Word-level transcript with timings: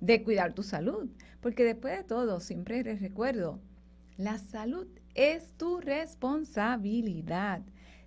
de 0.00 0.22
cuidar 0.22 0.52
tu 0.54 0.62
salud. 0.62 1.10
Porque 1.40 1.64
después 1.64 1.96
de 1.96 2.04
todo, 2.04 2.38
siempre 2.38 2.84
les 2.84 3.00
recuerdo, 3.00 3.60
la 4.16 4.38
salud 4.38 4.86
es 5.14 5.52
tu 5.54 5.80
responsabilidad. 5.80 7.62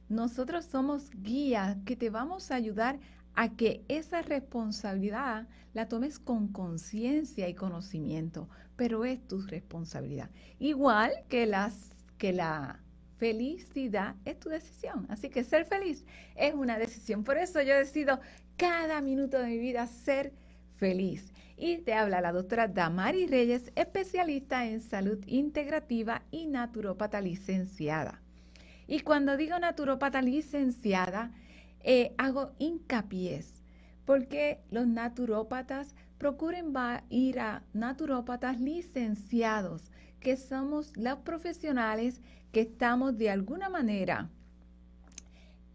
Nosotros 0.07 0.65
somos 0.65 1.11
guías 1.11 1.77
que 1.85 1.97
te 1.97 2.09
vamos 2.09 2.49
a 2.49 2.55
ayudar 2.55 2.99
a 3.35 3.55
que 3.57 3.83
esa 3.89 4.21
responsabilidad 4.21 5.47
la 5.73 5.89
tomes 5.89 6.17
con 6.17 6.47
conciencia 6.47 7.49
y 7.49 7.53
conocimiento, 7.53 8.47
pero 8.77 9.03
es 9.03 9.19
tu 9.27 9.41
responsabilidad. 9.41 10.29
Igual 10.59 11.11
que, 11.27 11.45
las, 11.45 11.93
que 12.17 12.31
la 12.31 12.79
felicidad 13.17 14.15
es 14.23 14.39
tu 14.39 14.47
decisión. 14.47 15.05
Así 15.09 15.29
que 15.29 15.43
ser 15.43 15.65
feliz 15.65 16.05
es 16.37 16.53
una 16.53 16.79
decisión. 16.79 17.25
Por 17.25 17.37
eso 17.37 17.61
yo 17.61 17.75
decido 17.75 18.21
cada 18.55 19.01
minuto 19.01 19.37
de 19.37 19.47
mi 19.47 19.57
vida 19.57 19.85
ser 19.87 20.31
feliz. 20.31 20.46
Y 21.57 21.77
te 21.79 21.93
habla 21.93 22.21
la 22.21 22.31
doctora 22.31 22.67
Damari 22.67 23.25
Reyes, 23.25 23.71
especialista 23.75 24.65
en 24.67 24.79
salud 24.79 25.17
integrativa 25.25 26.21
y 26.29 26.45
naturópata 26.45 27.19
licenciada. 27.19 28.21
Y 28.87 28.99
cuando 28.99 29.37
digo 29.37 29.57
naturópata 29.59 30.21
licenciada, 30.21 31.31
eh, 31.81 32.13
hago 32.17 32.51
hincapié 32.59 33.43
porque 34.05 34.61
los 34.71 34.87
naturópatas 34.87 35.93
procuren 36.17 36.73
ir 37.09 37.39
a 37.39 37.63
naturópatas 37.73 38.59
licenciados, 38.59 39.91
que 40.19 40.37
somos 40.37 40.95
los 40.95 41.19
profesionales 41.19 42.21
que 42.51 42.61
estamos 42.61 43.17
de 43.17 43.29
alguna 43.29 43.69
manera 43.69 44.29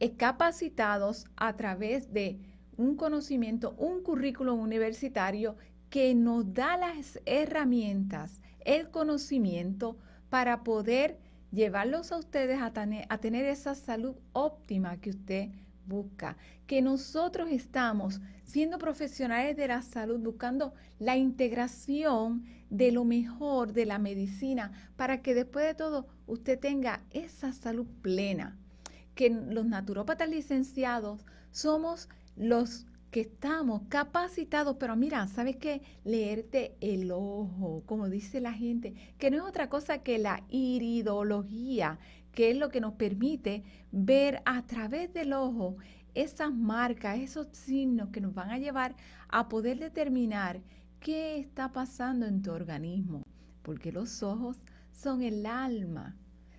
eh, 0.00 0.16
capacitados 0.16 1.26
a 1.36 1.56
través 1.56 2.12
de 2.12 2.40
un 2.76 2.96
conocimiento, 2.96 3.74
un 3.78 4.02
currículo 4.02 4.54
universitario 4.54 5.56
que 5.90 6.14
nos 6.14 6.54
da 6.54 6.76
las 6.76 7.20
herramientas, 7.26 8.40
el 8.64 8.90
conocimiento 8.90 9.98
para 10.30 10.64
poder 10.64 11.18
llevarlos 11.50 12.12
a 12.12 12.16
ustedes 12.16 12.58
a, 12.60 12.72
a 13.08 13.18
tener 13.18 13.44
esa 13.44 13.74
salud 13.74 14.16
óptima 14.32 14.96
que 15.00 15.10
usted 15.10 15.50
busca, 15.86 16.36
que 16.66 16.80
nosotros 16.80 17.50
estamos 17.50 18.20
siendo 18.44 18.78
profesionales 18.78 19.56
de 19.56 19.68
la 19.68 19.82
salud, 19.82 20.20
buscando 20.20 20.74
la 20.98 21.16
integración 21.16 22.44
de 22.70 22.92
lo 22.92 23.04
mejor 23.04 23.72
de 23.72 23.86
la 23.86 23.98
medicina 23.98 24.72
para 24.96 25.22
que 25.22 25.34
después 25.34 25.66
de 25.66 25.74
todo 25.74 26.06
usted 26.26 26.58
tenga 26.58 27.02
esa 27.10 27.52
salud 27.52 27.86
plena. 28.00 28.56
Que 29.14 29.28
los 29.28 29.66
naturópatas 29.66 30.28
licenciados 30.28 31.26
somos 31.50 32.08
los 32.36 32.86
que 33.10 33.20
estamos 33.20 33.82
capacitados, 33.88 34.76
pero 34.80 34.96
mira, 34.96 35.26
¿sabes 35.26 35.56
qué? 35.56 35.82
Leerte 36.02 36.76
el 36.80 37.12
ojo, 37.12 37.82
como 37.84 38.08
dice 38.08 38.40
la 38.40 38.54
gente, 38.54 38.94
que 39.18 39.30
no 39.30 39.36
es 39.36 39.42
otra 39.42 39.68
cosa 39.68 39.98
que 39.98 40.18
la 40.18 40.42
iridología, 40.48 41.98
que 42.32 42.50
es 42.50 42.56
lo 42.56 42.70
que 42.70 42.80
nos 42.80 42.94
permite 42.94 43.64
ver 43.90 44.42
a 44.46 44.64
través 44.64 45.12
del 45.12 45.34
ojo 45.34 45.76
esas 46.14 46.54
marcas, 46.54 47.18
esos 47.18 47.48
signos 47.52 48.08
que 48.08 48.22
nos 48.22 48.34
van 48.34 48.50
a 48.50 48.58
llevar 48.58 48.96
a 49.28 49.48
poder 49.48 49.78
determinar 49.78 50.62
qué 50.98 51.38
está 51.38 51.70
pasando 51.72 52.24
en 52.26 52.40
tu 52.40 52.50
organismo, 52.50 53.22
porque 53.62 53.92
los 53.92 54.22
ojos 54.22 54.58
son 54.90 55.22
el 55.22 55.44
alma, 55.44 56.16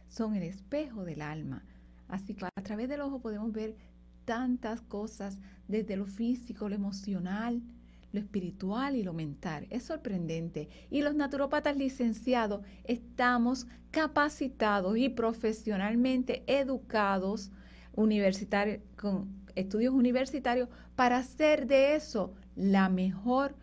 son 0.07 0.35
el 0.35 0.43
espejo 0.43 1.03
del 1.03 1.23
alma. 1.23 1.65
Así 2.07 2.35
que 2.35 2.45
a 2.45 2.61
través 2.61 2.89
del 2.89 3.01
ojo 3.01 3.21
podemos 3.21 3.51
ver 3.51 3.75
tantas 4.25 4.81
cosas 4.81 5.39
desde 5.67 5.95
lo 5.95 6.05
físico, 6.05 6.69
lo 6.69 6.75
emocional, 6.75 7.61
lo 8.11 8.19
espiritual 8.19 8.95
y 8.95 9.03
lo 9.03 9.13
mental. 9.13 9.67
Es 9.69 9.83
sorprendente. 9.83 10.69
Y 10.89 11.01
los 11.01 11.15
naturópatas 11.15 11.75
licenciados 11.75 12.65
estamos 12.83 13.67
capacitados 13.91 14.97
y 14.97 15.09
profesionalmente 15.09 16.43
educados 16.47 17.51
universitarios, 17.95 18.79
con 18.95 19.43
estudios 19.55 19.93
universitarios 19.93 20.69
para 20.95 21.17
hacer 21.17 21.67
de 21.67 21.95
eso 21.95 22.33
la 22.55 22.89
mejor 22.89 23.55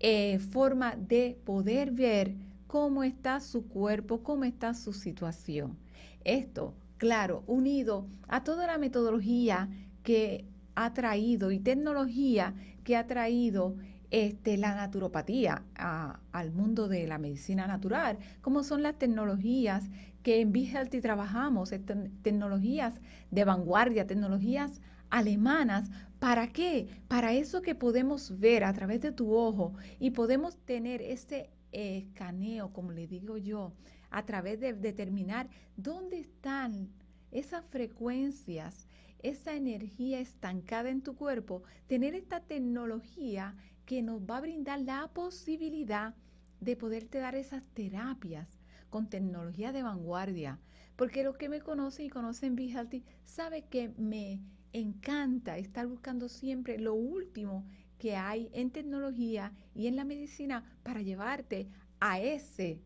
eh, 0.00 0.38
forma 0.38 0.94
de 0.96 1.38
poder 1.44 1.90
ver 1.90 2.36
cómo 2.68 3.02
está 3.02 3.40
su 3.40 3.66
cuerpo, 3.66 4.22
cómo 4.22 4.44
está 4.44 4.74
su 4.74 4.92
situación. 4.92 5.76
Esto, 6.24 6.74
claro, 6.98 7.42
unido 7.46 8.06
a 8.28 8.44
toda 8.44 8.66
la 8.66 8.78
metodología 8.78 9.68
que 10.02 10.44
ha 10.74 10.92
traído 10.94 11.50
y 11.50 11.58
tecnología 11.58 12.54
que 12.84 12.96
ha 12.96 13.06
traído 13.06 13.76
este, 14.10 14.56
la 14.56 14.74
naturopatía 14.74 15.64
al 15.74 16.50
mundo 16.52 16.88
de 16.88 17.06
la 17.06 17.18
medicina 17.18 17.66
natural, 17.66 18.18
como 18.40 18.62
son 18.62 18.82
las 18.82 18.98
tecnologías 18.98 19.90
que 20.22 20.40
en 20.40 20.52
Be 20.52 20.64
Healthy 20.64 21.00
trabajamos, 21.00 21.74
tecnologías 22.22 23.00
de 23.30 23.44
vanguardia, 23.44 24.06
tecnologías 24.06 24.80
alemanas. 25.10 25.90
¿Para 26.18 26.48
qué? 26.48 26.88
Para 27.08 27.34
eso 27.34 27.60
que 27.60 27.74
podemos 27.74 28.38
ver 28.38 28.64
a 28.64 28.72
través 28.72 29.00
de 29.00 29.12
tu 29.12 29.34
ojo 29.34 29.74
y 29.98 30.12
podemos 30.12 30.56
tener 30.56 31.02
ese 31.02 31.50
escaneo, 31.72 32.72
como 32.72 32.92
le 32.92 33.06
digo 33.06 33.36
yo, 33.36 33.72
a 34.10 34.24
través 34.24 34.58
de 34.58 34.72
determinar 34.72 35.50
dónde 35.76 36.18
están 36.18 36.88
esas 37.30 37.64
frecuencias 37.66 38.87
esa 39.20 39.54
energía 39.54 40.20
estancada 40.20 40.90
en 40.90 41.02
tu 41.02 41.16
cuerpo, 41.16 41.62
tener 41.86 42.14
esta 42.14 42.40
tecnología 42.40 43.56
que 43.84 44.02
nos 44.02 44.20
va 44.22 44.38
a 44.38 44.42
brindar 44.42 44.80
la 44.80 45.08
posibilidad 45.08 46.14
de 46.60 46.76
poderte 46.76 47.18
dar 47.18 47.34
esas 47.34 47.66
terapias 47.68 48.58
con 48.90 49.08
tecnología 49.08 49.72
de 49.72 49.82
vanguardia. 49.82 50.58
Porque 50.96 51.22
los 51.22 51.36
que 51.36 51.48
me 51.48 51.60
conocen 51.60 52.06
y 52.06 52.10
conocen 52.10 52.56
Be 52.56 52.70
Healthy 52.70 53.04
sabe 53.24 53.62
que 53.62 53.90
me 53.96 54.40
encanta 54.72 55.58
estar 55.58 55.86
buscando 55.86 56.28
siempre 56.28 56.78
lo 56.78 56.94
último 56.94 57.64
que 57.98 58.16
hay 58.16 58.50
en 58.52 58.70
tecnología 58.70 59.52
y 59.74 59.86
en 59.86 59.96
la 59.96 60.04
medicina 60.04 60.64
para 60.82 61.02
llevarte 61.02 61.68
a 62.00 62.20
ese 62.20 62.80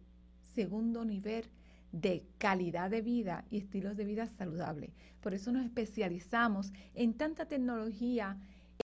segundo 0.54 1.04
nivel 1.04 1.46
de 1.92 2.26
calidad 2.38 2.90
de 2.90 3.02
vida 3.02 3.44
y 3.50 3.58
estilos 3.58 3.96
de 3.96 4.04
vida 4.04 4.26
saludables. 4.26 4.90
Por 5.20 5.34
eso 5.34 5.52
nos 5.52 5.64
especializamos 5.64 6.72
en 6.94 7.14
tanta 7.14 7.46
tecnología 7.46 8.38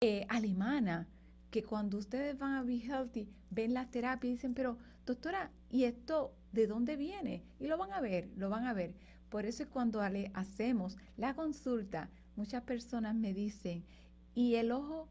eh, 0.02 0.26
alemana 0.28 1.08
que 1.52 1.64
cuando 1.64 1.98
ustedes 1.98 2.38
van 2.38 2.54
a 2.54 2.64
Be 2.64 2.80
Healthy, 2.80 3.30
ven 3.52 3.74
las 3.74 3.90
terapias 3.90 4.30
y 4.30 4.34
dicen, 4.34 4.54
pero 4.54 4.78
doctora, 5.06 5.52
¿y 5.70 5.86
esto 5.86 6.34
de 6.52 6.68
dónde 6.68 6.98
viene? 6.98 7.44
Y 7.60 7.68
lo 7.68 7.78
van 7.78 7.94
a 7.94 8.02
ver, 8.02 8.30
lo 8.36 8.50
van 8.50 8.66
a 8.66 8.74
ver. 8.74 8.94
Por 9.30 9.46
eso 9.46 9.64
es 9.64 9.70
cuando 9.70 10.08
le 10.10 10.32
hacemos 10.34 10.98
la 11.16 11.34
consulta, 11.34 12.10
muchas 12.36 12.64
personas 12.64 13.16
me 13.16 13.34
dicen, 13.34 13.86
¿y 14.34 14.56
el 14.56 14.72
ojo 14.72 15.08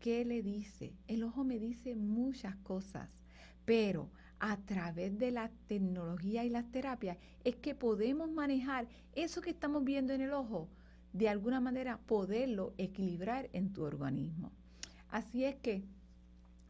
qué 0.00 0.24
le 0.24 0.42
dice? 0.42 0.94
El 1.08 1.22
ojo 1.24 1.44
me 1.44 1.58
dice 1.58 1.94
muchas 1.94 2.56
cosas, 2.56 3.10
pero 3.64 4.10
a 4.40 4.56
través 4.58 5.18
de 5.18 5.30
la 5.30 5.50
tecnología 5.66 6.44
y 6.44 6.50
las 6.50 6.70
terapias 6.70 7.18
es 7.44 7.56
que 7.56 7.74
podemos 7.74 8.30
manejar 8.30 8.86
eso 9.14 9.40
que 9.40 9.50
estamos 9.50 9.84
viendo 9.84 10.12
en 10.12 10.20
el 10.20 10.32
ojo, 10.32 10.68
de 11.12 11.28
alguna 11.28 11.60
manera 11.60 11.98
poderlo 12.06 12.74
equilibrar 12.76 13.48
en 13.52 13.72
tu 13.72 13.82
organismo. 13.82 14.52
Así 15.08 15.44
es 15.44 15.56
que 15.56 15.84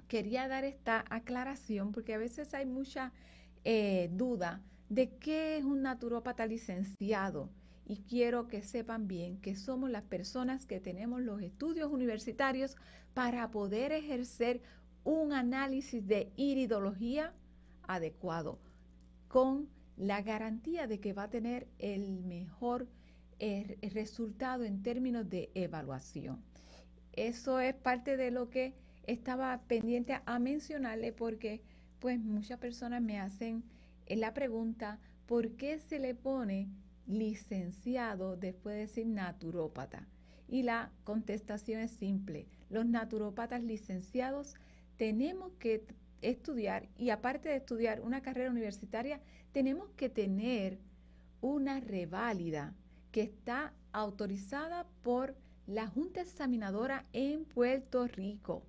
quería 0.08 0.46
dar 0.46 0.64
esta 0.64 1.04
aclaración 1.10 1.92
porque 1.92 2.14
a 2.14 2.18
veces 2.18 2.54
hay 2.54 2.66
mucha 2.66 3.12
eh, 3.64 4.08
duda 4.12 4.62
de 4.88 5.10
qué 5.16 5.58
es 5.58 5.64
un 5.64 5.82
naturópata 5.82 6.46
licenciado 6.46 7.50
y 7.86 7.98
quiero 7.98 8.48
que 8.48 8.62
sepan 8.62 9.08
bien 9.08 9.40
que 9.40 9.56
somos 9.56 9.90
las 9.90 10.02
personas 10.02 10.66
que 10.66 10.80
tenemos 10.80 11.20
los 11.20 11.42
estudios 11.42 11.90
universitarios 11.90 12.76
para 13.14 13.50
poder 13.50 13.92
ejercer 13.92 14.60
un 15.04 15.32
análisis 15.32 16.06
de 16.06 16.32
iridología, 16.36 17.32
adecuado, 17.88 18.58
con 19.28 19.68
la 19.96 20.22
garantía 20.22 20.86
de 20.86 21.00
que 21.00 21.12
va 21.12 21.24
a 21.24 21.30
tener 21.30 21.68
el 21.78 22.22
mejor 22.22 22.88
eh, 23.38 23.78
resultado 23.92 24.64
en 24.64 24.82
términos 24.82 25.28
de 25.28 25.50
evaluación. 25.54 26.42
Eso 27.12 27.60
es 27.60 27.74
parte 27.74 28.16
de 28.16 28.30
lo 28.30 28.50
que 28.50 28.74
estaba 29.06 29.60
pendiente 29.68 30.20
a 30.24 30.38
mencionarle 30.38 31.12
porque 31.12 31.62
pues 31.98 32.18
muchas 32.18 32.58
personas 32.58 33.02
me 33.02 33.18
hacen 33.18 33.64
eh, 34.06 34.16
la 34.16 34.34
pregunta, 34.34 34.98
¿por 35.26 35.52
qué 35.56 35.78
se 35.78 35.98
le 35.98 36.14
pone 36.14 36.68
licenciado 37.06 38.36
después 38.36 38.74
de 38.74 38.80
decir 38.82 39.06
naturópata? 39.06 40.06
Y 40.48 40.62
la 40.62 40.92
contestación 41.04 41.80
es 41.80 41.90
simple. 41.90 42.46
Los 42.68 42.86
naturópatas 42.86 43.62
licenciados 43.62 44.54
tenemos 44.96 45.52
que 45.58 45.84
estudiar 46.22 46.88
y 46.96 47.10
aparte 47.10 47.48
de 47.48 47.56
estudiar 47.56 48.00
una 48.00 48.22
carrera 48.22 48.50
universitaria, 48.50 49.20
tenemos 49.52 49.90
que 49.96 50.08
tener 50.08 50.78
una 51.40 51.80
reválida 51.80 52.74
que 53.12 53.22
está 53.22 53.72
autorizada 53.92 54.86
por 55.02 55.34
la 55.66 55.86
Junta 55.86 56.20
Examinadora 56.20 57.04
en 57.12 57.44
Puerto 57.44 58.06
Rico. 58.06 58.62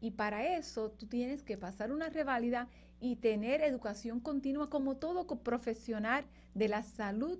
Y 0.00 0.12
para 0.12 0.56
eso 0.56 0.90
tú 0.90 1.06
tienes 1.06 1.42
que 1.42 1.56
pasar 1.56 1.92
una 1.92 2.08
reválida 2.08 2.68
y 3.00 3.16
tener 3.16 3.60
educación 3.60 4.20
continua 4.20 4.70
como 4.70 4.96
todo 4.96 5.26
profesional 5.26 6.24
de 6.54 6.68
la 6.68 6.82
salud 6.82 7.38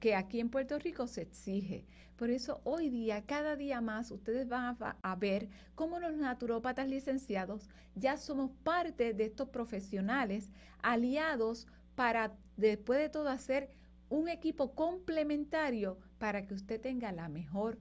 que 0.00 0.14
aquí 0.14 0.40
en 0.40 0.48
Puerto 0.48 0.78
Rico 0.78 1.06
se 1.06 1.22
exige. 1.22 1.84
Por 2.16 2.30
eso 2.30 2.60
hoy 2.64 2.88
día, 2.90 3.24
cada 3.24 3.54
día 3.54 3.80
más, 3.80 4.10
ustedes 4.10 4.48
van 4.48 4.76
a, 4.80 5.16
ver 5.16 5.48
cómo 5.74 6.00
los 6.00 6.14
naturópatas 6.14 6.88
licenciados 6.88 7.68
ya 7.94 8.16
somos 8.16 8.50
parte 8.64 9.14
de 9.14 9.24
estos 9.24 9.48
profesionales 9.50 10.50
aliados 10.82 11.66
para 11.94 12.34
después 12.56 12.98
de 12.98 13.08
todo 13.08 13.28
hacer 13.28 13.70
un 14.08 14.28
equipo 14.28 14.74
complementario 14.74 15.98
para 16.18 16.46
que 16.46 16.54
usted 16.54 16.80
tenga 16.80 17.12
la 17.12 17.28
mejor 17.28 17.78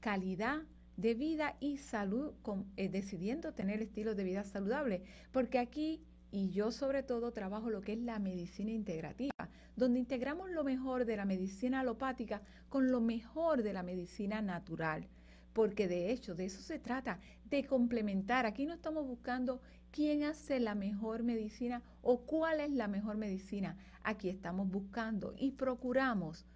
calidad 0.00 0.62
de 0.96 1.14
vida 1.14 1.56
y 1.58 1.78
salud, 1.78 2.34
eh, 2.76 2.88
decidiendo 2.88 3.52
tener 3.52 3.82
estilo 3.82 4.14
de 4.14 4.24
vida 4.24 4.44
saludable. 4.44 5.02
Porque 5.32 5.58
aquí, 5.58 6.02
y 6.32 6.50
yo 6.50 6.72
sobre 6.72 7.02
todo 7.02 7.30
trabajo 7.30 7.70
lo 7.70 7.82
que 7.82 7.92
es 7.92 8.00
la 8.00 8.18
medicina 8.18 8.72
integrativa, 8.72 9.50
donde 9.76 10.00
integramos 10.00 10.50
lo 10.50 10.64
mejor 10.64 11.04
de 11.04 11.16
la 11.16 11.26
medicina 11.26 11.80
alopática 11.80 12.40
con 12.70 12.90
lo 12.90 13.00
mejor 13.00 13.62
de 13.62 13.74
la 13.74 13.82
medicina 13.82 14.40
natural. 14.40 15.06
Porque 15.52 15.86
de 15.86 16.10
hecho, 16.10 16.34
de 16.34 16.46
eso 16.46 16.62
se 16.62 16.78
trata, 16.78 17.20
de 17.50 17.66
complementar. 17.66 18.46
Aquí 18.46 18.64
no 18.64 18.72
estamos 18.72 19.06
buscando 19.06 19.60
quién 19.90 20.24
hace 20.24 20.58
la 20.58 20.74
mejor 20.74 21.22
medicina 21.22 21.82
o 22.00 22.22
cuál 22.22 22.60
es 22.60 22.70
la 22.70 22.88
mejor 22.88 23.18
medicina. 23.18 23.76
Aquí 24.02 24.30
estamos 24.30 24.70
buscando 24.70 25.34
y 25.36 25.52
procuramos 25.52 26.46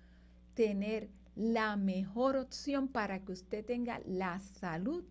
tener 0.55 1.11
la 1.35 1.77
mejor 1.77 2.37
opción 2.37 2.89
para 2.89 3.19
que 3.23 3.33
usted 3.33 3.63
tenga 3.63 4.01
la 4.07 4.41
salud 4.41 5.05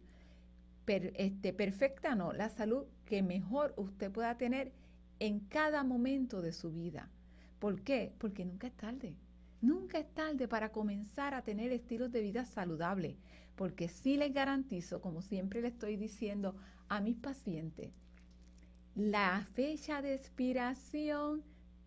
este, 0.87 1.53
perfecta, 1.53 2.15
no, 2.15 2.33
la 2.33 2.49
salud 2.49 2.85
que 3.05 3.21
mejor 3.21 3.73
usted 3.77 4.11
pueda 4.11 4.37
tener 4.37 4.71
en 5.19 5.39
cada 5.39 5.83
momento 5.83 6.41
de 6.41 6.51
su 6.51 6.71
vida. 6.71 7.09
¿Por 7.59 7.81
qué? 7.81 8.13
Porque 8.17 8.45
nunca 8.45 8.67
es 8.67 8.73
tarde. 8.73 9.15
Nunca 9.61 9.97
es 9.97 10.13
tarde 10.13 10.47
para 10.47 10.71
comenzar 10.71 11.33
a 11.33 11.43
tener 11.43 11.71
estilos 11.71 12.11
de 12.11 12.21
vida 12.21 12.45
saludables, 12.45 13.15
porque 13.55 13.87
sí 13.87 14.17
les 14.17 14.33
garantizo, 14.33 15.01
como 15.01 15.21
siempre 15.21 15.61
le 15.61 15.69
estoy 15.69 15.95
diciendo 15.95 16.55
a 16.87 17.01
mis 17.01 17.15
pacientes, 17.15 17.91
la 18.93 19.45
fecha 19.53 20.01
de 20.01 20.13
expiración 20.13 21.43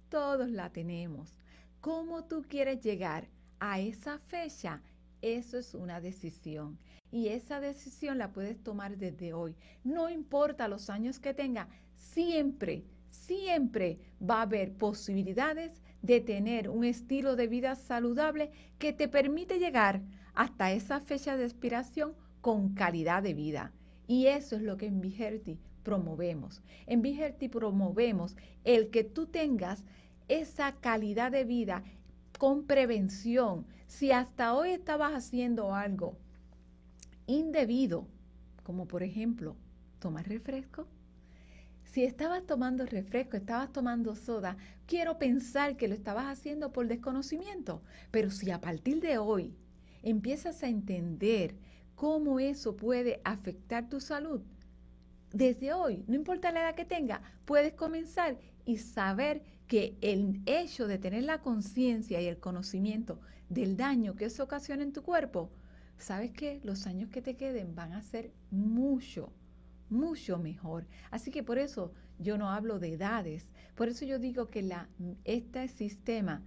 todos 0.08 0.50
la 0.50 0.70
tenemos. 0.70 1.38
¿Cómo 1.80 2.24
tú 2.24 2.44
quieres 2.48 2.82
llegar 2.82 3.28
a 3.60 3.80
esa 3.80 4.18
fecha? 4.18 4.82
Eso 5.22 5.58
es 5.58 5.74
una 5.74 6.00
decisión. 6.00 6.78
Y 7.10 7.28
esa 7.28 7.60
decisión 7.60 8.18
la 8.18 8.32
puedes 8.32 8.62
tomar 8.62 8.98
desde 8.98 9.32
hoy. 9.32 9.54
No 9.84 10.10
importa 10.10 10.68
los 10.68 10.90
años 10.90 11.18
que 11.18 11.34
tenga, 11.34 11.68
siempre 11.94 12.84
siempre 13.10 13.98
va 14.22 14.38
a 14.38 14.42
haber 14.42 14.72
posibilidades 14.72 15.82
de 16.02 16.20
tener 16.20 16.68
un 16.70 16.84
estilo 16.84 17.36
de 17.36 17.46
vida 17.46 17.74
saludable 17.74 18.50
que 18.78 18.92
te 18.92 19.08
permite 19.08 19.58
llegar 19.58 20.00
hasta 20.34 20.72
esa 20.72 21.00
fecha 21.00 21.36
de 21.36 21.44
expiración 21.44 22.14
con 22.40 22.74
calidad 22.74 23.22
de 23.22 23.34
vida. 23.34 23.72
Y 24.06 24.26
eso 24.26 24.56
es 24.56 24.62
lo 24.62 24.76
que 24.76 24.86
en 24.86 25.00
Vigerti 25.00 25.58
promovemos. 25.82 26.62
En 26.86 27.02
Vigerti 27.02 27.48
promovemos 27.48 28.36
el 28.64 28.90
que 28.90 29.04
tú 29.04 29.26
tengas 29.26 29.84
esa 30.28 30.72
calidad 30.76 31.32
de 31.32 31.44
vida 31.44 31.82
con 32.38 32.64
prevención. 32.64 33.66
Si 33.88 34.12
hasta 34.12 34.54
hoy 34.54 34.70
estabas 34.70 35.14
haciendo 35.14 35.74
algo 35.74 36.18
indebido, 37.26 38.06
como 38.62 38.86
por 38.86 39.02
ejemplo 39.02 39.56
tomar 39.98 40.28
refresco, 40.28 40.86
si 41.84 42.04
estabas 42.04 42.44
tomando 42.44 42.84
refresco, 42.84 43.38
estabas 43.38 43.72
tomando 43.72 44.14
soda, 44.14 44.58
quiero 44.86 45.18
pensar 45.18 45.78
que 45.78 45.88
lo 45.88 45.94
estabas 45.94 46.26
haciendo 46.26 46.70
por 46.70 46.86
desconocimiento. 46.86 47.82
Pero 48.10 48.30
si 48.30 48.50
a 48.50 48.60
partir 48.60 49.00
de 49.00 49.16
hoy 49.16 49.56
empiezas 50.02 50.62
a 50.62 50.68
entender 50.68 51.56
cómo 51.94 52.40
eso 52.40 52.76
puede 52.76 53.22
afectar 53.24 53.88
tu 53.88 54.00
salud, 54.00 54.42
desde 55.32 55.72
hoy, 55.72 56.04
no 56.06 56.14
importa 56.14 56.52
la 56.52 56.60
edad 56.60 56.74
que 56.74 56.84
tenga, 56.84 57.22
puedes 57.46 57.72
comenzar 57.72 58.38
y 58.66 58.76
saber 58.76 59.42
que 59.68 59.96
el 60.00 60.40
hecho 60.46 60.88
de 60.88 60.98
tener 60.98 61.24
la 61.24 61.42
conciencia 61.42 62.20
y 62.20 62.26
el 62.26 62.38
conocimiento 62.38 63.20
del 63.48 63.76
daño 63.76 64.16
que 64.16 64.24
eso 64.24 64.42
ocasiona 64.42 64.82
en 64.82 64.92
tu 64.92 65.02
cuerpo, 65.02 65.50
sabes 65.98 66.32
que 66.32 66.60
los 66.64 66.86
años 66.86 67.10
que 67.10 67.22
te 67.22 67.36
queden 67.36 67.74
van 67.74 67.92
a 67.92 68.02
ser 68.02 68.32
mucho, 68.50 69.32
mucho 69.90 70.38
mejor. 70.38 70.86
Así 71.10 71.30
que 71.30 71.42
por 71.42 71.58
eso 71.58 71.92
yo 72.18 72.38
no 72.38 72.50
hablo 72.50 72.78
de 72.78 72.94
edades. 72.94 73.50
Por 73.74 73.88
eso 73.88 74.04
yo 74.04 74.18
digo 74.18 74.48
que 74.48 74.62
la, 74.62 74.88
este 75.24 75.68
sistema 75.68 76.42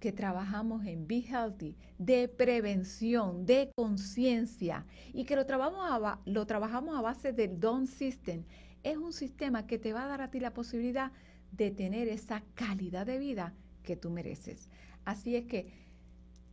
que 0.00 0.12
trabajamos 0.12 0.84
en 0.86 1.06
Be 1.06 1.20
Healthy, 1.20 1.76
de 1.98 2.28
prevención, 2.28 3.46
de 3.46 3.70
conciencia, 3.74 4.84
y 5.12 5.24
que 5.24 5.36
lo 5.36 5.46
trabajamos, 5.46 5.80
a, 5.82 6.18
lo 6.26 6.46
trabajamos 6.46 6.96
a 6.98 7.00
base 7.00 7.32
del 7.32 7.58
DON 7.58 7.86
System, 7.86 8.44
es 8.82 8.98
un 8.98 9.12
sistema 9.12 9.66
que 9.66 9.78
te 9.78 9.92
va 9.92 10.04
a 10.04 10.08
dar 10.08 10.20
a 10.20 10.30
ti 10.30 10.40
la 10.40 10.52
posibilidad 10.52 11.10
de 11.10 11.33
tener 11.56 12.08
esa 12.08 12.42
calidad 12.54 13.06
de 13.06 13.18
vida 13.18 13.54
que 13.82 13.96
tú 13.96 14.10
mereces. 14.10 14.68
Así 15.04 15.36
es 15.36 15.46
que 15.46 15.72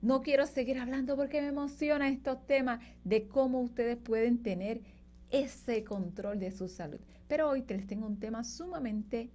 no 0.02 0.22
quiero 0.22 0.48
seguir 0.48 0.80
hablando 0.80 1.16
porque 1.16 1.42
me 1.42 1.48
emociona 1.48 2.10
estos 2.10 2.46
temas 2.48 2.80
de 3.04 3.28
cómo 3.28 3.62
ustedes 3.62 3.98
pueden 3.98 4.42
tener 4.42 4.82
ese 5.30 5.84
control 5.84 6.40
de 6.40 6.52
su 6.52 6.68
salud. 6.68 7.00
Pero 7.28 7.50
hoy 7.50 7.64
les 7.68 7.88
tengo 7.88 8.08
un 8.08 8.20
tema 8.20 8.44
sumamente 8.44 9.30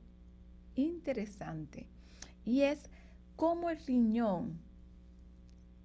interesante 0.74 1.86
y 2.44 2.62
es 2.62 2.90
cómo 3.36 3.70
el 3.70 3.78
riñón 3.86 4.58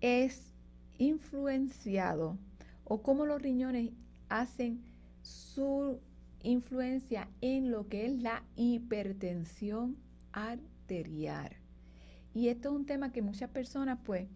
es 0.02 0.54
influenciado 0.98 2.38
o 2.84 3.02
cómo 3.02 3.26
los 3.26 3.42
riñones 3.42 3.92
hacen 4.30 4.84
su 5.22 6.00
influencia 6.44 7.30
en 7.42 7.72
lo 7.72 7.88
que 7.88 8.06
es 8.06 8.22
la 8.22 8.44
hipertensión 8.56 9.98
arterial. 10.32 11.56
Y 12.34 12.48
esto 12.48 12.70
es 12.70 12.76
un 12.76 12.86
tema 12.86 13.12
que 13.12 13.22
muchas 13.22 13.50
personas 13.50 14.00
pues 14.04 14.28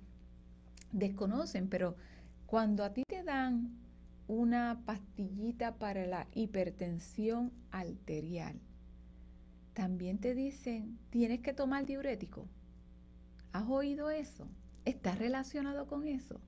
desconocen, 0.91 1.69
pero 1.69 1.95
cuando 2.45 2.83
a 2.83 2.93
ti 2.93 3.03
te 3.07 3.23
dan 3.23 3.75
una 4.27 4.81
pastillita 4.85 5.77
para 5.77 6.05
la 6.05 6.27
hipertensión 6.33 7.51
arterial. 7.71 8.59
También 9.73 10.19
te 10.19 10.33
dicen, 10.33 10.97
tienes 11.09 11.41
que 11.41 11.53
tomar 11.53 11.85
diurético. 11.85 12.47
¿Has 13.51 13.67
oído 13.69 14.09
eso? 14.09 14.47
¿Está 14.85 15.13
relacionado 15.15 15.87
con 15.87 16.07
eso? 16.07 16.39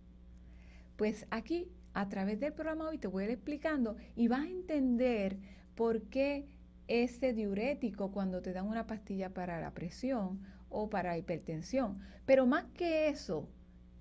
Pues 0.95 1.27
aquí, 1.29 1.71
a 1.93 2.09
través 2.09 2.39
del 2.39 2.53
programa 2.53 2.89
hoy, 2.89 2.97
te 2.97 3.07
voy 3.07 3.23
a 3.23 3.25
ir 3.27 3.31
explicando 3.31 3.97
y 4.15 4.27
vas 4.27 4.41
a 4.41 4.49
entender 4.49 5.37
por 5.77 6.01
qué 6.09 6.45
ese 6.89 7.31
diurético 7.31 8.11
cuando 8.11 8.41
te 8.41 8.51
dan 8.51 8.67
una 8.67 8.87
pastilla 8.87 9.33
para 9.33 9.61
la 9.61 9.73
presión 9.73 10.41
o 10.67 10.89
para 10.89 11.17
hipertensión. 11.17 11.99
Pero 12.25 12.45
más 12.45 12.65
que 12.73 13.07
eso, 13.07 13.47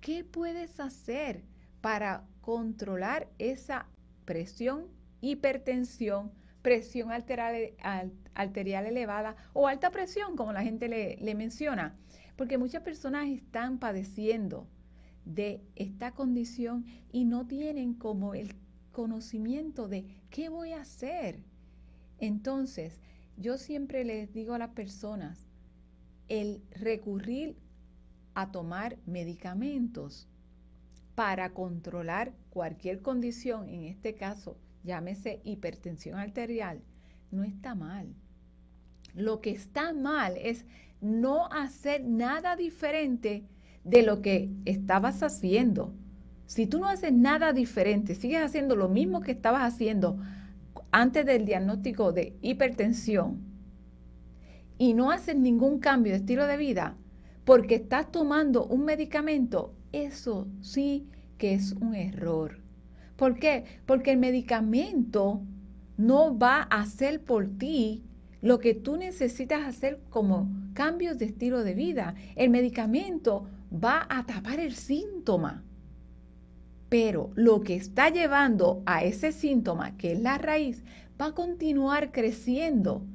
¿qué 0.01 0.25
puedes 0.25 0.81
hacer 0.81 1.43
para 1.79 2.25
controlar 2.41 3.29
esa 3.37 3.87
presión, 4.25 4.87
hipertensión, 5.21 6.31
presión 6.61 7.11
arterial, 7.11 8.85
elevada 8.85 9.35
o 9.53 9.67
alta 9.67 9.91
presión, 9.91 10.35
como 10.35 10.51
la 10.51 10.63
gente 10.63 10.89
le, 10.89 11.15
le 11.17 11.35
menciona. 11.35 11.95
Porque 12.35 12.57
muchas 12.57 12.83
personas 12.83 13.27
están 13.27 13.79
padeciendo 13.79 14.67
de 15.25 15.61
esta 15.75 16.11
condición 16.11 16.85
y 17.11 17.25
no 17.25 17.47
tienen 17.47 17.93
como 17.93 18.33
el 18.33 18.53
conocimiento 18.91 19.87
de 19.87 20.05
qué 20.29 20.49
voy 20.49 20.73
a 20.73 20.81
hacer. 20.81 21.39
Entonces, 22.19 22.99
yo 23.37 23.57
siempre 23.57 24.03
les 24.03 24.33
digo 24.33 24.53
a 24.53 24.59
las 24.59 24.71
personas, 24.71 25.45
el 26.27 26.61
recurrir 26.71 27.55
a 28.33 28.51
tomar 28.51 28.97
medicamentos 29.05 30.27
para 31.15 31.53
controlar 31.53 32.33
cualquier 32.49 33.01
condición, 33.01 33.69
en 33.69 33.83
este 33.83 34.15
caso 34.15 34.57
llámese 34.83 35.41
hipertensión 35.43 36.17
arterial, 36.19 36.81
no 37.31 37.43
está 37.43 37.75
mal. 37.75 38.07
Lo 39.13 39.41
que 39.41 39.51
está 39.51 39.93
mal 39.93 40.37
es 40.37 40.65
no 41.01 41.47
hacer 41.51 42.03
nada 42.03 42.55
diferente 42.55 43.43
de 43.83 44.03
lo 44.03 44.21
que 44.21 44.49
estabas 44.65 45.23
haciendo. 45.23 45.93
Si 46.45 46.67
tú 46.67 46.79
no 46.79 46.87
haces 46.87 47.11
nada 47.11 47.51
diferente, 47.51 48.15
sigues 48.15 48.41
haciendo 48.41 48.75
lo 48.75 48.87
mismo 48.87 49.21
que 49.21 49.31
estabas 49.31 49.73
haciendo 49.73 50.19
antes 50.91 51.25
del 51.25 51.45
diagnóstico 51.45 52.11
de 52.11 52.35
hipertensión 52.41 53.41
y 54.77 54.93
no 54.93 55.11
haces 55.11 55.35
ningún 55.35 55.79
cambio 55.79 56.13
de 56.13 56.19
estilo 56.19 56.45
de 56.47 56.57
vida 56.57 56.97
porque 57.45 57.75
estás 57.75 58.11
tomando 58.11 58.65
un 58.65 58.83
medicamento, 58.83 59.73
eso 59.93 60.47
sí 60.59 61.07
que 61.37 61.53
es 61.53 61.71
un 61.73 61.95
error. 61.95 62.59
¿Por 63.15 63.39
qué? 63.39 63.63
Porque 63.85 64.11
el 64.11 64.17
medicamento 64.17 65.41
no 65.97 66.37
va 66.37 66.67
a 66.69 66.81
hacer 66.81 67.23
por 67.23 67.47
ti 67.57 68.03
lo 68.41 68.59
que 68.59 68.73
tú 68.73 68.97
necesitas 68.97 69.65
hacer 69.65 69.99
como 70.09 70.49
cambios 70.73 71.17
de 71.17 71.25
estilo 71.25 71.63
de 71.63 71.73
vida. 71.73 72.15
El 72.35 72.49
medicamento 72.49 73.47
va 73.73 74.05
a 74.09 74.25
tapar 74.25 74.59
el 74.59 74.75
síntoma. 74.75 75.63
Pero 76.89 77.31
lo 77.35 77.61
que 77.61 77.75
está 77.75 78.09
llevando 78.09 78.81
a 78.85 79.03
ese 79.03 79.31
síntoma, 79.31 79.97
que 79.97 80.13
es 80.13 80.21
la 80.21 80.37
raíz, 80.37 80.83
va 81.19 81.27
a 81.27 81.35
continuar 81.35 82.11
creciendo. 82.11 83.05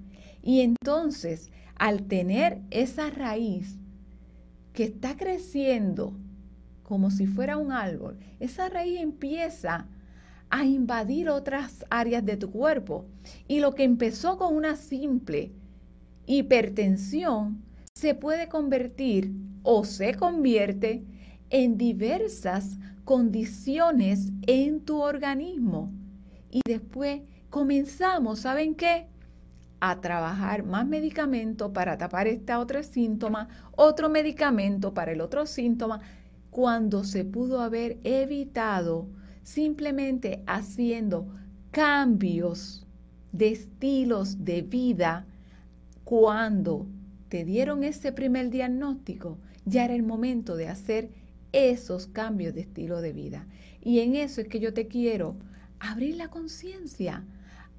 Y 0.43 0.61
entonces, 0.61 1.51
al 1.77 2.03
tener 2.03 2.61
esa 2.71 3.11
raíz 3.11 3.79
que 4.73 4.85
está 4.85 5.17
creciendo 5.17 6.15
como 6.83 7.11
si 7.11 7.27
fuera 7.27 7.57
un 7.57 7.73
árbol, 7.73 8.19
esa 8.41 8.69
raíz 8.69 9.01
empieza 9.01 9.87
a 10.51 10.67
invadir 10.67 11.31
otras 11.31 11.87
áreas 11.89 12.25
de 12.27 12.37
tu 12.37 12.51
cuerpo. 12.51 13.07
Y 13.49 13.61
lo 13.61 13.75
que 13.75 13.85
empezó 13.85 14.37
con 14.37 14.55
una 14.55 14.77
simple 14.77 15.53
hipertensión 16.27 17.63
se 17.95 18.15
puede 18.15 18.49
convertir 18.49 19.33
o 19.63 19.85
se 19.85 20.15
convierte 20.15 21.05
en 21.49 21.79
diversas 21.79 22.77
condiciones 23.05 24.31
en 24.47 24.81
tu 24.81 25.01
organismo. 25.01 25.93
Y 26.51 26.61
después 26.67 27.23
comenzamos, 27.51 28.41
¿saben 28.41 28.75
qué? 28.75 29.07
A 29.81 30.01
trabajar 30.01 30.65
más 30.65 30.87
medicamento 30.87 31.73
para 31.73 31.99
tapar 31.99 32.27
este 32.29 32.55
otro 32.55 32.83
síntoma, 32.83 33.49
otro 33.73 34.09
medicamento 34.09 34.95
para 34.95 35.13
el 35.13 35.21
otro 35.21 35.47
síntoma, 35.47 36.01
cuando 36.51 37.03
se 37.03 37.25
pudo 37.25 37.61
haber 37.61 37.99
evitado 38.05 39.09
simplemente 39.43 40.43
haciendo 40.47 41.27
cambios 41.71 42.87
de 43.33 43.49
estilos 43.49 44.45
de 44.45 44.63
vida 44.63 45.27
cuando 46.05 46.87
te 47.29 47.45
dieron 47.45 47.83
ese 47.83 48.13
primer 48.13 48.51
diagnóstico, 48.51 49.39
ya 49.65 49.87
era 49.87 49.95
el 49.95 50.03
momento 50.03 50.57
de 50.57 50.69
hacer 50.69 51.11
esos 51.53 52.07
cambios 52.07 52.55
de 52.55 52.63
estilo 52.63 53.01
de 53.01 53.13
vida. 53.13 53.47
Y 53.81 54.01
en 54.01 54.17
eso 54.17 54.41
es 54.41 54.49
que 54.49 54.61
yo 54.61 54.75
te 54.75 54.89
quiero 54.89 55.37
abrir 55.79 56.17
la 56.17 56.29
conciencia, 56.29 57.25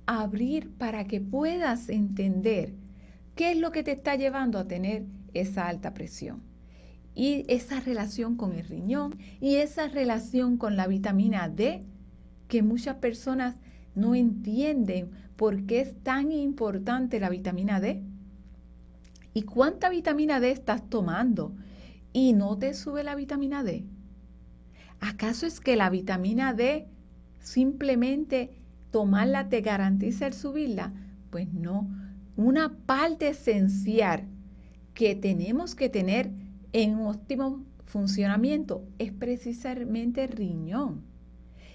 abrir 0.06 0.70
para 0.72 1.06
que 1.06 1.22
puedas 1.22 1.90
entender 1.90 2.74
qué 3.36 3.52
es 3.52 3.58
lo 3.58 3.72
que 3.72 3.84
te 3.84 3.92
está 3.94 4.16
llevando 4.16 4.60
a 4.60 4.68
tener 4.68 5.06
esa 5.34 5.68
alta 5.68 5.94
presión 5.94 6.42
y 7.16 7.46
esa 7.48 7.80
relación 7.80 8.36
con 8.36 8.54
el 8.54 8.66
riñón 8.66 9.18
y 9.40 9.56
esa 9.56 9.88
relación 9.88 10.58
con 10.58 10.76
la 10.76 10.88
vitamina 10.88 11.48
D, 11.48 11.84
que 12.48 12.64
muchas 12.64 12.98
personas 12.98 13.56
no 13.96 14.16
entienden 14.16 15.12
por 15.36 15.66
qué 15.66 15.82
es 15.82 15.96
tan 16.04 16.32
importante 16.32 17.20
la 17.20 17.30
vitamina 17.30 17.80
D. 17.80 18.02
¿Y 19.34 19.44
cuánta 19.44 19.90
vitamina 19.90 20.40
D 20.40 20.52
estás 20.52 20.90
tomando? 20.90 21.56
¿Y 22.14 22.34
no 22.34 22.58
te 22.58 22.76
sube 22.76 23.04
la 23.04 23.16
vitamina 23.16 23.64
D? 23.64 23.86
¿Acaso 25.00 25.48
es 25.48 25.60
que 25.60 25.76
la 25.76 25.90
vitamina 25.90 26.54
D 26.54 26.88
simplemente 27.40 28.52
tomarla 28.92 29.50
te 29.50 29.62
garantiza 29.62 30.28
el 30.28 30.34
subirla? 30.34 30.94
Pues 31.32 31.52
no. 31.52 31.90
Una 32.38 32.78
parte 32.86 33.30
esencial 33.30 34.28
que 34.94 35.16
tenemos 35.16 35.76
que 35.76 35.90
tener 35.90 36.32
en 36.72 37.00
óptimo 37.00 37.66
funcionamiento 37.86 38.88
es 39.00 39.12
precisamente 39.12 40.24
el 40.24 40.32
riñón. 40.32 41.02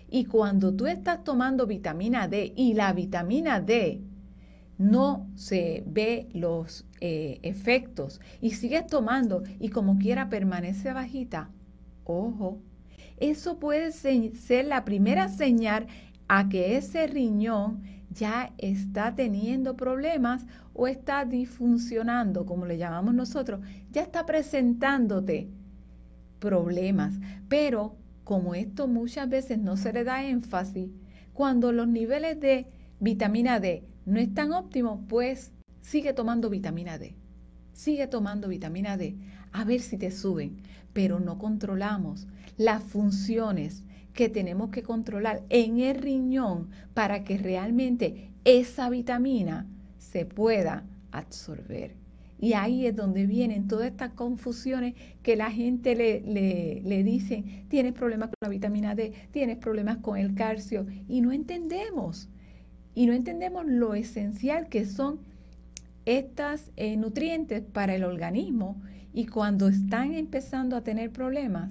Y 0.08 0.24
cuando 0.24 0.74
tú 0.74 0.86
estás 0.86 1.22
tomando 1.22 1.66
vitamina 1.66 2.28
D 2.28 2.52
y 2.56 2.74
la 2.74 2.92
vitamina 2.92 3.60
D 3.60 4.02
no 4.78 5.28
se 5.34 5.84
ve 5.86 6.28
los 6.32 6.86
eh, 7.00 7.38
efectos. 7.42 8.20
Y 8.40 8.52
sigues 8.52 8.86
tomando 8.86 9.42
y 9.58 9.68
como 9.70 9.98
quiera 9.98 10.28
permanece 10.28 10.92
bajita, 10.92 11.50
ojo, 12.04 12.58
eso 13.18 13.58
puede 13.58 13.92
ser 13.92 14.64
la 14.66 14.84
primera 14.84 15.28
señal 15.28 15.86
a 16.28 16.48
que 16.48 16.76
ese 16.76 17.06
riñón 17.06 17.82
ya 18.10 18.52
está 18.58 19.14
teniendo 19.14 19.76
problemas 19.76 20.46
o 20.72 20.86
está 20.86 21.24
disfuncionando, 21.24 22.46
como 22.46 22.66
le 22.66 22.78
llamamos 22.78 23.14
nosotros, 23.14 23.60
ya 23.90 24.02
está 24.02 24.26
presentándote 24.26 25.48
problemas. 26.38 27.14
Pero 27.48 27.96
como 28.24 28.54
esto 28.54 28.86
muchas 28.86 29.28
veces 29.28 29.58
no 29.58 29.76
se 29.76 29.92
le 29.92 30.04
da 30.04 30.24
énfasis, 30.24 30.90
cuando 31.32 31.72
los 31.72 31.88
niveles 31.88 32.38
de 32.40 32.66
vitamina 33.00 33.60
D 33.60 33.84
no 34.06 34.20
están 34.20 34.52
óptimos, 34.52 35.00
pues 35.08 35.52
sigue 35.88 36.12
tomando 36.12 36.50
vitamina 36.50 36.98
D. 36.98 37.14
Sigue 37.72 38.06
tomando 38.08 38.48
vitamina 38.48 38.98
D 38.98 39.16
a 39.52 39.64
ver 39.64 39.80
si 39.80 39.96
te 39.96 40.10
suben, 40.10 40.58
pero 40.92 41.18
no 41.18 41.38
controlamos 41.38 42.26
las 42.58 42.82
funciones 42.82 43.84
que 44.12 44.28
tenemos 44.28 44.68
que 44.68 44.82
controlar 44.82 45.44
en 45.48 45.78
el 45.78 45.96
riñón 45.96 46.68
para 46.92 47.24
que 47.24 47.38
realmente 47.38 48.32
esa 48.44 48.90
vitamina 48.90 49.66
se 49.96 50.26
pueda 50.26 50.84
absorber. 51.10 51.94
Y 52.38 52.52
ahí 52.52 52.86
es 52.86 52.94
donde 52.94 53.24
vienen 53.24 53.66
todas 53.66 53.86
estas 53.86 54.12
confusiones 54.12 54.94
que 55.22 55.36
la 55.36 55.50
gente 55.50 55.94
le, 55.94 56.20
le, 56.20 56.82
le 56.82 57.02
dice, 57.02 57.64
tienes 57.68 57.94
problemas 57.94 58.28
con 58.28 58.36
la 58.42 58.50
vitamina 58.50 58.94
D, 58.94 59.14
tienes 59.30 59.56
problemas 59.56 59.96
con 59.98 60.18
el 60.18 60.34
calcio, 60.34 60.86
y 61.08 61.22
no 61.22 61.32
entendemos. 61.32 62.28
Y 62.94 63.06
no 63.06 63.14
entendemos 63.14 63.64
lo 63.64 63.94
esencial 63.94 64.68
que 64.68 64.84
son 64.84 65.20
estas 66.08 66.72
eh, 66.76 66.96
nutrientes 66.96 67.62
para 67.62 67.94
el 67.94 68.02
organismo 68.02 68.80
y 69.12 69.26
cuando 69.26 69.68
están 69.68 70.14
empezando 70.14 70.74
a 70.74 70.80
tener 70.80 71.12
problemas, 71.12 71.70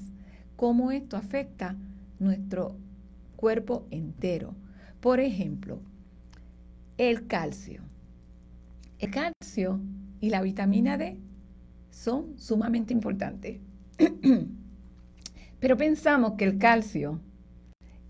cómo 0.56 0.92
esto 0.92 1.18
afecta 1.18 1.76
nuestro 2.20 2.76
cuerpo 3.36 3.88
entero. 3.90 4.54
Por 5.00 5.20
ejemplo, 5.20 5.80
el 7.00 7.26
calcio. 7.26 7.82
El 9.00 9.10
calcio 9.10 9.80
y 10.22 10.30
la 10.30 10.44
vitamina 10.44 11.00
D 11.00 11.18
son 11.90 12.38
sumamente 12.38 12.94
importantes. 12.94 13.60
Pero 15.60 15.78
pensamos 15.78 16.34
que 16.34 16.46
el 16.46 16.60
calcio 16.60 17.20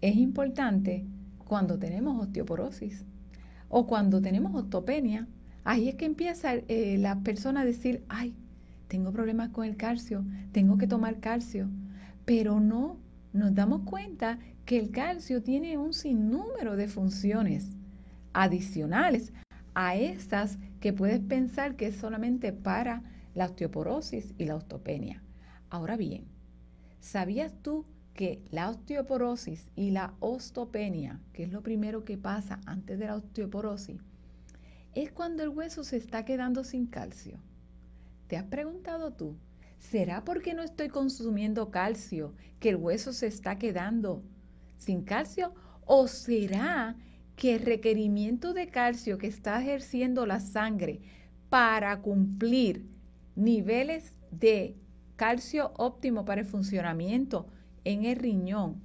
es 0.01 0.17
importante 0.17 1.05
cuando 1.45 1.79
tenemos 1.79 2.21
osteoporosis 2.21 3.05
o 3.69 3.87
cuando 3.87 4.21
tenemos 4.21 4.53
osteopenia. 4.53 5.25
Ahí 5.69 5.89
es 5.89 5.95
que 5.95 6.05
empieza 6.05 6.53
eh, 6.53 6.97
la 6.97 7.19
persona 7.19 7.59
a 7.59 7.65
decir, 7.65 8.01
ay, 8.07 8.33
tengo 8.87 9.11
problemas 9.11 9.49
con 9.49 9.65
el 9.65 9.75
calcio, 9.75 10.23
tengo 10.53 10.77
que 10.77 10.87
tomar 10.87 11.19
calcio. 11.19 11.67
Pero 12.23 12.61
no 12.61 13.01
nos 13.33 13.53
damos 13.53 13.81
cuenta 13.81 14.39
que 14.63 14.79
el 14.79 14.91
calcio 14.91 15.43
tiene 15.43 15.77
un 15.77 15.93
sinnúmero 15.93 16.77
de 16.77 16.87
funciones 16.87 17.75
adicionales 18.31 19.33
a 19.73 19.97
estas 19.97 20.57
que 20.79 20.93
puedes 20.93 21.19
pensar 21.19 21.75
que 21.75 21.87
es 21.87 21.97
solamente 21.97 22.53
para 22.53 23.03
la 23.35 23.47
osteoporosis 23.47 24.35
y 24.37 24.45
la 24.45 24.55
osteopenia. 24.55 25.21
Ahora 25.69 25.97
bien, 25.97 26.29
¿sabías 27.01 27.53
tú 27.61 27.85
que 28.13 28.41
la 28.51 28.69
osteoporosis 28.69 29.67
y 29.75 29.91
la 29.91 30.13
osteopenia, 30.21 31.19
que 31.33 31.43
es 31.43 31.51
lo 31.51 31.61
primero 31.61 32.05
que 32.05 32.17
pasa 32.17 32.61
antes 32.65 32.97
de 32.99 33.07
la 33.07 33.15
osteoporosis, 33.15 34.06
es 34.95 35.11
cuando 35.11 35.43
el 35.43 35.49
hueso 35.49 35.83
se 35.83 35.97
está 35.97 36.25
quedando 36.25 36.63
sin 36.63 36.87
calcio? 36.87 37.39
¿Te 38.27 38.37
has 38.37 38.45
preguntado 38.45 39.13
tú 39.13 39.35
¿Será 39.79 40.23
porque 40.23 40.53
no 40.53 40.63
estoy 40.63 40.89
consumiendo 40.89 41.71
calcio 41.71 42.33
que 42.59 42.69
el 42.69 42.75
hueso 42.75 43.13
se 43.13 43.27
está 43.27 43.57
quedando 43.57 44.23
sin 44.77 45.03
calcio? 45.03 45.53
¿O 45.85 46.07
será 46.07 46.95
que 47.35 47.55
el 47.55 47.61
requerimiento 47.61 48.53
de 48.53 48.67
calcio 48.67 49.17
que 49.17 49.27
está 49.27 49.61
ejerciendo 49.61 50.25
la 50.25 50.39
sangre 50.39 51.01
para 51.49 52.01
cumplir 52.01 52.85
niveles 53.35 54.15
de 54.31 54.75
calcio 55.15 55.71
óptimo 55.77 56.25
para 56.25 56.41
el 56.41 56.47
funcionamiento 56.47 57.47
en 57.83 58.05
el 58.05 58.17
riñón 58.17 58.81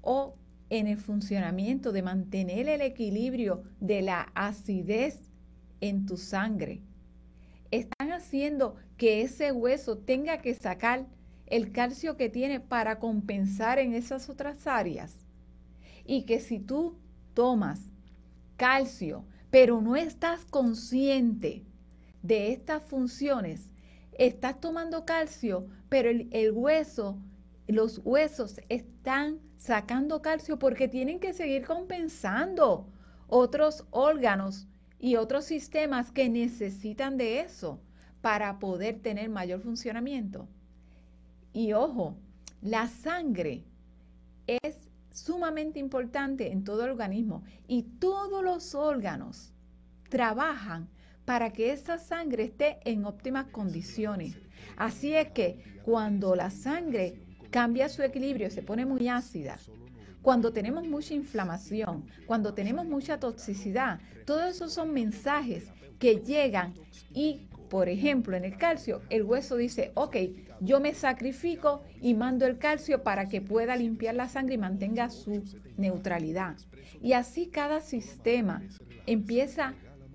o 0.00 0.36
en 0.70 0.86
el 0.86 0.96
funcionamiento 0.96 1.90
de 1.92 2.02
mantener 2.02 2.68
el 2.68 2.80
equilibrio 2.80 3.64
de 3.80 4.02
la 4.02 4.30
acidez 4.34 5.29
en 5.80 6.06
tu 6.06 6.16
sangre 6.16 6.82
están 7.70 8.12
haciendo 8.12 8.76
que 8.96 9.22
ese 9.22 9.52
hueso 9.52 9.98
tenga 9.98 10.38
que 10.38 10.54
sacar 10.54 11.06
el 11.46 11.72
calcio 11.72 12.16
que 12.16 12.28
tiene 12.28 12.60
para 12.60 12.98
compensar 12.98 13.78
en 13.78 13.94
esas 13.94 14.28
otras 14.28 14.66
áreas. 14.66 15.26
Y 16.04 16.24
que 16.24 16.40
si 16.40 16.58
tú 16.58 16.96
tomas 17.34 17.80
calcio, 18.56 19.24
pero 19.50 19.80
no 19.80 19.96
estás 19.96 20.44
consciente 20.44 21.64
de 22.22 22.52
estas 22.52 22.82
funciones, 22.82 23.70
estás 24.12 24.60
tomando 24.60 25.04
calcio, 25.04 25.66
pero 25.88 26.10
el, 26.10 26.52
hueso, 26.52 27.18
los 27.66 28.00
huesos 28.04 28.60
están 28.68 29.38
sacando 29.56 30.22
calcio 30.22 30.58
porque 30.58 30.88
tienen 30.88 31.20
que 31.20 31.32
seguir 31.32 31.64
compensando 31.66 32.88
otros 33.28 33.86
órganos 33.90 34.66
y 35.00 35.16
otros 35.16 35.46
sistemas 35.46 36.12
que 36.12 36.28
necesitan 36.28 37.16
de 37.16 37.40
eso 37.40 37.80
para 38.20 38.58
poder 38.58 39.00
tener 39.00 39.30
mayor 39.30 39.60
funcionamiento. 39.60 40.46
Y 41.52 41.72
ojo, 41.72 42.16
la 42.60 42.86
sangre 42.86 43.64
es 44.46 44.90
sumamente 45.10 45.78
importante 45.78 46.52
en 46.52 46.64
todo 46.64 46.84
el 46.84 46.90
organismo 46.90 47.42
y 47.66 47.82
todos 47.82 48.44
los 48.44 48.74
órganos 48.74 49.52
trabajan 50.08 50.88
para 51.24 51.52
que 51.52 51.72
esa 51.72 51.98
sangre 51.98 52.44
esté 52.44 52.78
en 52.84 53.04
óptimas 53.04 53.46
condiciones. 53.46 54.36
Así 54.76 55.14
es 55.14 55.30
que 55.30 55.80
cuando 55.84 56.34
la 56.34 56.50
sangre 56.50 57.22
cambia 57.50 57.88
su 57.88 58.02
equilibrio, 58.02 58.50
se 58.50 58.62
pone 58.62 58.84
muy 58.84 59.08
ácida, 59.08 59.58
cuando 60.22 60.52
tenemos 60.52 60.86
mucha 60.86 61.14
inflamación, 61.14 62.06
cuando 62.26 62.54
tenemos 62.54 62.86
mucha 62.86 63.18
toxicidad, 63.18 64.00
todos 64.26 64.50
esos 64.50 64.72
son 64.72 64.92
mensajes 64.92 65.72
que 65.98 66.16
llegan 66.16 66.74
y, 67.14 67.48
por 67.68 67.88
ejemplo, 67.88 68.36
en 68.36 68.44
el 68.44 68.56
calcio, 68.56 69.02
el 69.10 69.22
hueso 69.22 69.56
dice, 69.56 69.92
ok, 69.94 70.16
yo 70.60 70.80
me 70.80 70.94
sacrifico 70.94 71.82
y 72.00 72.14
mando 72.14 72.46
el 72.46 72.58
calcio 72.58 73.02
para 73.02 73.28
que 73.28 73.40
pueda 73.40 73.76
limpiar 73.76 74.14
la 74.14 74.28
sangre 74.28 74.54
y 74.54 74.58
mantenga 74.58 75.08
su 75.08 75.42
neutralidad. 75.76 76.56
Y 77.02 77.14
así 77.14 77.46
cada 77.46 77.80
sistema 77.80 78.62
empieza 79.06 79.74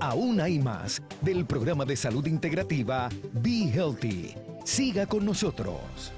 Aún 0.00 0.40
hay 0.40 0.58
más 0.58 1.02
del 1.20 1.44
programa 1.44 1.84
de 1.84 1.94
salud 1.94 2.26
integrativa 2.26 3.10
Be 3.34 3.70
Healthy. 3.70 4.34
Siga 4.64 5.04
con 5.04 5.26
nosotros. 5.26 6.12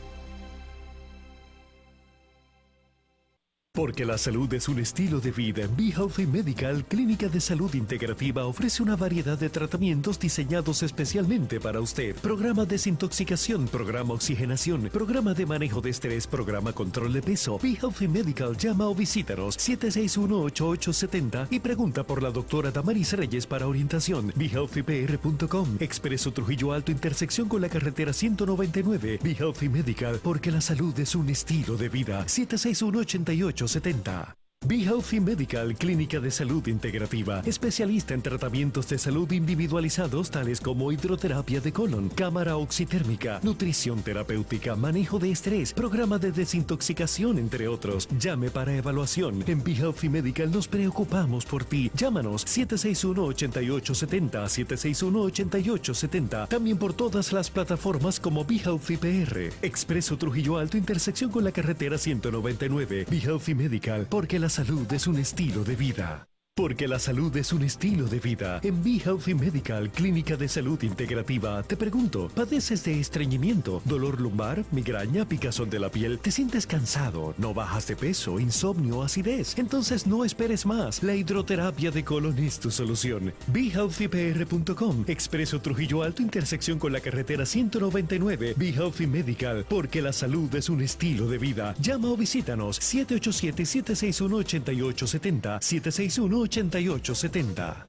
Porque 3.75 4.05
la 4.05 4.19
salud 4.19 4.52
es 4.52 4.69
un 4.69 4.81
estilo 4.81 5.19
de 5.19 5.31
vida. 5.31 5.67
Be 5.79 5.85
Healthy 5.85 6.26
Medical, 6.26 6.85
clínica 6.85 7.31
de 7.31 7.41
salud 7.41 7.75
integrativa, 7.75 8.45
ofrece 8.45 8.82
una 8.82 8.97
variedad 8.97 9.39
de 9.39 9.49
tratamientos 9.49 10.21
diseñados 10.21 10.82
especialmente 10.82 11.58
para 11.58 11.80
usted. 11.80 12.15
Programa 12.17 12.67
desintoxicación, 12.67 13.67
programa 13.69 14.13
oxigenación, 14.13 14.91
programa 14.93 15.32
de 15.32 15.47
manejo 15.47 15.80
de 15.80 15.89
estrés, 15.89 16.26
programa 16.26 16.75
control 16.75 17.15
de 17.15 17.23
peso. 17.23 17.58
Be 17.63 17.78
Healthy 17.80 18.08
Medical, 18.08 18.58
llama 18.58 18.89
o 18.89 18.95
visítanos 18.95 19.56
761-8870 19.56 21.47
y 21.49 21.58
pregunta 21.58 22.04
por 22.04 22.23
la 22.23 22.30
doctora 22.30 22.71
Damaris 22.71 23.15
Reyes 23.15 23.47
para 23.47 23.67
orientación. 23.67 24.35
BeHealthyPR.com, 24.37 25.78
Expreso 25.80 26.30
Trujillo 26.30 26.75
Alto, 26.75 26.93
intersección 26.93 27.49
con 27.49 27.63
la 27.63 27.71
carretera 27.71 28.13
199. 28.13 29.21
Be 29.23 29.32
Healthy 29.32 29.71
Medical, 29.71 30.21
porque 30.23 30.50
la 30.50 30.61
salud 30.61 30.93
es 31.00 31.15
un 31.15 31.30
estilo 31.30 31.78
de 31.78 31.89
vida. 31.89 32.28
761 32.28 32.99
88 32.99 33.61
70 33.66 34.42
Be 34.64 34.84
Healthy 34.84 35.18
Medical, 35.18 35.75
clínica 35.75 36.20
de 36.20 36.30
salud 36.30 36.64
integrativa, 36.68 37.42
especialista 37.44 38.14
en 38.14 38.22
tratamientos 38.22 38.88
de 38.88 38.96
salud 38.96 39.28
individualizados 39.32 40.30
tales 40.30 40.60
como 40.60 40.92
hidroterapia 40.92 41.60
de 41.60 41.72
colon, 41.72 42.08
cámara 42.08 42.56
oxitérmica, 42.56 43.40
nutrición 43.42 44.02
terapéutica, 44.02 44.76
manejo 44.76 45.18
de 45.18 45.32
estrés, 45.32 45.72
programa 45.72 46.20
de 46.20 46.30
desintoxicación, 46.30 47.38
entre 47.38 47.66
otros. 47.66 48.08
Llame 48.20 48.50
para 48.50 48.76
evaluación. 48.76 49.42
En 49.48 49.64
Be 49.64 49.72
Healthy 49.72 50.08
Medical 50.08 50.52
nos 50.52 50.68
preocupamos 50.68 51.44
por 51.44 51.64
ti. 51.64 51.90
Llámanos 51.96 52.46
761-8870, 52.46 54.46
761-8870. 54.46 56.46
También 56.46 56.78
por 56.78 56.94
todas 56.94 57.32
las 57.32 57.50
plataformas 57.50 58.20
como 58.20 58.44
Be 58.44 58.58
Healthy 58.58 58.96
PR. 58.96 59.50
Expreso 59.60 60.16
Trujillo 60.16 60.58
Alto, 60.58 60.76
intersección 60.76 61.32
con 61.32 61.42
la 61.42 61.50
carretera 61.50 61.98
199. 61.98 63.06
Be 63.10 63.18
Healthy 63.18 63.56
Medical, 63.56 64.06
porque 64.08 64.38
la 64.38 64.51
salud 64.52 64.93
es 64.93 65.06
un 65.06 65.19
estilo 65.19 65.65
de 65.65 65.76
vida. 65.76 66.31
Porque 66.54 66.86
la 66.86 66.99
salud 66.99 67.34
es 67.38 67.54
un 67.54 67.62
estilo 67.62 68.04
de 68.04 68.21
vida. 68.21 68.60
En 68.62 68.84
Be 68.84 69.00
Healthy 69.02 69.32
Medical, 69.32 69.91
Clínica 69.91 70.36
de 70.36 70.49
Salud 70.49 70.82
Integrativa, 70.82 71.62
te 71.62 71.78
pregunto, 71.78 72.28
¿padeces 72.28 72.84
de 72.84 73.00
estreñimiento, 73.00 73.80
dolor 73.86 74.21
lumbar, 74.21 74.62
migraña, 74.71 75.26
picazón 75.26 75.71
de 75.71 75.78
la 75.78 75.88
piel? 75.88 76.19
¿Te 76.19 76.30
sientes 76.30 76.67
cansado? 76.67 77.32
¿No 77.38 77.54
bajas 77.54 77.86
de 77.86 77.97
peso, 77.97 78.38
insomnio, 78.38 79.02
acidez? 79.02 79.56
Entonces 79.56 80.06
no 80.06 80.26
esperes 80.26 80.67
más. 80.67 81.02
La 81.02 81.15
hidroterapia 81.15 81.91
de 81.91 82.04
colon 82.04 82.38
es 82.38 82.58
tu 82.58 82.71
solución. 82.71 83.32
BeHealthyPR.com, 83.47 85.04
Expreso 85.06 85.62
Trujillo 85.62 86.02
Alto, 86.02 86.21
intersección 86.21 86.78
con 86.78 86.93
la 86.93 87.00
carretera 87.00 87.47
199. 87.47 88.56
Be 88.58 88.69
Healthy 88.69 89.06
Medical, 89.06 89.65
porque 89.71 90.02
la 90.02 90.12
salud 90.12 90.54
es 90.54 90.69
un 90.69 90.82
estilo 90.82 91.28
de 91.28 91.38
vida. 91.38 91.75
Llama 91.80 92.08
o 92.08 92.17
visítanos 92.19 92.78
787-761-8870, 92.78 95.62
761 95.62 96.42
8870. 96.43 97.89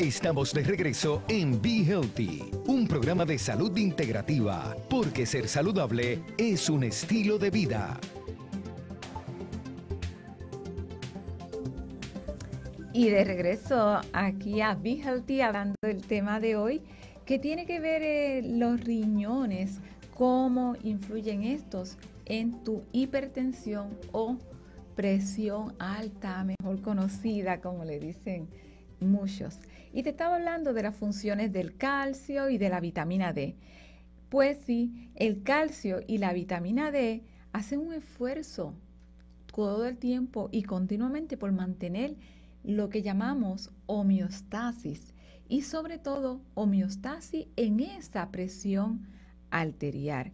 Estamos 0.00 0.52
de 0.52 0.64
regreso 0.64 1.22
en 1.28 1.62
Be 1.62 1.84
Healthy, 1.84 2.50
un 2.66 2.88
programa 2.88 3.24
de 3.24 3.38
salud 3.38 3.76
integrativa, 3.76 4.76
porque 4.90 5.24
ser 5.24 5.46
saludable 5.46 6.20
es 6.36 6.68
un 6.68 6.82
estilo 6.82 7.38
de 7.38 7.50
vida. 7.50 8.00
Y 12.92 13.08
de 13.08 13.24
regreso 13.24 14.00
aquí 14.12 14.60
a 14.60 14.74
Be 14.74 15.00
Healthy 15.00 15.40
hablando 15.42 15.76
del 15.80 16.02
tema 16.02 16.40
de 16.40 16.56
hoy, 16.56 16.82
que 17.24 17.38
tiene 17.38 17.66
que 17.66 17.78
ver 17.78 18.02
eh, 18.02 18.42
los 18.42 18.80
riñones, 18.80 19.78
cómo 20.12 20.74
influyen 20.82 21.44
estos 21.44 21.98
en 22.24 22.64
tu 22.64 22.82
hipertensión 22.90 23.96
o 24.10 24.36
presión 24.96 25.74
alta, 25.78 26.42
mejor 26.42 26.80
conocida, 26.80 27.60
como 27.60 27.84
le 27.84 28.00
dicen 28.00 28.48
muchos. 28.98 29.60
Y 29.92 30.02
te 30.02 30.10
estaba 30.10 30.36
hablando 30.36 30.72
de 30.72 30.82
las 30.82 30.96
funciones 30.96 31.52
del 31.52 31.76
calcio 31.76 32.48
y 32.48 32.58
de 32.58 32.70
la 32.70 32.80
vitamina 32.80 33.32
D. 33.32 33.56
Pues 34.30 34.58
sí, 34.66 35.10
el 35.14 35.42
calcio 35.42 36.00
y 36.06 36.18
la 36.18 36.32
vitamina 36.32 36.90
D 36.90 37.22
hacen 37.52 37.80
un 37.80 37.92
esfuerzo 37.92 38.74
todo 39.54 39.86
el 39.86 39.98
tiempo 39.98 40.48
y 40.50 40.62
continuamente 40.64 41.36
por 41.36 41.52
mantener 41.52 42.16
lo 42.64 42.88
que 42.88 43.02
llamamos 43.02 43.70
homeostasis 43.86 45.14
y 45.48 45.62
sobre 45.62 45.98
todo 45.98 46.40
homeostasis 46.54 47.46
en 47.56 47.80
esa 47.80 48.30
presión 48.30 49.06
arterial. 49.50 50.32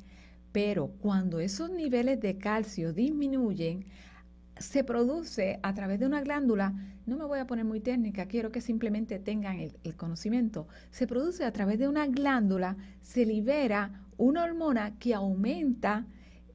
Pero 0.52 0.88
cuando 1.00 1.40
esos 1.40 1.70
niveles 1.70 2.20
de 2.20 2.38
calcio 2.38 2.92
disminuyen, 2.92 3.86
se 4.58 4.84
produce 4.84 5.58
a 5.62 5.74
través 5.74 5.98
de 6.00 6.06
una 6.06 6.20
glándula, 6.20 6.74
no 7.06 7.16
me 7.16 7.24
voy 7.24 7.38
a 7.38 7.46
poner 7.46 7.64
muy 7.64 7.80
técnica, 7.80 8.26
quiero 8.26 8.52
que 8.52 8.60
simplemente 8.60 9.18
tengan 9.18 9.58
el, 9.58 9.96
conocimiento, 9.96 10.68
se 10.90 11.06
produce 11.06 11.44
a 11.44 11.52
través 11.52 11.78
de 11.78 11.88
una 11.88 12.06
glándula, 12.06 12.76
se 13.00 13.26
libera 13.26 14.06
una 14.16 14.44
hormona 14.44 14.98
que 14.98 15.14
aumenta 15.14 16.06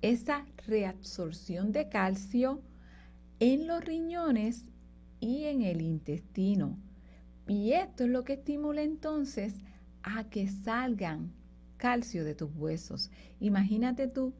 esa 0.02 0.46
reabsorción 0.68 1.72
de 1.72 1.90
calcio 1.90 2.62
en 3.40 3.68
los 3.68 3.84
riñones 3.84 4.70
y 5.20 5.46
en 5.46 5.64
el 5.64 5.82
intestino. 5.82 6.78
Y 7.48 7.74
esto 7.74 8.04
es 8.04 8.10
lo 8.10 8.24
que 8.24 8.34
estimula 8.34 8.84
entonces 8.84 9.56
a 10.04 10.26
que 10.30 10.48
salgan 10.48 11.32
calcio 11.78 12.24
de 12.24 12.36
tus 12.36 12.50
huesos. 12.56 13.12
Imagínate 13.40 14.08
tú 14.08 14.34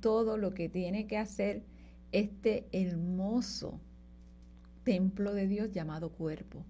todo 0.00 0.36
lo 0.36 0.54
que 0.54 0.68
tiene 0.68 1.06
que 1.06 1.18
hacer 1.18 1.62
este 2.12 2.66
hermoso 2.72 3.80
templo 4.84 5.34
de 5.34 5.48
Dios 5.48 5.72
llamado 5.72 6.10
cuerpo. 6.10 6.64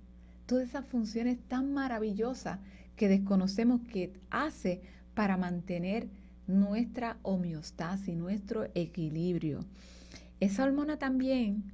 Todas 0.46 0.68
esas 0.68 0.86
funciones 0.86 1.38
tan 1.48 1.74
maravillosas 1.74 2.58
que 2.96 3.08
desconocemos 3.08 3.80
que 3.92 4.12
hace 4.30 4.80
para 5.14 5.36
mantener 5.36 6.08
nuestra 6.46 7.18
homeostasis, 7.22 8.16
nuestro 8.16 8.68
equilibrio. 8.74 9.60
Esa 10.40 10.64
hormona 10.64 10.98
también 10.98 11.64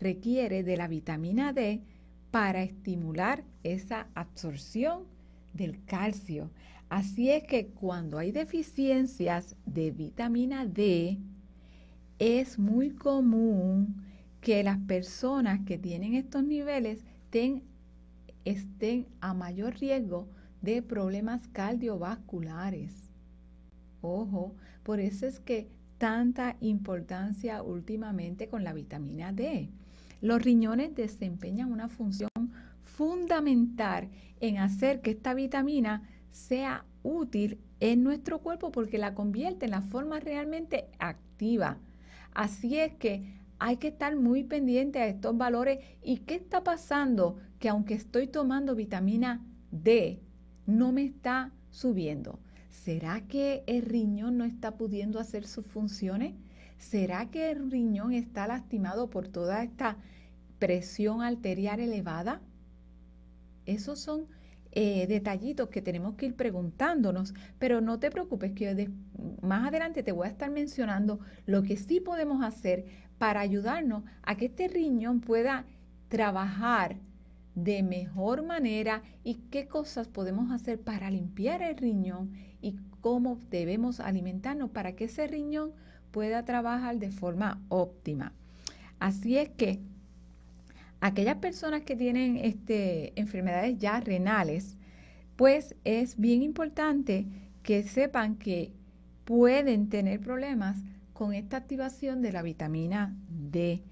requiere 0.00 0.62
de 0.62 0.76
la 0.76 0.88
vitamina 0.88 1.52
D 1.52 1.82
para 2.30 2.62
estimular 2.62 3.44
esa 3.62 4.08
absorción 4.14 5.04
del 5.52 5.84
calcio. 5.84 6.50
Así 6.88 7.30
es 7.30 7.44
que 7.44 7.66
cuando 7.68 8.18
hay 8.18 8.32
deficiencias 8.32 9.56
de 9.66 9.90
vitamina 9.90 10.66
D, 10.66 11.18
es 12.22 12.56
muy 12.56 12.90
común 12.90 13.96
que 14.40 14.62
las 14.62 14.78
personas 14.78 15.58
que 15.66 15.76
tienen 15.76 16.14
estos 16.14 16.44
niveles 16.44 17.04
estén 18.44 19.06
a 19.20 19.34
mayor 19.34 19.74
riesgo 19.80 20.28
de 20.60 20.82
problemas 20.82 21.48
cardiovasculares. 21.48 23.10
Ojo, 24.02 24.54
por 24.84 25.00
eso 25.00 25.26
es 25.26 25.40
que 25.40 25.66
tanta 25.98 26.56
importancia 26.60 27.60
últimamente 27.60 28.46
con 28.46 28.62
la 28.62 28.72
vitamina 28.72 29.32
D. 29.32 29.68
Los 30.20 30.42
riñones 30.42 30.94
desempeñan 30.94 31.72
una 31.72 31.88
función 31.88 32.30
fundamental 32.84 34.10
en 34.38 34.58
hacer 34.58 35.00
que 35.00 35.10
esta 35.10 35.34
vitamina 35.34 36.08
sea 36.30 36.84
útil 37.02 37.58
en 37.80 38.04
nuestro 38.04 38.38
cuerpo 38.38 38.70
porque 38.70 38.98
la 38.98 39.12
convierte 39.12 39.64
en 39.64 39.72
la 39.72 39.82
forma 39.82 40.20
realmente 40.20 40.86
activa. 41.00 41.78
Así 42.34 42.78
es 42.78 42.94
que 42.94 43.24
hay 43.58 43.76
que 43.76 43.88
estar 43.88 44.16
muy 44.16 44.44
pendiente 44.44 44.98
a 44.98 45.06
estos 45.06 45.36
valores 45.36 45.78
y 46.02 46.18
qué 46.18 46.34
está 46.34 46.64
pasando 46.64 47.38
que 47.58 47.68
aunque 47.68 47.94
estoy 47.94 48.26
tomando 48.26 48.74
vitamina 48.74 49.44
D, 49.70 50.20
no 50.66 50.92
me 50.92 51.04
está 51.04 51.52
subiendo. 51.70 52.40
¿Será 52.70 53.20
que 53.28 53.62
el 53.66 53.82
riñón 53.82 54.38
no 54.38 54.44
está 54.44 54.76
pudiendo 54.76 55.20
hacer 55.20 55.46
sus 55.46 55.66
funciones? 55.66 56.34
¿Será 56.78 57.30
que 57.30 57.50
el 57.50 57.70
riñón 57.70 58.12
está 58.12 58.46
lastimado 58.46 59.10
por 59.10 59.28
toda 59.28 59.62
esta 59.62 59.98
presión 60.58 61.22
arterial 61.22 61.78
elevada? 61.78 62.40
Esos 63.66 64.00
son 64.00 64.26
eh, 64.74 65.06
detallitos 65.06 65.68
que 65.68 65.82
tenemos 65.82 66.14
que 66.14 66.26
ir 66.26 66.34
preguntándonos, 66.34 67.34
pero 67.58 67.82
no 67.82 67.98
te 67.98 68.10
preocupes 68.10 68.52
que 68.52 68.90
más 69.42 69.68
adelante 69.68 70.02
te 70.02 70.12
voy 70.12 70.26
a 70.26 70.30
estar 70.30 70.50
mencionando 70.50 71.20
lo 71.44 71.62
que 71.62 71.76
sí 71.76 72.00
podemos 72.00 72.42
hacer 72.42 72.86
para 73.18 73.40
ayudarnos 73.40 74.04
a 74.22 74.36
que 74.36 74.46
este 74.46 74.68
riñón 74.68 75.20
pueda 75.20 75.66
trabajar 76.08 76.96
de 77.54 77.82
mejor 77.82 78.44
manera 78.44 79.02
y 79.24 79.34
qué 79.50 79.66
cosas 79.66 80.08
podemos 80.08 80.50
hacer 80.50 80.80
para 80.80 81.10
limpiar 81.10 81.62
el 81.62 81.76
riñón 81.76 82.32
y 82.62 82.76
cómo 83.02 83.38
debemos 83.50 84.00
alimentarnos 84.00 84.70
para 84.70 84.92
que 84.92 85.04
ese 85.04 85.26
riñón 85.26 85.72
pueda 86.12 86.44
trabajar 86.44 86.98
de 86.98 87.10
forma 87.10 87.60
óptima. 87.68 88.32
Así 88.98 89.36
es 89.36 89.50
que 89.50 89.80
aquellas 91.02 91.36
personas 91.38 91.82
que 91.82 91.96
tienen 91.96 92.36
este, 92.36 93.12
enfermedades 93.20 93.76
ya 93.76 94.00
renales, 94.00 94.78
pues 95.34 95.74
es 95.84 96.16
bien 96.16 96.42
importante 96.42 97.26
que 97.64 97.82
sepan 97.82 98.36
que 98.36 98.72
pueden 99.24 99.88
tener 99.88 100.20
problemas 100.20 100.78
con 101.12 101.34
esta 101.34 101.56
activación 101.56 102.22
de 102.22 102.32
la 102.32 102.42
vitamina 102.42 103.16
D 103.28 103.82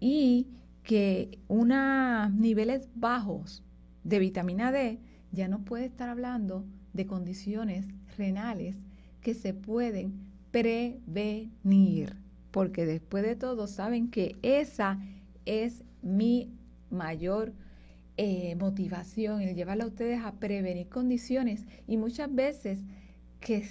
y 0.00 0.48
que 0.82 1.38
unos 1.46 2.32
niveles 2.34 2.88
bajos 2.96 3.62
de 4.02 4.18
vitamina 4.18 4.72
D 4.72 4.98
ya 5.30 5.46
no 5.46 5.64
puede 5.64 5.84
estar 5.84 6.08
hablando 6.08 6.64
de 6.92 7.06
condiciones 7.06 7.86
renales 8.18 8.76
que 9.20 9.34
se 9.34 9.54
pueden 9.54 10.14
prevenir, 10.50 12.16
porque 12.50 12.86
después 12.86 13.22
de 13.22 13.36
todo 13.36 13.68
saben 13.68 14.10
que 14.10 14.34
esa 14.42 14.98
es 15.44 15.84
mi 16.06 16.50
mayor 16.90 17.52
eh, 18.16 18.54
motivación, 18.56 19.42
el 19.42 19.54
llevarla 19.54 19.84
a 19.84 19.88
ustedes 19.88 20.24
a 20.24 20.32
prevenir 20.32 20.88
condiciones 20.88 21.66
y 21.86 21.96
muchas 21.98 22.34
veces 22.34 22.78
que 23.40 23.66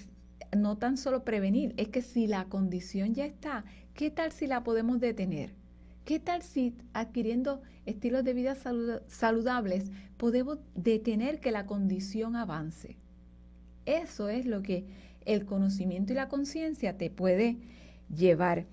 no 0.56 0.78
tan 0.78 0.98
solo 0.98 1.24
prevenir, 1.24 1.74
es 1.78 1.88
que 1.88 2.02
si 2.02 2.28
la 2.28 2.46
condición 2.46 3.14
ya 3.14 3.26
está, 3.26 3.66
¿qué 3.94 4.12
tal 4.12 4.32
si 4.32 4.48
la 4.48 4.64
podemos 4.64 5.00
detener? 5.00 5.52
¿Qué 6.06 6.20
tal 6.20 6.44
si 6.44 6.76
adquiriendo 6.94 7.62
estilos 7.88 8.24
de 8.24 8.34
vida 8.34 8.56
saludables 9.08 9.90
podemos 10.18 10.60
detener 10.76 11.40
que 11.40 11.52
la 11.52 11.66
condición 11.66 12.36
avance? 12.36 12.98
Eso 13.86 14.30
es 14.30 14.46
lo 14.46 14.62
que 14.62 14.86
el 15.26 15.46
conocimiento 15.46 16.14
y 16.14 16.16
la 16.16 16.30
conciencia 16.30 16.98
te 16.98 17.10
puede 17.10 17.58
llevar. 18.16 18.66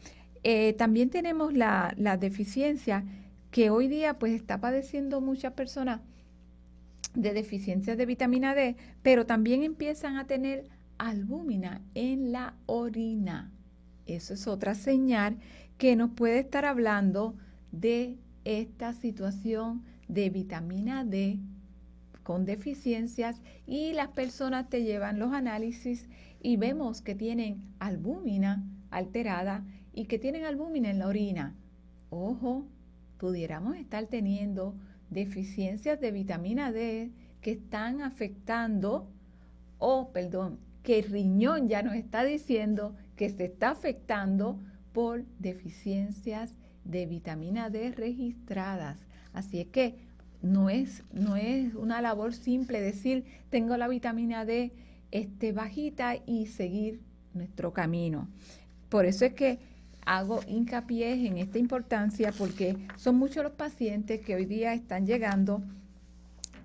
Eh, 0.45 0.75
también 0.75 1.09
tenemos 1.09 1.55
la, 1.55 1.95
la, 1.97 2.17
deficiencia 2.17 3.05
que 3.53 3.71
hoy 3.71 3.87
día 3.87 4.19
pues 4.19 4.33
está 4.33 4.61
padeciendo 4.61 5.21
muchas 5.21 5.53
personas 5.53 6.01
de 7.15 7.35
deficiencias 7.35 7.99
de 7.99 8.07
vitamina 8.07 8.55
D, 8.55 8.77
pero 9.03 9.27
también 9.27 9.63
empiezan 9.63 10.17
a 10.17 10.27
tener 10.27 10.65
albúmina 10.97 11.83
en 11.95 12.33
la 12.33 12.55
orina. 12.65 13.53
Eso 14.07 14.33
es 14.33 14.49
otra 14.49 14.75
señal 14.75 15.37
que 15.77 15.95
nos 15.97 16.11
puede 16.13 16.39
estar 16.39 16.65
hablando 16.65 17.37
de 17.73 18.17
esta 18.45 18.95
situación 18.95 19.85
de 20.09 20.31
vitamina 20.31 21.05
D 21.05 21.39
con 22.23 22.47
deficiencias 22.47 23.43
y 23.67 23.93
las 23.93 24.09
personas 24.09 24.71
te 24.71 24.83
llevan 24.83 25.19
los 25.19 25.35
análisis 25.35 26.09
y 26.41 26.57
vemos 26.57 27.03
que 27.03 27.15
tienen 27.15 27.75
albúmina 27.81 28.65
alterada 28.91 29.63
y 29.93 30.07
que 30.07 30.19
tienen 30.19 30.45
albúmina 30.45 30.89
en 30.89 31.01
la 31.01 31.09
orina. 31.09 31.55
Ojo, 32.09 32.67
pudiéramos 33.23 33.77
estar 33.77 34.05
teniendo 34.07 34.75
deficiencias 35.09 36.01
de 36.01 36.11
vitamina 36.11 36.73
D 36.73 37.13
que 37.41 37.53
están 37.53 38.01
afectando, 38.01 39.07
o 39.79 40.09
perdón, 40.09 40.59
que 40.83 40.99
el 40.99 41.05
riñón 41.05 41.69
ya 41.69 41.85
nos 41.85 41.95
está 41.95 42.25
diciendo 42.25 42.97
que 43.15 43.31
se 43.31 43.45
está 43.45 43.71
afectando 43.71 44.59
por 44.93 45.25
deficiencias 45.39 46.57
de 46.85 47.07
vitamina 47.07 47.71
D 47.71 47.93
registradas. 47.93 48.99
Así 49.33 49.61
es 49.61 49.69
que 49.69 49.95
no 50.43 50.69
es, 50.69 51.05
no 51.13 51.37
es 51.37 51.77
una 51.77 52.03
labor 52.03 52.35
simple 52.35 52.81
decir 52.81 53.25
tengo 53.51 53.77
la 53.77 53.87
vitamina 53.87 54.45
D 54.45 54.73
este, 55.13 55.53
bajita 55.53 56.17
y 56.27 56.47
seguir 56.47 57.01
nuestro 57.35 57.73
camino. 57.73 58.27
Por 58.89 59.07
eso 59.07 59.25
es 59.25 59.35
que 59.35 59.61
hago 60.05 60.41
hincapié 60.47 61.27
en 61.27 61.39
esta 61.39 61.59
importancia 61.59 62.33
porque 62.37 62.77
son 62.97 63.17
muchos 63.17 63.43
los 63.43 63.53
pacientes 63.53 64.21
que 64.21 64.35
hoy 64.35 64.47
día 64.47 64.75
están 64.75 65.07
llegando 65.07 65.63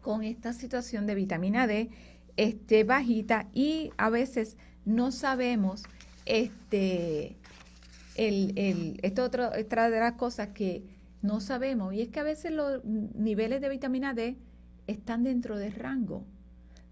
con 0.01 0.23
esta 0.23 0.53
situación 0.53 1.05
de 1.05 1.15
vitamina 1.15 1.67
D 1.67 1.89
este, 2.37 2.83
bajita 2.83 3.47
y 3.53 3.91
a 3.97 4.09
veces 4.09 4.57
no 4.85 5.11
sabemos 5.11 5.83
este, 6.25 7.35
el, 8.15 8.53
el, 8.55 8.99
esto 9.01 9.23
otra, 9.23 9.51
otra 9.59 9.89
de 9.89 9.99
las 9.99 10.13
cosas 10.13 10.49
que 10.49 10.83
no 11.21 11.39
sabemos, 11.41 11.93
y 11.93 12.01
es 12.01 12.09
que 12.09 12.19
a 12.19 12.23
veces 12.23 12.51
los 12.51 12.83
niveles 12.85 13.59
de 13.59 13.69
vitamina 13.69 14.13
D 14.13 14.37
están 14.85 15.23
dentro 15.23 15.57
del 15.57 15.73
rango, 15.73 16.23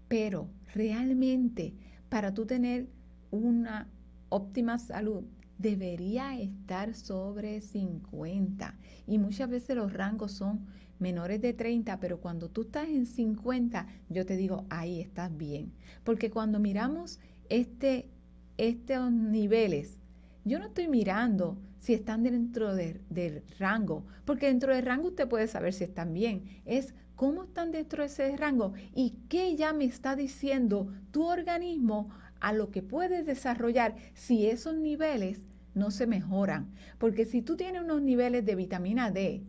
pero 0.08 0.48
realmente 0.74 1.74
para 2.08 2.34
tú 2.34 2.44
tener 2.44 2.86
una 3.30 3.88
óptima 4.28 4.78
salud 4.78 5.24
debería 5.58 6.38
estar 6.38 6.94
sobre 6.94 7.60
50 7.60 8.74
y 9.06 9.18
muchas 9.18 9.48
veces 9.48 9.76
los 9.76 9.92
rangos 9.92 10.32
son 10.32 10.66
menores 10.98 11.40
de 11.40 11.52
30, 11.52 12.00
pero 12.00 12.20
cuando 12.20 12.48
tú 12.48 12.62
estás 12.62 12.88
en 12.88 13.06
50, 13.06 13.86
yo 14.08 14.24
te 14.26 14.36
digo, 14.36 14.66
ahí 14.70 15.00
estás 15.00 15.36
bien, 15.36 15.72
porque 16.04 16.30
cuando 16.30 16.58
miramos 16.58 17.20
este, 17.48 18.08
estos 18.56 19.12
niveles 19.12 19.98
yo 20.46 20.60
no 20.60 20.66
estoy 20.66 20.86
mirando 20.86 21.58
si 21.80 21.92
están 21.92 22.22
dentro 22.22 22.72
del 22.76 23.42
rango, 23.58 24.04
porque 24.24 24.46
dentro 24.46 24.72
del 24.72 24.86
rango 24.86 25.08
usted 25.08 25.28
puede 25.28 25.48
saber 25.48 25.72
si 25.72 25.82
están 25.82 26.14
bien. 26.14 26.62
Es 26.64 26.94
cómo 27.16 27.42
están 27.42 27.72
dentro 27.72 28.04
de 28.04 28.06
ese 28.06 28.36
rango 28.36 28.72
y 28.94 29.18
qué 29.28 29.56
ya 29.56 29.72
me 29.72 29.86
está 29.86 30.14
diciendo 30.14 30.94
tu 31.10 31.24
organismo 31.24 32.10
a 32.46 32.52
lo 32.52 32.70
que 32.70 32.80
puedes 32.80 33.26
desarrollar 33.26 33.96
si 34.14 34.46
esos 34.46 34.76
niveles 34.76 35.40
no 35.74 35.90
se 35.90 36.06
mejoran. 36.06 36.70
Porque 36.96 37.24
si 37.24 37.42
tú 37.42 37.56
tienes 37.56 37.82
unos 37.82 38.02
niveles 38.02 38.46
de 38.46 38.54
vitamina 38.54 39.10
D 39.10 39.42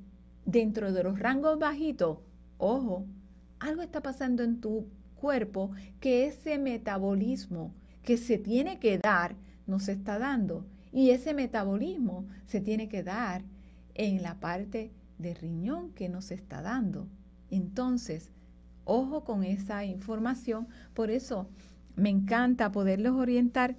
dentro 0.47 0.91
de 0.91 1.03
los 1.03 1.19
rangos 1.19 1.59
bajitos, 1.59 2.17
ojo, 2.57 3.05
algo 3.59 3.83
está 3.83 4.01
pasando 4.01 4.41
en 4.41 4.59
tu 4.61 4.87
cuerpo 5.13 5.69
que 5.99 6.25
ese 6.25 6.57
metabolismo 6.57 7.71
que 8.01 8.17
se 8.17 8.39
tiene 8.39 8.79
que 8.79 8.97
dar 8.97 9.35
no 9.67 9.79
se 9.79 9.91
está 9.91 10.17
dando 10.17 10.65
Y 10.91 11.11
ese 11.11 11.35
metabolismo 11.35 12.25
se 12.47 12.61
tiene 12.61 12.89
que 12.89 13.03
dar 13.03 13.43
en 13.93 14.23
la 14.23 14.39
parte 14.39 14.89
de 15.19 15.35
riñón 15.35 15.91
que 15.91 16.09
nos 16.09 16.31
está 16.31 16.63
dando. 16.63 17.07
Entonces, 17.51 18.31
ojo 18.85 19.23
con 19.23 19.43
esa 19.43 19.85
información. 19.85 20.67
Por 20.95 21.11
eso 21.11 21.47
me 21.97 22.09
encanta 22.09 22.71
poderlos 22.71 23.15
orientar 23.15 23.75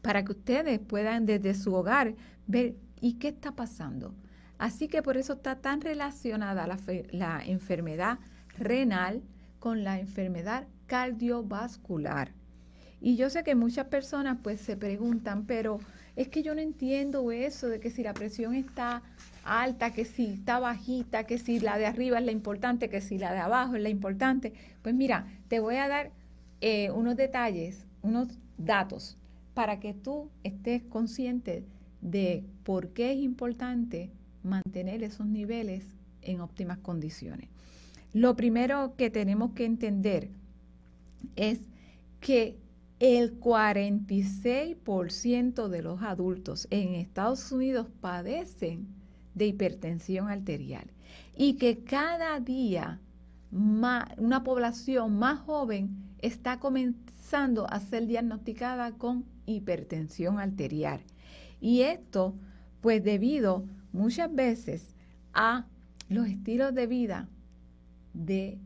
para 0.00 0.24
que 0.24 0.32
ustedes 0.32 0.78
puedan 0.78 1.26
desde 1.26 1.54
su 1.54 1.74
hogar 1.74 2.14
ver 2.46 2.76
y 3.00 3.14
qué 3.14 3.28
está 3.28 3.52
pasando. 3.52 4.14
Así 4.58 4.88
que 4.88 5.02
por 5.02 5.16
eso 5.16 5.34
está 5.34 5.56
tan 5.56 5.80
relacionada 5.80 6.66
la, 7.10 7.44
enfermedad 7.44 8.18
renal 8.56 9.22
con 9.58 9.84
la 9.84 9.98
enfermedad 9.98 10.66
cardiovascular. 10.86 12.30
Y 13.00 13.16
yo 13.16 13.28
sé 13.28 13.42
que 13.42 13.54
muchas 13.54 13.88
personas 13.88 14.38
pues 14.42 14.60
se 14.60 14.76
preguntan, 14.76 15.44
pero 15.44 15.80
es 16.14 16.28
que 16.28 16.42
yo 16.42 16.54
no 16.54 16.60
entiendo 16.60 17.30
eso 17.32 17.66
de 17.66 17.80
que 17.80 17.90
si 17.90 18.02
la 18.02 18.14
presión 18.14 18.54
está 18.54 19.02
alta, 19.44 19.92
que 19.92 20.04
si 20.04 20.26
está 20.26 20.60
bajita, 20.60 21.24
que 21.24 21.38
si 21.38 21.60
la 21.60 21.76
de 21.76 21.86
arriba 21.86 22.18
es 22.20 22.24
la 22.24 22.32
importante, 22.32 22.88
que 22.88 23.00
si 23.00 23.18
la 23.18 23.32
de 23.32 23.40
abajo 23.40 23.74
es 23.74 23.82
la 23.82 23.90
importante. 23.90 24.54
Pues 24.82 24.94
mira, 24.94 25.26
te 25.48 25.60
voy 25.60 25.76
a 25.76 25.88
dar 25.88 26.12
eh, 26.60 26.90
unos 26.90 27.16
detalles, 27.16 27.86
unos 28.02 28.28
datos 28.58 29.16
para 29.54 29.80
que 29.80 29.94
tú 29.94 30.28
estés 30.42 30.82
consciente 30.84 31.64
de 32.00 32.44
por 32.64 32.90
qué 32.90 33.12
es 33.12 33.18
importante 33.18 34.10
mantener 34.42 35.02
esos 35.02 35.26
niveles 35.26 35.84
en 36.22 36.40
óptimas 36.40 36.78
condiciones. 36.78 37.50
Lo 38.12 38.36
primero 38.36 38.94
que 38.96 39.10
tenemos 39.10 39.52
que 39.52 39.64
entender 39.64 40.30
es 41.36 41.60
que 42.20 42.58
el 42.98 43.38
46% 43.40 45.68
de 45.68 45.82
los 45.82 46.02
adultos 46.02 46.66
en 46.70 46.94
Estados 46.94 47.52
Unidos 47.52 47.88
padecen 48.00 48.88
de 49.34 49.48
hipertensión 49.48 50.28
arterial 50.28 50.86
y 51.36 51.54
que 51.54 51.84
cada 51.84 52.40
día 52.40 53.00
una 53.52 54.42
población 54.44 55.18
más 55.18 55.40
joven 55.40 55.90
está 56.26 56.58
comenzando 56.58 57.66
a 57.70 57.80
ser 57.80 58.06
diagnosticada 58.06 58.92
con 58.92 59.24
hipertensión 59.46 60.38
arterial. 60.38 61.00
Y 61.60 61.82
esto, 61.82 62.34
pues 62.80 63.02
debido 63.02 63.64
muchas 63.92 64.34
veces 64.34 64.94
a 65.32 65.66
los 66.08 66.26
estilos 66.28 66.74
de 66.74 66.86
vida 66.86 67.28
de 68.12 68.58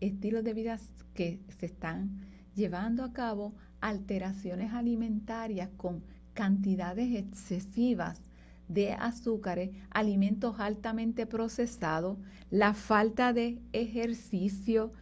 estilos 0.00 0.44
de 0.44 0.54
vida 0.54 0.78
que 1.14 1.40
se 1.58 1.66
están 1.66 2.20
llevando 2.54 3.02
a 3.02 3.12
cabo 3.12 3.54
alteraciones 3.80 4.72
alimentarias 4.72 5.68
con 5.76 6.02
cantidades 6.34 7.16
excesivas 7.16 8.20
de 8.68 8.92
azúcares, 8.92 9.70
alimentos 9.90 10.60
altamente 10.60 11.26
procesados, 11.26 12.18
la 12.50 12.74
falta 12.74 13.32
de 13.32 13.58
ejercicio, 13.72 14.92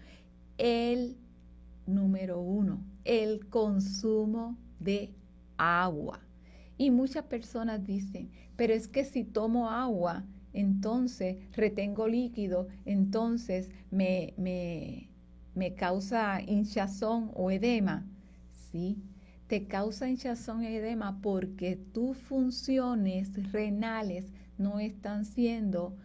el 0.57 1.17
número 1.87 2.41
uno, 2.41 2.85
el 3.05 3.49
consumo 3.49 4.57
de 4.81 5.15
agua. 5.57 6.21
Y 6.79 6.91
muchas 6.91 7.25
personas 7.25 7.85
dicen, 7.85 8.31
pero 8.57 8.75
es 8.75 8.89
que 8.89 9.05
si 9.05 9.25
tomo 9.25 9.71
agua, 9.71 10.25
entonces 10.53 11.37
retengo 11.53 12.09
líquido, 12.09 12.69
entonces 12.85 13.71
me, 13.91 14.35
me, 14.37 15.11
me 15.55 15.75
causa 15.75 16.41
hinchazón 16.43 17.31
o 17.35 17.51
edema. 17.51 18.07
Sí, 18.53 18.99
te 19.47 19.67
causa 19.67 20.09
hinchazón 20.09 20.65
y 20.65 20.69
edema 20.69 21.21
porque 21.23 21.77
tus 21.77 22.17
funciones 22.19 23.53
renales 23.53 24.33
no 24.59 24.81
están 24.81 25.25
siendo 25.25 25.97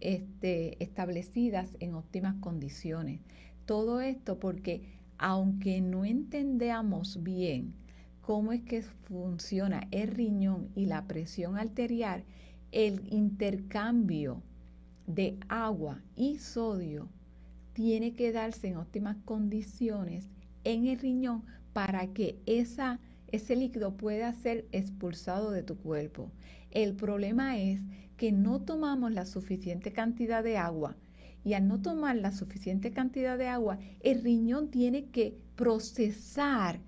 este, 0.00 0.82
establecidas 0.82 1.76
en 1.80 1.94
óptimas 1.94 2.34
condiciones. 2.40 3.20
Todo 3.68 4.00
esto 4.00 4.40
porque 4.40 4.80
aunque 5.18 5.82
no 5.82 6.06
entendamos 6.06 7.22
bien 7.22 7.74
cómo 8.22 8.52
es 8.52 8.62
que 8.62 8.80
funciona 8.80 9.86
el 9.90 10.08
riñón 10.08 10.70
y 10.74 10.86
la 10.86 11.06
presión 11.06 11.58
arterial, 11.58 12.24
el 12.72 13.02
intercambio 13.12 14.42
de 15.06 15.36
agua 15.50 16.00
y 16.16 16.38
sodio 16.38 17.10
tiene 17.74 18.14
que 18.14 18.32
darse 18.32 18.68
en 18.68 18.78
óptimas 18.78 19.18
condiciones 19.26 20.30
en 20.64 20.86
el 20.86 20.98
riñón 20.98 21.44
para 21.74 22.06
que 22.14 22.38
ese 22.46 23.54
líquido 23.54 23.98
pueda 23.98 24.32
ser 24.32 24.66
expulsado 24.72 25.50
de 25.50 25.62
tu 25.62 25.76
cuerpo. 25.76 26.30
El 26.70 26.94
problema 26.94 27.58
es 27.58 27.82
que 28.16 28.32
no 28.32 28.62
tomamos 28.62 29.12
la 29.12 29.26
suficiente 29.26 29.92
cantidad 29.92 30.42
de 30.42 30.56
agua 30.56 30.96
y 31.48 31.54
al 31.54 31.66
no 31.66 31.80
tomar 31.80 32.14
la 32.16 32.30
suficiente 32.30 32.92
cantidad 32.92 33.38
de 33.38 33.48
agua, 33.48 33.78
el 34.00 34.22
riñón 34.22 34.70
tiene 34.70 35.06
que 35.06 35.34
procesar 35.56 36.78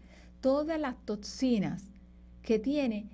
todas 0.43 0.79
las 0.79 0.97
toxinas 1.07 1.91
que 2.43 2.59
tiene 2.59 3.09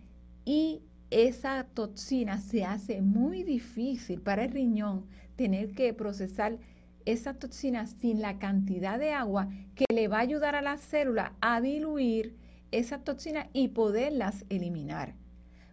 y 0.44 0.82
esa 1.10 1.64
toxina 1.72 2.40
se 2.40 2.64
hace 2.64 3.00
muy 3.00 3.44
difícil 3.44 4.20
para 4.22 4.42
el 4.42 4.50
riñón 4.50 5.06
tener 5.36 5.70
que 5.70 5.94
procesar 5.94 6.58
esa 7.04 7.34
toxina 7.34 7.86
sin 7.86 8.20
la 8.20 8.40
cantidad 8.40 8.98
de 8.98 9.12
agua 9.12 9.48
que 9.76 9.84
le 9.94 10.08
va 10.08 10.16
a 10.16 10.22
ayudar 10.22 10.56
a 10.56 10.62
la 10.62 10.78
célula 10.78 11.32
a 11.40 11.60
diluir 11.60 12.34
esa 12.72 13.04
toxina 13.04 13.50
y 13.52 13.68
poderlas 13.68 14.44
eliminar. 14.48 15.14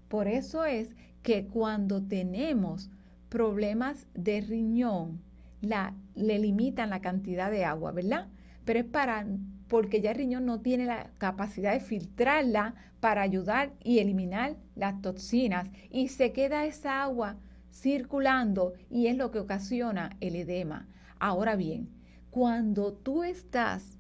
Por 0.07 0.27
eso 0.27 0.65
es 0.65 0.95
que 1.23 1.47
cuando 1.47 2.03
tenemos 2.03 2.91
problemas 3.29 4.05
de 4.13 4.41
riñón, 4.41 5.32
la, 5.63 5.95
le 6.13 6.39
limitan 6.39 6.89
la 6.89 7.01
cantidad 7.01 7.49
de 7.49 7.65
agua, 7.65 7.91
¿verdad? 7.91 8.27
Pero 8.65 8.79
es 8.79 8.85
para, 8.85 9.25
porque 9.67 10.01
ya 10.01 10.11
el 10.11 10.17
riñón 10.17 10.45
no 10.45 10.59
tiene 10.61 10.85
la 10.85 11.09
capacidad 11.17 11.73
de 11.73 11.79
filtrarla 11.79 12.75
para 12.99 13.21
ayudar 13.21 13.73
y 13.83 13.99
eliminar 13.99 14.57
las 14.75 15.01
toxinas 15.01 15.69
y 15.89 16.09
se 16.09 16.31
queda 16.31 16.65
esa 16.65 17.01
agua 17.01 17.37
circulando 17.71 18.73
y 18.89 19.07
es 19.07 19.17
lo 19.17 19.31
que 19.31 19.39
ocasiona 19.39 20.15
el 20.19 20.35
edema. 20.35 20.87
Ahora 21.19 21.55
bien, 21.55 21.89
cuando 22.29 22.93
tú 22.93 23.23
estás, 23.23 23.99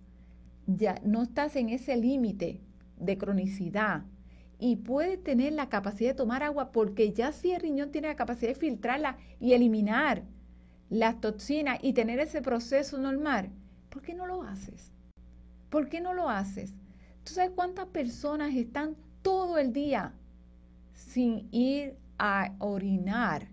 ya 0.67 0.99
no 1.03 1.23
estás 1.23 1.55
en 1.55 1.69
ese 1.69 1.97
límite 1.97 2.61
de 2.97 3.17
cronicidad 3.17 4.03
y 4.59 4.77
puedes 4.77 5.21
tener 5.23 5.53
la 5.53 5.69
capacidad 5.69 6.11
de 6.11 6.15
tomar 6.17 6.43
agua 6.43 6.71
porque 6.71 7.11
ya 7.13 7.31
si 7.31 7.51
el 7.51 7.61
riñón 7.61 7.91
tiene 7.91 8.07
la 8.09 8.15
capacidad 8.15 8.51
de 8.51 8.59
filtrarla 8.59 9.17
y 9.39 9.53
eliminar 9.53 10.23
las 10.93 11.19
toxinas 11.19 11.79
y 11.81 11.93
tener 11.93 12.19
ese 12.19 12.43
proceso 12.43 12.99
normal, 12.99 13.49
¿por 13.89 14.03
qué 14.03 14.13
no 14.13 14.27
lo 14.27 14.43
haces? 14.43 14.91
¿Por 15.71 15.89
qué 15.89 16.01
no 16.01 16.13
lo 16.13 16.29
haces? 16.29 16.75
¿Tú 17.23 17.33
sabes 17.33 17.51
cuántas 17.55 17.87
personas 17.87 18.53
están 18.53 18.95
todo 19.23 19.57
el 19.57 19.73
día 19.73 20.13
sin 20.93 21.47
ir 21.51 21.95
a 22.19 22.53
orinar? 22.59 23.47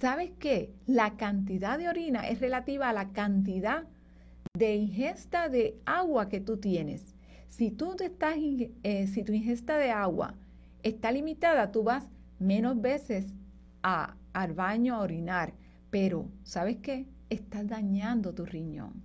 ¿Sabes 0.00 0.32
qué? 0.38 0.74
La 0.86 1.16
cantidad 1.16 1.78
de 1.78 1.88
orina 1.88 2.28
es 2.28 2.40
relativa 2.40 2.90
a 2.90 2.92
la 2.92 3.08
cantidad 3.12 3.84
de 4.52 4.76
ingesta 4.76 5.48
de 5.48 5.80
agua 5.86 6.28
que 6.28 6.40
tú 6.40 6.58
tienes. 6.58 7.14
Si, 7.48 7.70
tú 7.70 7.96
estás, 7.98 8.36
eh, 8.36 9.06
si 9.06 9.24
tu 9.24 9.32
ingesta 9.32 9.78
de 9.78 9.92
agua 9.92 10.34
está 10.82 11.10
limitada, 11.10 11.72
tú 11.72 11.84
vas 11.84 12.06
menos 12.38 12.78
veces 12.82 13.34
a, 13.82 14.14
al 14.34 14.52
baño 14.52 14.94
a 14.94 15.00
orinar. 15.00 15.54
Pero, 15.90 16.30
¿sabes 16.42 16.78
qué? 16.78 17.06
Estás 17.30 17.66
dañando 17.66 18.34
tu 18.34 18.44
riñón. 18.44 19.02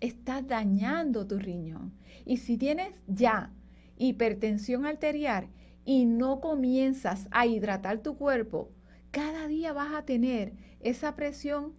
Estás 0.00 0.46
dañando 0.46 1.26
tu 1.26 1.38
riñón. 1.38 1.92
Y 2.24 2.38
si 2.38 2.56
tienes 2.56 2.88
ya 3.06 3.52
hipertensión 3.96 4.86
arterial 4.86 5.48
y 5.84 6.06
no 6.06 6.40
comienzas 6.40 7.28
a 7.30 7.46
hidratar 7.46 8.02
tu 8.02 8.16
cuerpo, 8.16 8.70
cada 9.10 9.46
día 9.46 9.72
vas 9.72 9.94
a 9.94 10.04
tener 10.04 10.52
esa 10.80 11.16
presión 11.16 11.74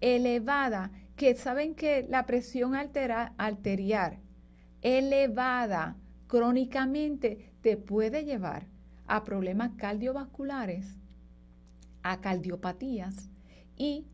elevada, 0.00 0.90
que 1.16 1.34
saben 1.34 1.74
que 1.74 2.06
la 2.08 2.26
presión 2.26 2.74
arterial 2.74 4.18
elevada 4.80 5.96
crónicamente 6.26 7.52
te 7.60 7.76
puede 7.76 8.24
llevar 8.24 8.66
a 9.06 9.22
problemas 9.22 9.72
cardiovasculares, 9.76 10.98
a 12.02 12.20
cardiopatías 12.20 13.31
y 13.76 14.06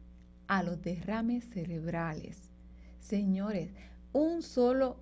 a 0.46 0.62
los 0.62 0.82
derrames 0.82 1.44
cerebrales. 1.50 2.50
Señores, 3.00 3.70
un 4.12 4.42
solo 4.42 4.96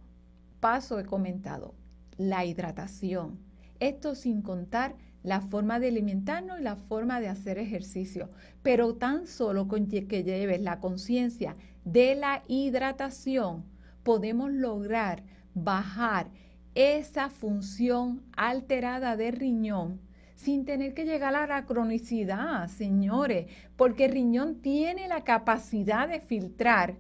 paso 0.60 0.98
he 0.98 1.04
comentado, 1.04 1.74
la 2.18 2.44
hidratación. 2.44 3.38
Esto 3.78 4.14
sin 4.14 4.42
contar 4.42 4.94
la 5.22 5.40
forma 5.40 5.80
de 5.80 5.88
alimentarnos 5.88 6.60
y 6.60 6.62
la 6.62 6.76
forma 6.76 7.20
de 7.20 7.28
hacer 7.28 7.58
ejercicio. 7.58 8.30
Pero 8.62 8.94
tan 8.94 9.26
solo 9.26 9.68
con 9.68 9.86
que 9.86 10.24
lleves 10.24 10.60
la 10.60 10.80
conciencia 10.80 11.56
de 11.84 12.14
la 12.14 12.42
hidratación, 12.48 13.64
podemos 14.02 14.52
lograr 14.52 15.22
bajar 15.54 16.28
esa 16.74 17.30
función 17.30 18.22
alterada 18.36 19.16
del 19.16 19.34
riñón 19.34 20.05
sin 20.36 20.64
tener 20.64 20.94
que 20.94 21.04
llegar 21.04 21.34
a 21.34 21.46
la 21.46 21.64
cronicidad, 21.64 22.68
señores, 22.68 23.46
porque 23.76 24.04
el 24.04 24.12
riñón 24.12 24.60
tiene 24.60 25.08
la 25.08 25.24
capacidad 25.24 26.08
de 26.08 26.20
filtrar 26.20 26.96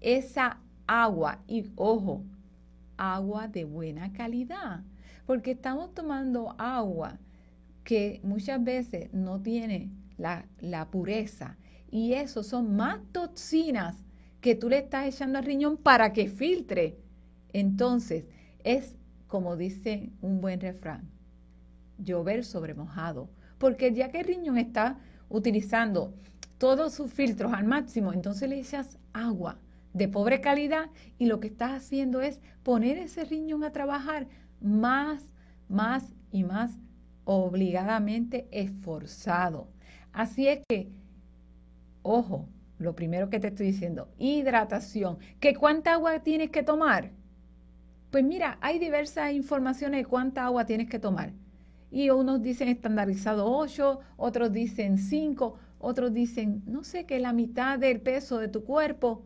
esa 0.00 0.58
agua 0.86 1.42
y, 1.46 1.70
ojo, 1.76 2.24
agua 2.96 3.46
de 3.46 3.64
buena 3.64 4.12
calidad, 4.12 4.82
porque 5.26 5.52
estamos 5.52 5.94
tomando 5.94 6.54
agua 6.58 7.18
que 7.84 8.20
muchas 8.24 8.62
veces 8.64 9.12
no 9.12 9.40
tiene 9.42 9.90
la, 10.16 10.88
pureza 10.90 11.56
y 11.90 12.14
eso 12.14 12.42
son 12.42 12.74
más 12.74 13.00
toxinas 13.12 14.02
que 14.40 14.54
tú 14.54 14.70
le 14.70 14.78
estás 14.78 15.06
echando 15.06 15.38
al 15.38 15.44
riñón 15.44 15.76
para 15.76 16.12
que 16.12 16.28
filtre. 16.28 16.96
Entonces, 17.52 18.24
es 18.64 18.96
como 19.26 19.56
dice 19.56 20.10
un 20.22 20.40
buen 20.40 20.60
refrán, 20.60 21.15
llover 21.98 22.44
sobre 22.44 22.74
mojado, 22.74 23.28
porque 23.58 23.92
ya 23.92 24.10
que 24.10 24.20
el 24.20 24.26
riñón 24.26 24.58
está 24.58 24.98
utilizando 25.28 26.14
todos 26.58 26.94
sus 26.94 27.12
filtros 27.12 27.52
al 27.52 27.64
máximo, 27.64 28.12
entonces 28.12 28.48
le 28.48 28.58
echas 28.58 28.98
agua 29.12 29.58
de 29.92 30.08
pobre 30.08 30.40
calidad 30.40 30.90
y 31.18 31.26
lo 31.26 31.40
que 31.40 31.48
estás 31.48 31.72
haciendo 31.72 32.20
es 32.20 32.40
poner 32.62 32.98
ese 32.98 33.24
riñón 33.24 33.64
a 33.64 33.72
trabajar 33.72 34.26
más, 34.60 35.32
más 35.68 36.14
y 36.30 36.44
más 36.44 36.78
obligadamente 37.24 38.46
esforzado. 38.50 39.68
Así 40.12 40.48
es 40.48 40.60
que, 40.68 40.90
ojo, 42.02 42.48
lo 42.78 42.94
primero 42.94 43.30
que 43.30 43.40
te 43.40 43.48
estoy 43.48 43.66
diciendo, 43.66 44.08
hidratación. 44.18 45.18
¿Que 45.40 45.54
cuánta 45.54 45.94
agua 45.94 46.20
tienes 46.20 46.50
que 46.50 46.62
tomar? 46.62 47.10
Pues 48.10 48.24
mira, 48.24 48.58
hay 48.60 48.78
diversas 48.78 49.32
informaciones 49.32 50.00
de 50.00 50.06
cuánta 50.06 50.44
agua 50.44 50.66
tienes 50.66 50.88
que 50.88 50.98
tomar. 50.98 51.32
Y 51.96 52.10
unos 52.10 52.42
dicen 52.42 52.68
estandarizado 52.68 53.50
8, 53.50 54.00
otros 54.18 54.52
dicen 54.52 54.98
5, 54.98 55.54
otros 55.78 56.12
dicen, 56.12 56.62
no 56.66 56.84
sé, 56.84 57.06
que 57.06 57.18
la 57.18 57.32
mitad 57.32 57.78
del 57.78 58.02
peso 58.02 58.36
de 58.36 58.48
tu 58.48 58.64
cuerpo. 58.64 59.24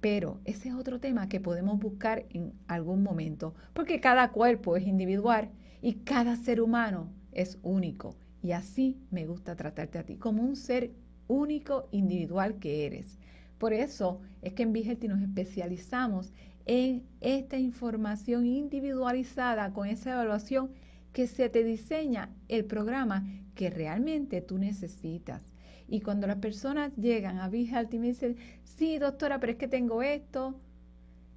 Pero 0.00 0.40
ese 0.46 0.70
es 0.70 0.74
otro 0.74 1.00
tema 1.00 1.28
que 1.28 1.38
podemos 1.38 1.78
buscar 1.78 2.24
en 2.30 2.54
algún 2.66 3.02
momento, 3.02 3.54
porque 3.74 4.00
cada 4.00 4.32
cuerpo 4.32 4.74
es 4.78 4.86
individual 4.86 5.50
y 5.82 5.96
cada 5.96 6.36
ser 6.36 6.62
humano 6.62 7.12
es 7.32 7.58
único. 7.62 8.16
Y 8.42 8.52
así 8.52 8.96
me 9.10 9.26
gusta 9.26 9.54
tratarte 9.54 9.98
a 9.98 10.06
ti, 10.06 10.16
como 10.16 10.42
un 10.42 10.56
ser 10.56 10.92
único, 11.26 11.88
individual 11.90 12.58
que 12.58 12.86
eres. 12.86 13.18
Por 13.58 13.74
eso 13.74 14.22
es 14.40 14.54
que 14.54 14.62
en 14.62 14.72
Vigelti 14.72 15.08
nos 15.08 15.20
especializamos 15.20 16.32
en 16.64 17.02
esta 17.20 17.58
información 17.58 18.46
individualizada 18.46 19.74
con 19.74 19.86
esa 19.86 20.12
evaluación 20.12 20.70
que 21.12 21.26
se 21.26 21.48
te 21.48 21.64
diseña 21.64 22.30
el 22.48 22.64
programa 22.64 23.26
que 23.54 23.70
realmente 23.70 24.40
tú 24.40 24.58
necesitas. 24.58 25.42
Y 25.88 26.00
cuando 26.00 26.26
las 26.26 26.36
personas 26.36 26.94
llegan 26.96 27.38
a 27.38 27.48
Vigelti 27.48 27.96
y 27.96 28.00
me 28.00 28.08
dicen, 28.08 28.36
sí, 28.62 28.98
doctora, 28.98 29.40
pero 29.40 29.52
es 29.52 29.58
que 29.58 29.68
tengo 29.68 30.02
esto, 30.02 30.60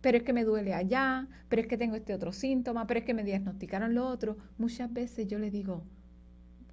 pero 0.01 0.17
es 0.17 0.23
que 0.23 0.33
me 0.33 0.43
duele 0.43 0.73
allá, 0.73 1.27
pero 1.47 1.61
es 1.61 1.67
que 1.67 1.77
tengo 1.77 1.95
este 1.95 2.13
otro 2.13 2.31
síntoma, 2.33 2.85
pero 2.85 2.99
es 2.99 3.05
que 3.05 3.13
me 3.13 3.23
diagnosticaron 3.23 3.95
lo 3.95 4.07
otro, 4.07 4.37
muchas 4.57 4.91
veces 4.91 5.27
yo 5.27 5.39
les 5.39 5.51
digo, 5.51 5.83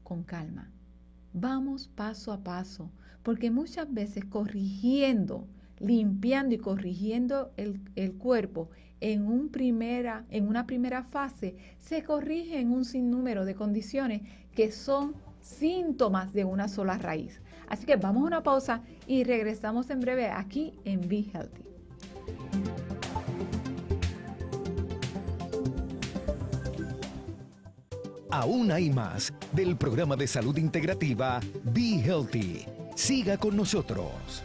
con 0.03 0.25
calma, 0.25 0.71
vamos 1.33 1.89
paso 1.89 2.33
a 2.33 2.43
paso, 2.43 2.91
porque 3.23 3.51
muchas 3.51 3.93
veces 3.93 4.25
corrigiendo, 4.25 5.47
limpiando 5.81 6.55
y 6.55 6.59
corrigiendo 6.59 7.53
el, 7.57 7.81
el 7.97 8.15
cuerpo 8.15 8.71
en, 9.01 9.51
en 10.31 10.49
una 10.49 10.67
primera 10.67 11.05
fase, 11.05 11.57
se 11.79 12.03
corrige 12.03 12.59
en 12.59 12.73
un 12.73 12.85
sinnúmero 12.85 13.45
de 13.45 13.55
condiciones 13.55 14.23
que 14.55 14.73
son 14.73 15.15
síntomas 15.41 16.33
de 16.33 16.45
una 16.45 16.69
sola 16.69 16.99
raíz. 16.99 17.41
Así 17.69 17.87
que 17.87 17.97
vamos 17.97 18.23
a 18.23 18.27
una 18.27 18.43
pausa 18.43 18.83
y 19.07 19.25
regresamos 19.25 19.91
en 19.91 20.01
breve 20.01 20.29
aquí 20.29 20.75
en 20.85 21.07
Be 21.09 21.25
Healthy. 21.33 21.63
Aún 28.31 28.71
hay 28.71 28.91
más 28.91 29.33
del 29.53 29.77
programa 29.77 30.15
de 30.15 30.27
salud 30.27 30.57
integrativa 30.59 31.41
Be 31.65 32.01
Healthy. 32.05 32.67
Siga 32.95 33.37
con 33.39 33.57
nosotros. 33.57 34.43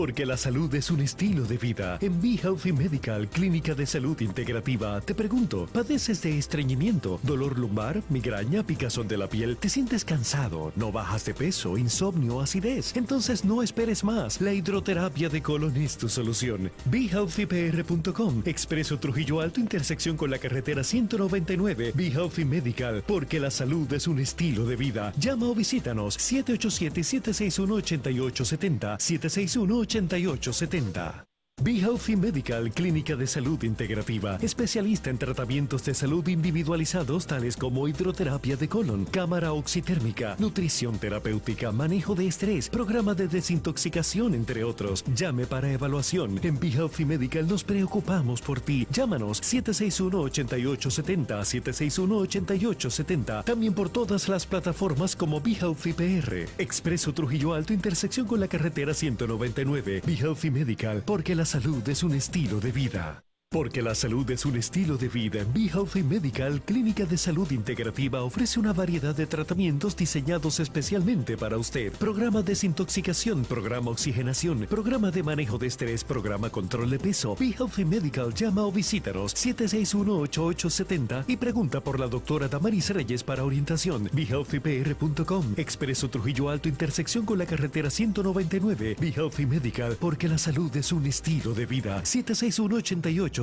Porque 0.00 0.24
la 0.24 0.38
salud 0.38 0.74
es 0.74 0.90
un 0.90 1.02
estilo 1.02 1.44
de 1.44 1.58
vida. 1.58 1.98
En 2.00 2.22
Be 2.22 2.40
Healthy 2.42 2.72
Medical, 2.72 3.28
Clínica 3.28 3.74
de 3.74 3.84
Salud 3.84 4.18
Integrativa, 4.22 4.98
te 5.02 5.14
pregunto, 5.14 5.68
¿padeces 5.70 6.22
de 6.22 6.38
estreñimiento, 6.38 7.20
dolor 7.22 7.58
lumbar, 7.58 8.02
migraña, 8.08 8.62
picazón 8.62 9.08
de 9.08 9.18
la 9.18 9.28
piel? 9.28 9.58
¿Te 9.58 9.68
sientes 9.68 10.06
cansado? 10.06 10.72
¿No 10.74 10.90
bajas 10.90 11.26
de 11.26 11.34
peso, 11.34 11.76
insomnio, 11.76 12.40
acidez? 12.40 12.96
Entonces 12.96 13.44
no 13.44 13.62
esperes 13.62 14.02
más. 14.02 14.40
La 14.40 14.54
hidroterapia 14.54 15.28
de 15.28 15.42
colon 15.42 15.76
es 15.76 15.98
tu 15.98 16.08
solución. 16.08 16.70
BeHealthyPR.com, 16.86 18.44
Expreso 18.46 18.98
Trujillo 18.98 19.42
Alto, 19.42 19.60
intersección 19.60 20.16
con 20.16 20.30
la 20.30 20.38
carretera 20.38 20.82
199. 20.82 21.92
Be 21.94 22.06
Healthy 22.06 22.46
Medical, 22.46 23.04
porque 23.06 23.38
la 23.38 23.50
salud 23.50 23.92
es 23.92 24.08
un 24.08 24.18
estilo 24.18 24.64
de 24.64 24.76
vida. 24.76 25.12
Llama 25.18 25.44
o 25.44 25.54
visítanos 25.54 26.18
787-761-8870, 26.18 28.98
761 28.98 29.80
8870. 29.80 29.89
8870. 29.90 31.29
Be 31.62 31.78
Healthy 31.78 32.16
Medical, 32.16 32.70
clínica 32.70 33.14
de 33.16 33.26
salud 33.26 33.62
integrativa, 33.64 34.38
especialista 34.40 35.10
en 35.10 35.18
tratamientos 35.18 35.84
de 35.84 35.92
salud 35.92 36.26
individualizados 36.26 37.26
tales 37.26 37.54
como 37.54 37.86
hidroterapia 37.86 38.56
de 38.56 38.66
colon, 38.66 39.04
cámara 39.04 39.52
oxitérmica, 39.52 40.36
nutrición 40.38 40.98
terapéutica, 40.98 41.70
manejo 41.70 42.14
de 42.14 42.28
estrés, 42.28 42.70
programa 42.70 43.14
de 43.14 43.28
desintoxicación, 43.28 44.34
entre 44.34 44.64
otros. 44.64 45.04
Llame 45.14 45.44
para 45.44 45.70
evaluación. 45.70 46.40
En 46.42 46.58
Be 46.58 46.68
Healthy 46.68 47.04
Medical 47.04 47.46
nos 47.46 47.62
preocupamos 47.62 48.40
por 48.40 48.62
ti. 48.62 48.86
Llámanos 48.90 49.42
761-8870, 49.42 51.26
761-8870. 51.28 53.44
También 53.44 53.74
por 53.74 53.90
todas 53.90 54.30
las 54.30 54.46
plataformas 54.46 55.14
como 55.14 55.42
Be 55.42 55.58
Healthy 55.60 55.92
PR. 55.92 56.48
Expreso 56.56 57.12
Trujillo 57.12 57.52
Alto, 57.52 57.74
intersección 57.74 58.26
con 58.26 58.40
la 58.40 58.48
carretera 58.48 58.94
199. 58.94 60.04
Be 60.06 60.14
Healthy 60.14 60.50
Medical, 60.50 61.02
porque 61.04 61.34
las 61.34 61.49
salud 61.50 61.88
es 61.88 62.04
un 62.04 62.14
estilo 62.14 62.60
de 62.60 62.70
vida. 62.70 63.24
Porque 63.52 63.82
la 63.82 63.96
salud 63.96 64.30
es 64.30 64.46
un 64.46 64.56
estilo 64.56 64.96
de 64.96 65.08
vida, 65.08 65.44
Be 65.52 65.62
Healthy 65.62 66.04
Medical, 66.04 66.62
Clínica 66.62 67.04
de 67.04 67.18
Salud 67.18 67.50
Integrativa, 67.50 68.22
ofrece 68.22 68.60
una 68.60 68.72
variedad 68.72 69.12
de 69.12 69.26
tratamientos 69.26 69.96
diseñados 69.96 70.60
especialmente 70.60 71.36
para 71.36 71.58
usted. 71.58 71.92
Programa 71.94 72.42
desintoxicación, 72.42 73.44
programa 73.44 73.90
oxigenación, 73.90 74.66
programa 74.70 75.10
de 75.10 75.24
manejo 75.24 75.58
de 75.58 75.66
estrés, 75.66 76.04
programa 76.04 76.48
control 76.48 76.90
de 76.90 77.00
peso. 77.00 77.34
Be 77.34 77.48
Healthy 77.48 77.84
Medical, 77.84 78.32
llama 78.34 78.62
o 78.62 78.70
visítanos 78.70 79.34
761-8870 79.34 81.24
y 81.26 81.36
pregunta 81.36 81.80
por 81.80 81.98
la 81.98 82.06
doctora 82.06 82.46
Damaris 82.46 82.90
Reyes 82.90 83.24
para 83.24 83.42
orientación. 83.42 84.08
BeHealthyPR.com, 84.12 85.54
Expreso 85.56 86.08
Trujillo 86.08 86.50
Alto, 86.50 86.68
intersección 86.68 87.26
con 87.26 87.38
la 87.38 87.46
carretera 87.46 87.90
199. 87.90 88.96
Be 89.00 89.08
Healthy 89.08 89.46
Medical, 89.46 89.96
porque 89.98 90.28
la 90.28 90.38
salud 90.38 90.70
es 90.76 90.92
un 90.92 91.04
estilo 91.06 91.52
de 91.52 91.66
vida. 91.66 92.04
761 92.04 92.76
88 92.76 93.39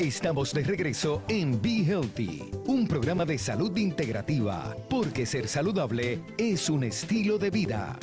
Estamos 0.00 0.52
de 0.52 0.64
regreso 0.64 1.22
en 1.28 1.62
Be 1.62 1.84
Healthy, 1.84 2.50
un 2.66 2.88
programa 2.88 3.24
de 3.24 3.38
salud 3.38 3.76
integrativa, 3.76 4.76
porque 4.90 5.24
ser 5.24 5.46
saludable 5.46 6.20
es 6.36 6.68
un 6.68 6.82
estilo 6.82 7.38
de 7.38 7.50
vida. 7.50 7.96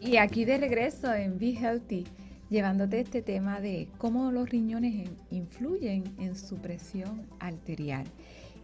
Y 0.00 0.16
aquí 0.16 0.44
de 0.44 0.58
regreso 0.58 1.14
en 1.14 1.38
Be 1.38 1.52
Healthy, 1.52 2.04
llevándote 2.48 2.98
este 2.98 3.22
tema 3.22 3.60
de 3.60 3.86
cómo 3.96 4.32
los 4.32 4.50
riñones 4.50 5.08
influyen 5.30 6.02
en 6.18 6.34
su 6.34 6.56
presión 6.56 7.28
arterial. 7.38 8.06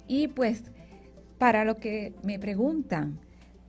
Y 0.09 0.26
pues, 0.26 0.72
para 1.38 1.64
lo 1.64 1.76
que 1.76 2.14
me 2.24 2.40
preguntan, 2.40 3.20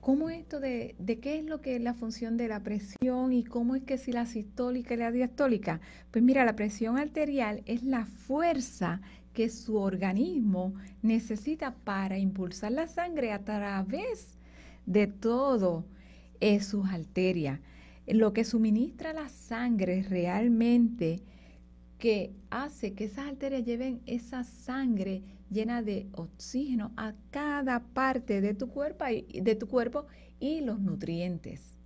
¿Cómo 0.08 0.30
esto 0.30 0.58
de, 0.58 0.96
qué 1.20 1.38
es 1.38 1.44
lo 1.44 1.60
que 1.60 1.76
es 1.76 1.82
la 1.82 1.92
función 1.92 2.38
de 2.38 2.48
la 2.48 2.62
presión 2.62 3.30
y 3.30 3.44
cómo 3.44 3.76
es 3.76 3.82
que 3.82 3.98
si 3.98 4.10
la 4.10 4.24
sistólica 4.24 4.94
y 4.94 4.96
la 4.96 5.12
diastólica? 5.12 5.82
Pues 6.10 6.24
mira, 6.24 6.46
la 6.46 6.56
presión 6.56 6.96
arterial 6.96 7.62
es 7.66 7.82
la 7.82 8.06
fuerza 8.06 9.02
que 9.34 9.50
su 9.50 9.76
organismo 9.76 10.72
necesita 11.02 11.74
para 11.84 12.16
impulsar 12.16 12.72
la 12.72 12.88
sangre 12.88 13.32
a 13.32 13.44
través 13.44 14.38
de 14.86 15.08
todo 15.08 15.84
sus 16.62 16.88
arterias. 16.88 17.60
Lo 18.06 18.32
que 18.32 18.44
suministra 18.44 19.12
la 19.12 19.28
sangre 19.28 20.06
realmente 20.08 21.20
que 21.98 22.32
hace 22.48 22.94
que 22.94 23.04
esas 23.04 23.26
arterias 23.26 23.66
lleven 23.66 24.00
esa 24.06 24.42
sangre 24.42 25.20
llena 25.50 25.82
de 25.82 26.08
oxígeno 26.12 26.92
a 26.96 27.14
cada 27.30 27.80
parte 27.80 28.40
de 28.40 28.54
tu 28.54 28.68
cuerpo 28.68 29.04
y, 29.06 29.40
de 29.40 29.54
tu 29.54 29.68
cuerpo 29.68 30.06
y 30.40 30.60
los 30.60 30.80
nutrientes. 30.80 31.76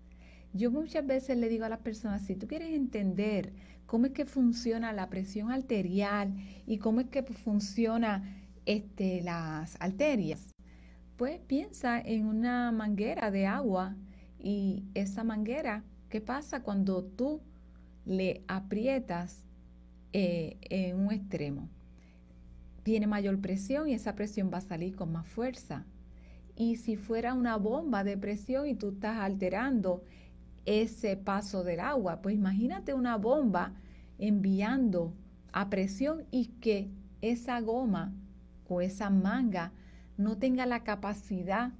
Yo 0.53 0.71
muchas 0.71 1.07
veces 1.07 1.39
le 1.39 1.49
digo 1.49 1.65
a 1.65 1.69
las 1.69 1.81
personas, 1.81 2.23
si 2.23 2.37
tú 2.37 2.47
quieres 2.47 2.75
entender 2.75 3.53
cómo 3.87 4.07
es 4.07 4.13
que 4.13 4.27
funciona 4.27 4.93
la 4.93 5.09
presión 5.09 5.51
arterial 5.51 6.35
y 6.67 6.79
cómo 6.79 7.01
es 7.01 7.07
que 7.09 7.23
funciona 7.23 8.23
este, 8.67 9.23
las 9.23 9.81
arterias, 9.81 10.53
pues 11.17 11.41
piensa 11.41 12.01
en 12.01 12.27
una 12.27 12.73
manguera 12.73 13.31
de 13.31 13.47
agua 13.47 13.97
y 14.39 14.85
esa 14.95 15.25
manguera, 15.25 15.85
¿qué 16.09 16.21
pasa 16.21 16.63
cuando 16.63 17.05
tú 17.05 17.41
le 18.05 18.43
aprietas 18.49 19.45
eh, 20.13 20.59
en 20.63 20.99
un 20.99 21.13
extremo? 21.13 21.69
Tiene 22.83 23.07
mayor 23.07 23.41
presión 23.41 23.89
y 23.89 23.95
esa 23.95 24.15
presión 24.15 24.51
va 24.53 24.59
a 24.59 24.63
salir 24.63 24.97
con 24.97 25.13
más 25.13 25.27
fuerza. 25.27 25.85
Y 26.57 26.77
si 26.77 26.97
fuera 26.97 27.35
una 27.35 27.57
bomba 27.57 28.05
de 28.05 28.17
presión 28.17 28.67
y 28.67 28.75
tú 28.75 28.91
estás 28.91 29.19
alterando 29.19 30.03
ese 30.65 31.17
paso 31.17 31.65
del 31.65 31.81
agua. 31.81 32.23
Pues 32.23 32.35
imagínate 32.35 32.95
una 32.95 33.17
bomba 33.17 33.73
enviando 34.19 35.13
a 35.53 35.69
presión 35.71 36.25
y 36.31 36.47
que 36.61 36.89
esa 37.21 37.61
goma 37.61 38.13
o 38.69 38.81
esa 38.81 39.11
manga 39.11 39.73
no 40.17 40.39
tenga 40.39 40.67
la 40.67 40.83
capacidad 40.83 41.73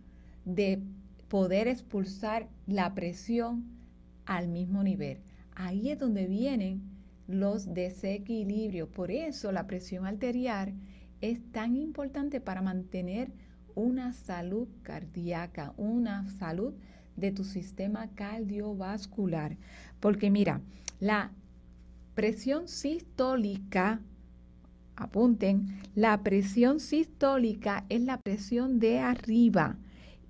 de 0.45 0.83
poder 1.29 1.69
expulsar 1.69 2.49
la 2.67 2.95
presión 2.95 3.65
al 4.27 4.49
mismo 4.49 4.83
nivel. 4.83 5.19
Ahí 5.55 5.91
es 5.91 5.99
donde 5.99 6.27
vienen 6.27 6.83
los 7.27 7.73
desequilibrios. 7.73 8.89
Por 8.89 9.11
eso 9.11 9.53
la 9.53 9.67
presión 9.67 10.07
arterial 10.07 10.75
es 11.23 11.41
tan 11.53 11.77
importante 11.77 12.41
para 12.41 12.61
mantener 12.61 13.33
una 13.75 14.13
salud 14.13 14.69
cardíaca, 14.83 15.73
una 15.79 16.29
salud 16.29 16.75
de 17.17 17.33
tu 17.33 17.45
sistema 17.45 18.09
cardiovascular. 18.15 19.57
Porque 20.01 20.31
mira, 20.31 20.61
la 21.01 21.31
presión 22.15 22.69
sistólica, 22.69 24.01
apunten, 24.97 25.81
la 25.95 26.23
presión 26.23 26.81
sistólica 26.81 27.87
es 27.89 28.03
la 28.03 28.19
presión 28.19 28.79
de 28.79 28.99
arriba 28.99 29.79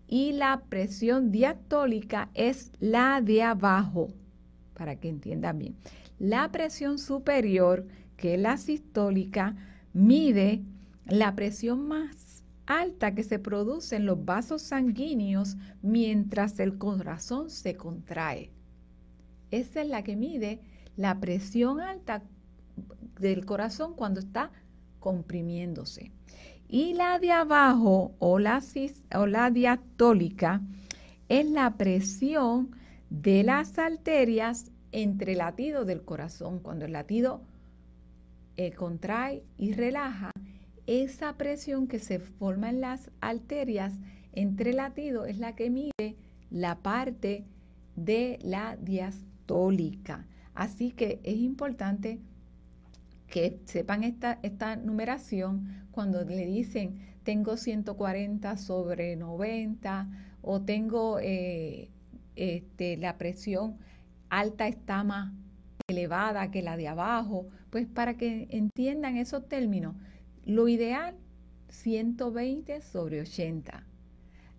y 0.07 0.33
la 0.33 0.63
presión 0.69 1.33
diastólica 1.33 2.29
es 2.35 2.71
la 2.81 3.21
de 3.23 3.43
abajo, 3.43 4.09
para 4.75 4.97
que 4.97 5.09
entiendan 5.09 5.59
bien. 5.59 5.75
La 6.19 6.53
presión 6.53 6.99
superior, 6.99 7.87
que 8.17 8.35
es 8.35 8.41
la 8.41 8.57
sistólica, 8.57 9.57
mide 9.93 10.63
la 11.13 11.35
presión 11.35 11.89
más 11.89 12.43
alta 12.65 13.15
que 13.15 13.23
se 13.23 13.39
produce 13.39 13.97
en 13.97 14.07
los 14.07 14.25
vasos 14.25 14.63
sanguíneos 14.63 15.59
mientras 15.83 16.59
el 16.59 16.79
corazón 16.79 17.51
se 17.51 17.77
contrae. 17.77 18.51
Esa 19.51 19.83
es 19.83 19.89
la 19.89 20.03
que 20.05 20.17
mide 20.17 20.63
la 20.97 21.21
presión 21.21 21.83
alta 21.83 22.23
del 23.21 23.45
corazón 23.45 23.93
cuando 23.93 24.21
está 24.21 24.53
comprimiéndose. 25.01 26.13
Y 26.67 26.95
la 26.95 27.19
de 27.19 27.31
abajo 27.31 28.15
o 28.19 28.39
la, 28.39 28.63
o 29.15 29.27
la 29.27 29.51
diastólica 29.51 30.63
es 31.29 31.45
la 31.45 31.77
presión 31.77 32.75
de 33.11 33.43
las 33.43 33.79
arterias 33.79 34.73
entre 34.93 35.35
latidos 35.35 35.87
del 35.87 36.05
corazón. 36.05 36.61
Cuando 36.61 36.87
el 36.87 36.93
latido 36.93 37.43
eh, 38.57 38.73
contrae 38.73 39.45
y 39.59 39.75
relaja, 39.75 40.31
esa 40.87 41.37
presión 41.37 41.87
que 41.87 41.99
se 41.99 42.19
forma 42.19 42.71
en 42.71 42.81
las 42.81 43.11
arterias 43.21 43.95
entre 44.33 44.73
latidos 44.73 45.29
es 45.29 45.39
la 45.39 45.55
que 45.55 45.71
mide 45.71 46.17
la 46.51 46.77
parte 46.77 47.45
de 47.97 48.39
la 48.43 48.77
diastólica. 48.77 50.27
Así 50.55 50.91
que 50.91 51.21
es 51.23 51.37
importante 51.37 52.21
que 53.29 53.61
sepan 53.65 54.05
esta, 54.05 54.39
esta 54.43 54.77
numeración 54.77 55.87
cuando 55.91 56.25
le 56.25 56.47
dicen 56.47 57.01
tengo 57.25 57.57
140 57.57 58.57
sobre 58.57 59.17
90 59.17 60.09
o 60.43 60.61
tengo 60.61 61.19
eh, 61.21 61.89
este, 62.37 62.97
la 62.97 63.17
presión 63.17 63.79
alta 64.29 64.67
está 64.67 65.05
más 65.05 65.33
elevada 65.89 66.51
que 66.51 66.63
la 66.63 66.77
de 66.77 66.89
abajo, 66.89 67.47
pues 67.71 67.87
para 67.87 68.17
que 68.17 68.49
entiendan 68.51 69.17
esos 69.17 69.49
términos 69.49 69.95
lo 70.45 70.69
ideal, 70.69 71.15
120 71.69 72.81
sobre 72.83 73.21
80. 73.21 73.85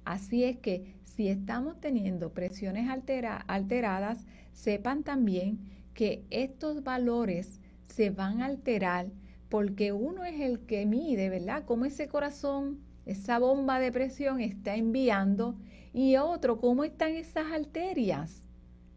Así 0.05 0.43
es 0.43 0.57
que 0.57 0.95
si 1.03 1.27
estamos 1.27 1.79
teniendo 1.79 2.33
presiones 2.33 2.89
alteradas, 2.89 4.25
sepan 4.51 5.03
también 5.03 5.59
que 5.93 6.23
estos 6.29 6.83
valores 6.83 7.61
se 7.85 8.09
van 8.09 8.41
a 8.41 8.45
alterar 8.45 9.07
porque 9.49 9.91
uno 9.91 10.25
es 10.25 10.41
el 10.41 10.61
que 10.61 10.85
mide, 10.85 11.29
¿verdad? 11.29 11.63
Cómo 11.65 11.85
ese 11.85 12.07
corazón, 12.07 12.79
esa 13.05 13.37
bomba 13.37 13.79
de 13.79 13.91
presión 13.91 14.41
está 14.41 14.75
enviando 14.75 15.55
y 15.93 16.15
otro, 16.15 16.59
cómo 16.59 16.83
están 16.83 17.11
esas 17.11 17.51
arterias 17.51 18.47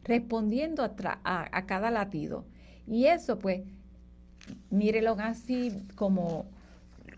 respondiendo 0.02 0.82
a, 0.82 0.90
a 1.24 1.66
cada 1.66 1.90
latido. 1.90 2.46
Y 2.86 3.06
eso 3.06 3.38
pues, 3.38 3.62
mírelo 4.70 5.16
así 5.18 5.72
como 5.94 6.46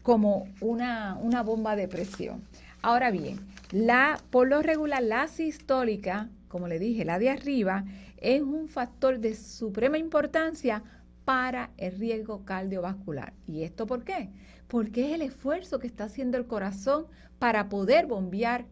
como 0.03 0.47
una, 0.61 1.43
bomba 1.45 1.77
de 1.77 1.89
presión. 1.89 2.43
Ahora 2.83 3.11
bien, 3.11 3.41
la, 3.71 4.21
por 4.31 4.49
lo 4.49 4.63
regular, 4.63 5.03
la 5.03 5.29
sistólica, 5.29 6.29
como 6.49 6.69
le 6.69 6.79
dije, 6.79 7.05
la 7.05 7.19
de 7.19 7.31
arriba, 7.31 7.85
es 8.17 8.43
un 8.43 8.69
factor 8.69 9.19
de 9.19 9.35
suprema 9.35 9.99
importancia 9.99 10.83
para 11.25 11.71
el 11.77 11.99
riesgo 11.99 12.45
cardiovascular. 12.45 13.33
¿Y 13.47 13.63
esto 13.63 13.87
por 13.87 14.05
qué? 14.05 14.31
Porque 14.67 15.09
es 15.09 15.15
el 15.15 15.23
esfuerzo 15.23 15.79
que 15.79 15.87
está 15.87 16.05
haciendo 16.05 16.39
el 16.39 16.47
corazón 16.47 17.07
para 17.39 17.69
poder 17.69 18.07
bombear 18.07 18.67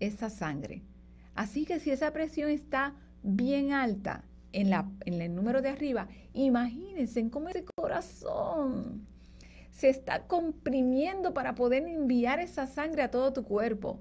esa 0.00 0.30
sangre. 0.30 0.82
Así 1.34 1.64
que 1.64 1.80
si 1.80 1.90
esa 1.90 2.12
presión 2.12 2.50
está 2.50 2.94
bien 3.22 3.72
alta 3.72 4.24
en, 4.52 4.70
la, 4.70 4.88
en 5.06 5.20
el 5.20 5.34
número 5.34 5.62
de 5.62 5.70
arriba, 5.70 6.08
imagínense 6.32 7.28
cómo 7.30 7.48
ese 7.48 7.64
corazón 7.74 9.06
se 9.74 9.88
está 9.88 10.28
comprimiendo 10.28 11.34
para 11.34 11.56
poder 11.56 11.86
enviar 11.88 12.38
esa 12.38 12.68
sangre 12.68 13.02
a 13.02 13.10
todo 13.10 13.32
tu 13.32 13.42
cuerpo. 13.42 13.98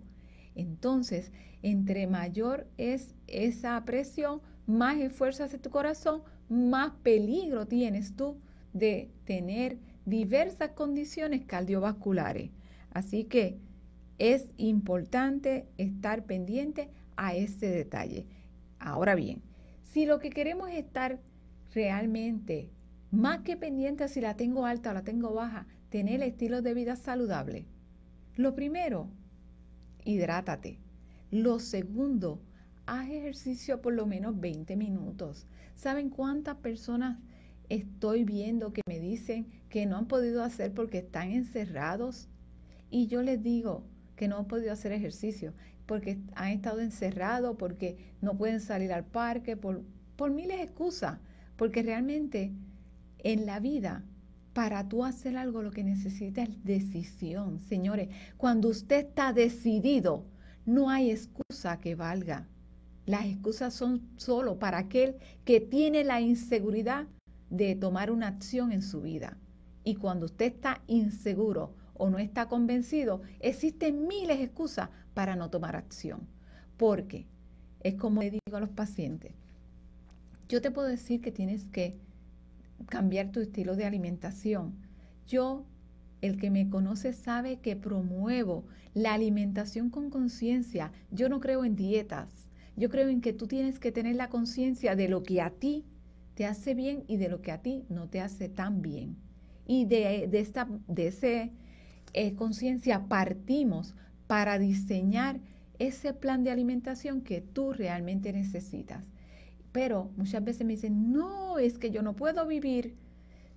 Entonces, 0.54 1.32
entre 1.64 2.06
mayor 2.06 2.68
es 2.78 3.16
esa 3.26 3.84
presión, 3.84 4.42
más 4.68 5.00
esfuerzo 5.00 5.44
hace 5.44 5.58
tu 5.58 5.72
corazón, 5.72 6.22
más 6.48 6.92
peligro 7.02 7.68
tienes 7.68 8.16
tú 8.16 8.38
de 8.72 9.10
tener 9.26 9.80
diversas 10.06 10.70
condiciones 10.70 11.44
cardiovasculares. 11.44 12.52
Así 12.92 13.24
que 13.24 13.58
es 14.20 14.54
importante 14.58 15.68
estar 15.80 16.26
pendiente 16.26 16.92
a 17.16 17.34
ese 17.34 17.68
detalle. 17.68 18.28
Ahora 18.78 19.16
bien, 19.16 19.42
si 19.82 20.06
lo 20.06 20.20
que 20.20 20.30
queremos 20.30 20.70
es 20.70 20.86
estar 20.86 21.20
realmente 21.74 22.70
más 23.14 23.42
que 23.42 23.56
pendiente 23.56 24.08
si 24.08 24.22
la 24.22 24.36
tengo 24.36 24.66
alta 24.66 24.90
o 24.90 24.94
la 24.96 25.04
tengo 25.04 25.36
baja, 25.36 25.68
tener 25.90 26.16
el 26.16 26.24
estilo 26.24 26.64
de 26.64 26.74
vida 26.74 26.96
saludable. 26.96 27.68
Lo 28.36 28.56
primero, 28.56 29.08
hidrátate. 30.04 30.80
Lo 31.30 31.60
segundo, 31.60 32.42
haz 32.88 33.08
ejercicio 33.12 33.84
por 33.84 33.94
lo 33.94 34.08
menos 34.08 34.40
20 34.40 34.76
minutos. 34.78 35.46
¿Saben 35.76 36.10
cuántas 36.10 36.56
personas 36.56 37.20
estoy 37.70 38.24
viendo 38.24 38.74
que 38.74 38.82
me 38.88 39.00
dicen 39.00 39.46
que 39.70 39.86
no 39.86 39.98
han 39.98 40.08
podido 40.08 40.44
hacer 40.44 40.74
porque 40.74 40.98
están 40.98 41.30
encerrados? 41.30 42.30
Y 42.90 43.06
yo 43.06 43.22
les 43.22 43.44
digo 43.44 43.84
que 44.16 44.28
no 44.28 44.38
han 44.38 44.48
podido 44.48 44.74
hacer 44.74 44.92
ejercicio 44.92 45.54
porque 45.86 46.18
han 46.34 46.50
estado 46.50 46.80
encerrados, 46.80 47.58
porque 47.60 47.96
no 48.22 48.36
pueden 48.40 48.60
salir 48.60 48.92
al 48.92 49.06
parque, 49.06 49.56
por, 49.56 49.84
por 50.16 50.32
miles 50.32 50.62
excusas, 50.62 51.20
porque 51.58 51.84
realmente 51.84 52.52
en 53.24 53.46
la 53.46 53.60
vida, 53.60 54.04
para 54.54 54.88
tú 54.88 55.04
hacer 55.04 55.36
algo 55.36 55.64
lo 55.64 55.72
que 55.72 55.84
necesitas 55.84 56.48
es 56.48 56.64
decisión. 56.64 57.60
Señores, 57.60 58.10
cuando 58.38 58.70
usted 58.70 59.08
está 59.08 59.34
decidido, 59.34 60.26
no 60.66 60.90
hay 60.90 61.10
excusa 61.10 61.80
que 61.80 61.96
valga. 61.96 62.48
Las 63.06 63.26
excusas 63.26 63.74
son 63.74 64.02
solo 64.16 64.60
para 64.60 64.78
aquel 64.78 65.16
que 65.44 65.60
tiene 65.60 66.04
la 66.04 66.22
inseguridad 66.22 67.08
de 67.50 67.76
tomar 67.76 68.12
una 68.12 68.28
acción 68.28 68.72
en 68.72 68.82
su 68.82 69.02
vida. 69.02 69.38
Y 69.84 69.96
cuando 69.96 70.28
usted 70.28 70.54
está 70.54 70.82
inseguro 70.88 71.74
o 71.96 72.10
no 72.10 72.20
está 72.20 72.48
convencido, 72.48 73.22
existen 73.40 74.08
miles 74.08 74.38
de 74.38 74.46
excusas 74.46 74.90
para 75.14 75.36
no 75.36 75.50
tomar 75.50 75.76
acción. 75.76 76.22
Porque 76.78 77.26
es 77.82 77.96
como 77.96 78.22
le 78.22 78.32
digo 78.32 78.58
a 78.58 78.62
los 78.62 78.70
pacientes, 78.70 79.34
yo 80.48 80.62
te 80.62 80.72
puedo 80.72 80.88
decir 80.88 81.22
que 81.22 81.32
tienes 81.32 81.66
que 81.66 81.98
cambiar 82.88 83.32
tu 83.32 83.40
estilo 83.40 83.76
de 83.76 83.86
alimentación. 83.86 84.76
Yo, 85.28 85.66
el 86.22 86.38
que 86.38 86.50
me 86.50 86.70
conoce 86.70 87.14
sabe 87.14 87.60
que 87.60 87.76
promuevo 87.76 88.66
la 88.94 89.14
alimentación 89.14 89.90
con 89.90 90.10
conciencia. 90.10 90.92
Yo 91.12 91.30
no 91.30 91.40
creo 91.40 91.66
en 91.66 91.76
dietas. 91.76 92.50
Yo 92.76 92.90
creo 92.90 93.10
en 93.10 93.22
que 93.22 93.34
tú 93.34 93.48
tienes 93.48 93.80
que 93.80 93.92
tener 93.92 94.16
la 94.16 94.30
conciencia 94.30 94.96
de 94.96 95.08
lo 95.08 95.24
que 95.24 95.42
a 95.42 95.52
ti 95.52 95.86
te 96.36 96.46
hace 96.46 96.74
bien 96.74 97.04
y 97.08 97.18
de 97.18 97.30
lo 97.30 97.42
que 97.42 97.52
a 97.52 97.62
ti 97.62 97.86
no 97.90 98.10
te 98.10 98.20
hace 98.20 98.50
tan 98.50 98.82
bien. 98.82 99.18
Y 99.66 99.86
de, 99.86 100.28
de 100.30 100.40
esta 100.40 100.68
de 100.88 101.52
eh, 102.14 102.36
conciencia 102.36 103.08
partimos 103.08 103.96
para 104.28 104.60
diseñar 104.60 105.40
ese 105.80 106.14
plan 106.14 106.44
de 106.44 106.52
alimentación 106.52 107.22
que 107.22 107.42
tú 107.42 107.74
realmente 107.74 108.34
necesitas. 108.34 109.04
Pero 109.74 110.12
muchas 110.16 110.44
veces 110.44 110.66
me 110.66 110.74
dicen, 110.74 111.12
no, 111.12 111.58
es 111.58 111.78
que 111.78 111.92
yo 111.92 112.02
no 112.02 112.16
puedo 112.16 112.48
vivir 112.48 112.96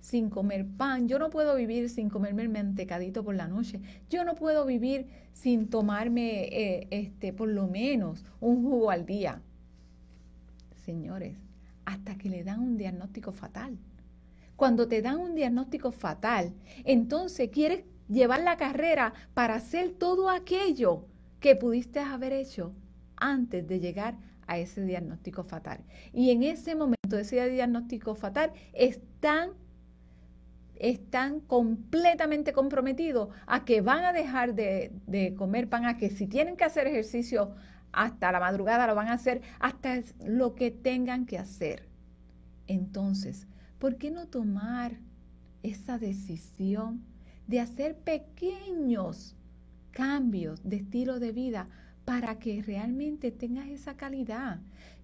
sin 0.01 0.29
comer 0.29 0.65
pan, 0.65 1.07
yo 1.07 1.19
no 1.19 1.29
puedo 1.29 1.55
vivir 1.55 1.89
sin 1.89 2.09
comerme 2.09 2.41
el 2.41 2.49
mantecadito 2.49 3.23
por 3.23 3.35
la 3.35 3.47
noche, 3.47 3.79
yo 4.09 4.23
no 4.25 4.35
puedo 4.35 4.65
vivir 4.65 5.07
sin 5.33 5.69
tomarme 5.69 6.45
eh, 6.45 6.87
este, 6.91 7.33
por 7.33 7.49
lo 7.49 7.67
menos 7.67 8.25
un 8.41 8.63
jugo 8.63 8.91
al 8.91 9.05
día. 9.05 9.41
Señores, 10.75 11.37
hasta 11.85 12.17
que 12.17 12.29
le 12.29 12.43
dan 12.43 12.61
un 12.61 12.77
diagnóstico 12.77 13.31
fatal. 13.31 13.77
Cuando 14.55 14.87
te 14.87 15.03
dan 15.03 15.19
un 15.19 15.35
diagnóstico 15.35 15.91
fatal, 15.91 16.51
entonces 16.83 17.49
quieres 17.49 17.83
llevar 18.09 18.41
la 18.41 18.57
carrera 18.57 19.13
para 19.35 19.55
hacer 19.55 19.91
todo 19.91 20.29
aquello 20.31 21.05
que 21.39 21.55
pudiste 21.55 21.99
haber 21.99 22.33
hecho 22.33 22.73
antes 23.17 23.67
de 23.67 23.79
llegar 23.79 24.17
a 24.47 24.57
ese 24.57 24.83
diagnóstico 24.83 25.43
fatal. 25.43 25.79
Y 26.13 26.31
en 26.31 26.43
ese 26.43 26.75
momento, 26.75 27.17
ese 27.17 27.49
diagnóstico 27.49 28.15
fatal, 28.15 28.51
están, 28.73 29.51
están 30.75 31.41
completamente 31.41 32.53
comprometidos 32.53 33.29
a 33.45 33.65
que 33.65 33.81
van 33.81 34.05
a 34.05 34.13
dejar 34.13 34.55
de, 34.55 34.91
de 35.05 35.35
comer 35.35 35.69
pan, 35.69 35.85
a 35.85 35.97
que 35.97 36.09
si 36.09 36.27
tienen 36.27 36.57
que 36.57 36.63
hacer 36.63 36.87
ejercicio 36.87 37.53
hasta 37.91 38.31
la 38.31 38.39
madrugada, 38.39 38.87
lo 38.87 38.95
van 38.95 39.07
a 39.07 39.13
hacer 39.13 39.41
hasta 39.59 40.01
lo 40.25 40.55
que 40.55 40.71
tengan 40.71 41.25
que 41.25 41.37
hacer. 41.37 41.87
Entonces, 42.67 43.47
¿por 43.79 43.97
qué 43.97 44.11
no 44.11 44.27
tomar 44.27 44.97
esa 45.63 45.97
decisión 45.97 47.03
de 47.47 47.59
hacer 47.59 47.97
pequeños 47.97 49.35
cambios 49.91 50.61
de 50.63 50.77
estilo 50.77 51.19
de 51.19 51.31
vida 51.31 51.69
para 52.07 52.39
que 52.39 52.61
realmente 52.61 53.31
tengas 53.31 53.67
esa 53.67 53.97
calidad. 53.97 54.61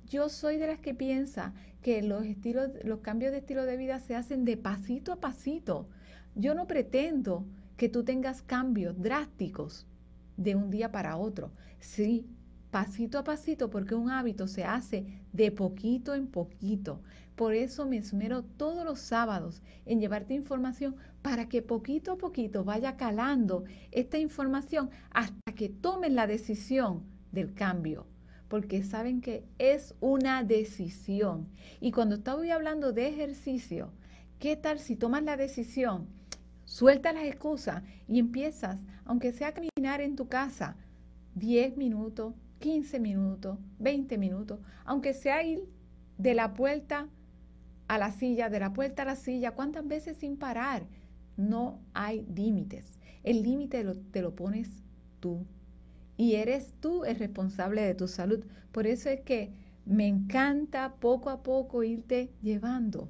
Yo 0.07 0.29
soy 0.29 0.55
de 0.55 0.67
las 0.67 0.79
que 0.79 0.93
piensa 0.93 1.53
que 1.81 2.01
los 2.01 2.23
estilos, 2.23 2.69
los 2.85 3.01
cambios 3.01 3.33
de 3.33 3.39
estilo 3.39 3.65
de 3.65 3.75
vida 3.75 3.99
se 3.99 4.15
hacen 4.15 4.45
de 4.45 4.55
pasito 4.55 5.11
a 5.11 5.19
pasito. 5.19 5.89
Yo 6.33 6.55
no 6.55 6.65
pretendo 6.65 7.45
que 7.75 7.89
tú 7.89 8.05
tengas 8.05 8.41
cambios 8.41 9.01
drásticos 9.01 9.85
de 10.37 10.55
un 10.55 10.69
día 10.69 10.93
para 10.93 11.17
otro. 11.17 11.51
Sí, 11.81 12.25
pasito 12.71 13.19
a 13.19 13.25
pasito, 13.25 13.69
porque 13.69 13.95
un 13.95 14.09
hábito 14.09 14.47
se 14.47 14.63
hace 14.63 15.05
de 15.33 15.51
poquito 15.51 16.15
en 16.15 16.27
poquito. 16.27 17.01
Por 17.35 17.55
eso 17.55 17.87
me 17.87 17.97
esmero 17.97 18.43
todos 18.43 18.85
los 18.85 18.99
sábados 18.99 19.63
en 19.85 19.99
llevarte 19.99 20.35
información 20.35 20.95
para 21.23 21.49
que 21.49 21.63
poquito 21.63 22.11
a 22.11 22.17
poquito 22.17 22.63
vaya 22.63 22.95
calando 22.95 23.63
esta 23.91 24.19
información 24.19 24.91
hasta 25.11 25.53
que 25.55 25.69
tomen 25.69 26.15
la 26.15 26.27
decisión 26.27 27.03
del 27.31 27.53
cambio. 27.53 28.05
Porque 28.49 28.83
saben 28.83 29.19
que 29.21 29.45
es 29.57 29.95
una 29.99 30.43
decisión. 30.43 31.47
Y 31.81 31.91
cuando 31.91 32.15
estoy 32.15 32.51
hablando 32.51 32.93
de 32.93 33.07
ejercicio, 33.07 33.89
¿qué 34.37 34.55
tal 34.55 34.77
si 34.77 34.95
tomas 34.95 35.23
la 35.23 35.35
decisión? 35.35 36.07
Suelta 36.65 37.13
las 37.13 37.25
excusas 37.25 37.83
y 38.07 38.19
empiezas, 38.19 38.77
aunque 39.05 39.31
sea 39.31 39.49
a 39.49 39.53
caminar 39.53 40.01
en 40.01 40.15
tu 40.15 40.27
casa, 40.27 40.75
10 41.33 41.77
minutos, 41.77 42.35
15 42.59 42.99
minutos, 42.99 43.57
20 43.79 44.19
minutos, 44.19 44.59
aunque 44.85 45.15
sea 45.15 45.43
ir 45.43 45.67
de 46.19 46.35
la 46.35 46.53
puerta 46.53 47.09
a 47.87 47.97
la 47.97 48.11
silla, 48.11 48.49
de 48.49 48.59
la 48.59 48.73
puerta 48.73 49.03
a 49.03 49.05
la 49.05 49.15
silla, 49.15 49.51
¿cuántas 49.51 49.87
veces 49.87 50.17
sin 50.17 50.37
parar? 50.37 50.83
No 51.37 51.79
hay 51.93 52.25
límites. 52.35 52.99
El 53.23 53.43
límite 53.43 53.85
te 54.11 54.21
lo 54.21 54.35
pones 54.35 54.83
tú. 55.19 55.45
Y 56.17 56.35
eres 56.35 56.73
tú 56.79 57.05
el 57.05 57.17
responsable 57.17 57.81
de 57.81 57.95
tu 57.95 58.07
salud. 58.07 58.45
Por 58.71 58.87
eso 58.87 59.09
es 59.09 59.21
que 59.21 59.51
me 59.85 60.07
encanta 60.07 60.95
poco 60.99 61.29
a 61.29 61.43
poco 61.43 61.83
irte 61.83 62.31
llevando 62.41 63.09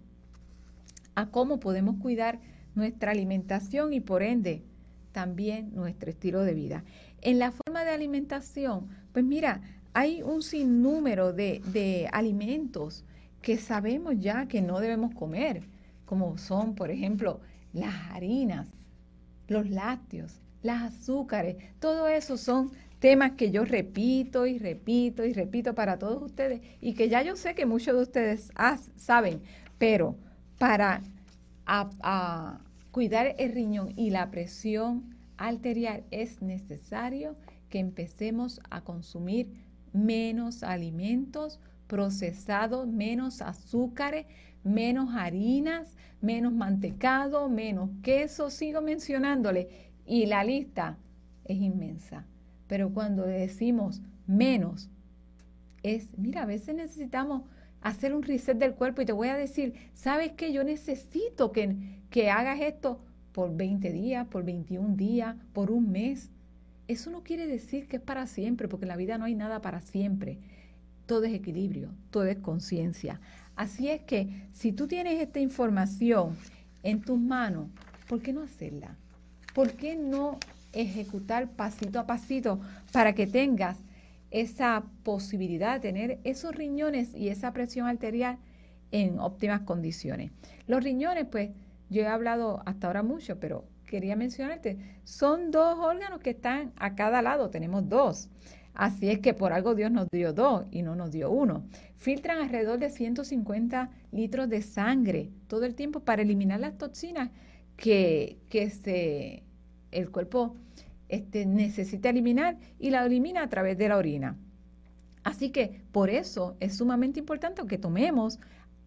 a 1.16 1.30
cómo 1.30 1.60
podemos 1.60 1.98
cuidar 2.02 2.40
nuestra 2.76 3.12
alimentación 3.12 3.94
y 3.94 4.00
por 4.00 4.24
ende 4.24 4.64
también 5.12 5.74
nuestro 5.76 6.10
estilo 6.10 6.42
de 6.42 6.56
vida. 6.56 6.84
En 7.22 7.38
la 7.38 7.52
forma 7.52 7.84
de 7.84 7.92
alimentación, 7.92 8.88
pues 9.12 9.24
mira, 9.24 9.62
hay 9.94 10.24
un 10.24 10.42
sinnúmero 10.42 11.34
de, 11.34 11.62
de 11.72 12.10
alimentos 12.12 13.06
que 13.44 13.58
sabemos 13.58 14.16
ya 14.20 14.48
que 14.48 14.62
no 14.62 14.80
debemos 14.80 15.14
comer, 15.14 15.62
como 16.06 16.38
son, 16.40 16.74
por 16.74 16.90
ejemplo, 16.90 17.42
las 17.74 17.94
harinas, 18.10 18.68
los 19.48 19.70
lácteos, 19.70 20.40
las 20.64 20.82
azúcares, 20.82 21.58
todo 21.80 22.08
eso 22.08 22.38
son 22.38 22.72
temas 23.00 23.34
que 23.34 23.52
yo 23.52 23.66
repito 23.66 24.46
y 24.48 24.58
repito 24.58 25.26
y 25.26 25.34
repito 25.34 25.76
para 25.76 26.00
todos 26.00 26.24
ustedes 26.24 26.62
y 26.80 26.94
que 26.94 27.10
ya 27.10 27.22
yo 27.22 27.36
sé 27.36 27.54
que 27.54 27.66
muchos 27.66 27.96
de 27.96 28.02
ustedes 28.02 28.52
saben, 28.96 29.42
pero 29.78 30.16
para 30.58 31.02
cuidar 32.92 33.36
el 33.38 33.52
riñón 33.52 33.92
y 33.98 34.10
la 34.10 34.32
presión 34.32 35.18
arterial 35.36 36.06
es 36.12 36.42
necesario 36.42 37.36
que 37.70 37.80
empecemos 37.80 38.62
a 38.70 38.82
consumir 38.86 39.52
menos 39.92 40.64
alimentos 40.64 41.60
procesados, 41.94 42.88
menos 42.88 43.44
azúcares, 43.44 44.26
menos 44.64 45.14
harinas, 45.14 45.96
menos 46.22 46.52
mantecado, 46.52 47.50
menos 47.50 47.92
queso, 48.02 48.50
sigo 48.50 48.82
mencionándole, 48.82 49.92
y 50.08 50.26
la 50.26 50.44
lista 50.44 50.98
es 51.46 51.60
inmensa. 51.60 52.26
Pero 52.66 52.90
cuando 52.90 53.28
decimos 53.28 54.02
menos, 54.26 54.90
es, 55.84 56.18
mira, 56.18 56.42
a 56.42 56.46
veces 56.48 56.74
necesitamos 56.74 57.44
hacer 57.82 58.16
un 58.16 58.24
reset 58.24 58.58
del 58.58 58.74
cuerpo 58.74 59.04
y 59.04 59.06
te 59.06 59.14
voy 59.14 59.28
a 59.28 59.38
decir, 59.38 59.76
¿sabes 59.94 60.32
qué? 60.32 60.52
Yo 60.52 60.64
necesito 60.64 61.52
que, 61.52 61.76
que 62.10 62.32
hagas 62.32 62.60
esto 62.60 63.02
por 63.34 63.56
20 63.56 63.92
días, 63.92 64.26
por 64.30 64.44
21 64.44 64.96
días, 64.96 65.36
por 65.54 65.70
un 65.70 65.92
mes. 65.92 66.32
Eso 66.88 67.12
no 67.12 67.22
quiere 67.22 67.46
decir 67.46 67.88
que 67.88 67.98
es 67.98 68.02
para 68.02 68.26
siempre, 68.26 68.68
porque 68.68 68.86
en 68.86 68.90
la 68.90 68.98
vida 68.98 69.20
no 69.20 69.26
hay 69.26 69.36
nada 69.36 69.62
para 69.62 69.80
siempre. 69.82 70.40
Todo 71.06 71.26
es 71.26 71.34
equilibrio, 71.34 71.90
todo 72.12 72.26
es 72.26 72.38
conciencia. 72.38 73.20
Así 73.56 73.90
es 73.90 74.02
que 74.02 74.48
si 74.52 74.72
tú 74.72 74.88
tienes 74.88 75.22
esta 75.22 75.40
información 75.40 76.36
en 76.82 77.02
tus 77.02 77.20
manos, 77.20 77.68
¿por 78.08 78.22
qué 78.22 78.34
no 78.34 78.42
hacerla? 78.42 78.96
¿Por 79.54 79.74
qué 79.74 79.96
no 79.96 80.40
ejecutar 80.72 81.50
pasito 81.50 82.00
a 82.00 82.08
pasito 82.08 82.60
para 82.92 83.14
que 83.14 83.28
tengas 83.28 83.78
esa 84.32 84.84
posibilidad 85.04 85.76
de 85.76 85.80
tener 85.80 86.20
esos 86.24 86.56
riñones 86.56 87.14
y 87.16 87.30
esa 87.30 87.54
presión 87.54 87.88
arterial 87.88 88.38
en 88.92 89.20
óptimas 89.20 89.62
condiciones? 89.62 90.32
Los 90.66 90.84
riñones, 90.84 91.26
pues, 91.30 91.52
yo 91.90 92.02
he 92.02 92.08
hablado 92.08 92.64
hasta 92.66 92.88
ahora 92.88 93.04
mucho, 93.04 93.40
pero 93.40 93.66
quería 93.86 94.16
mencionarte, 94.16 94.80
son 95.04 95.52
dos 95.52 95.78
órganos 95.78 96.20
que 96.20 96.32
están 96.32 96.74
a 96.78 96.96
cada 96.96 97.22
lado, 97.22 97.52
tenemos 97.52 97.88
dos. 97.88 98.30
Así 98.74 99.10
es 99.10 99.20
que 99.20 99.34
por 99.34 99.54
algo 99.54 99.76
Dios 99.76 99.92
nos 99.92 100.08
dio 100.12 100.34
dos 100.34 100.66
y 100.72 100.82
no 100.82 100.96
nos 100.96 101.12
dio 101.12 101.30
uno. 101.30 101.64
Filtran 101.96 102.40
alrededor 102.40 102.80
de 102.80 102.90
150 102.90 103.90
litros 104.12 104.50
de 104.50 104.62
sangre 104.62 105.30
todo 105.48 105.66
el 105.66 105.76
tiempo 105.76 106.00
para 106.00 106.24
eliminar 106.24 106.60
las 106.60 106.78
toxinas 106.78 107.30
que, 107.78 108.40
que 108.50 108.70
se, 108.70 109.44
el 109.92 110.10
cuerpo 110.10 110.56
este, 111.10 111.46
necesita 111.46 112.10
eliminar 112.10 112.58
y 112.80 112.90
la 112.90 113.06
elimina 113.06 113.44
a 113.44 113.50
través 113.50 113.78
de 113.78 113.90
la 113.90 113.98
orina. 113.98 114.36
Así 115.24 115.52
que 115.52 115.82
por 115.92 116.10
eso 116.10 116.58
es 116.60 116.76
sumamente 116.76 117.20
importante 117.20 117.66
que 117.68 117.78
tomemos 117.78 118.40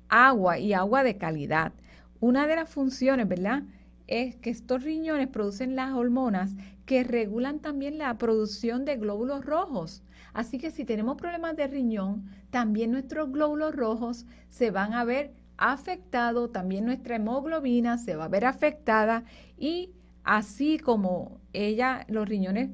agua 0.09 0.59
y 0.59 0.73
agua 0.73 1.03
de 1.03 1.17
calidad. 1.17 1.73
Una 2.21 2.47
de 2.47 2.57
las 2.57 2.69
funciones, 2.69 3.29
¿verdad? 3.29 3.63
Es 4.07 4.37
que 4.37 4.51
estos 4.51 4.83
riñones 4.83 5.29
producen 5.29 5.77
las 5.77 5.93
hormonas 5.93 6.55
que 6.87 7.05
regulan 7.05 7.61
también 7.61 7.99
la 7.99 8.17
producción 8.17 8.85
de 8.85 8.97
glóbulos 8.97 9.45
rojos. 9.45 10.03
Así 10.33 10.59
que 10.59 10.71
si 10.71 10.85
tenemos 10.85 11.17
problemas 11.17 11.57
de 11.57 11.67
riñón, 11.67 12.31
también 12.51 12.93
nuestros 12.93 13.31
glóbulos 13.31 13.75
rojos 13.75 14.27
se 14.49 14.71
van 14.71 14.95
a 14.95 15.05
ver 15.05 15.33
afectados, 15.59 16.53
también 16.53 16.85
nuestra 16.85 17.17
hemoglobina 17.17 17.99
se 17.99 18.17
va 18.17 18.27
a 18.27 18.29
ver 18.29 18.45
afectada 18.45 19.25
y 19.59 19.91
así 20.25 20.79
como 20.79 21.41
ella, 21.53 22.05
los 22.09 22.29
riñones 22.29 22.71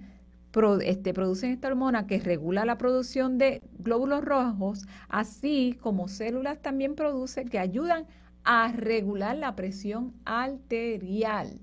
este, 0.82 1.14
producen 1.14 1.52
esta 1.52 1.68
hormona 1.68 2.06
que 2.06 2.18
regula 2.18 2.66
la 2.66 2.76
producción 2.76 3.38
de 3.38 3.62
glóbulos 3.78 4.22
rojos, 4.24 4.86
así 5.08 5.78
como 5.80 6.08
células 6.08 6.60
también 6.60 6.94
producen 6.94 7.48
que 7.48 7.58
ayudan 7.58 8.06
a 8.44 8.70
regular 8.72 9.36
la 9.36 9.56
presión 9.56 10.12
arterial. 10.24 11.58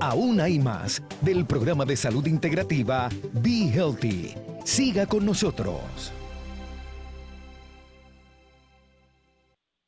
Aún 0.00 0.40
hay 0.40 0.58
más 0.58 1.00
del 1.20 1.46
programa 1.46 1.84
de 1.84 1.96
salud 1.96 2.26
integrativa 2.26 3.08
Be 3.34 3.70
Healthy. 3.72 4.34
Siga 4.64 5.06
con 5.06 5.24
nosotros. 5.24 6.12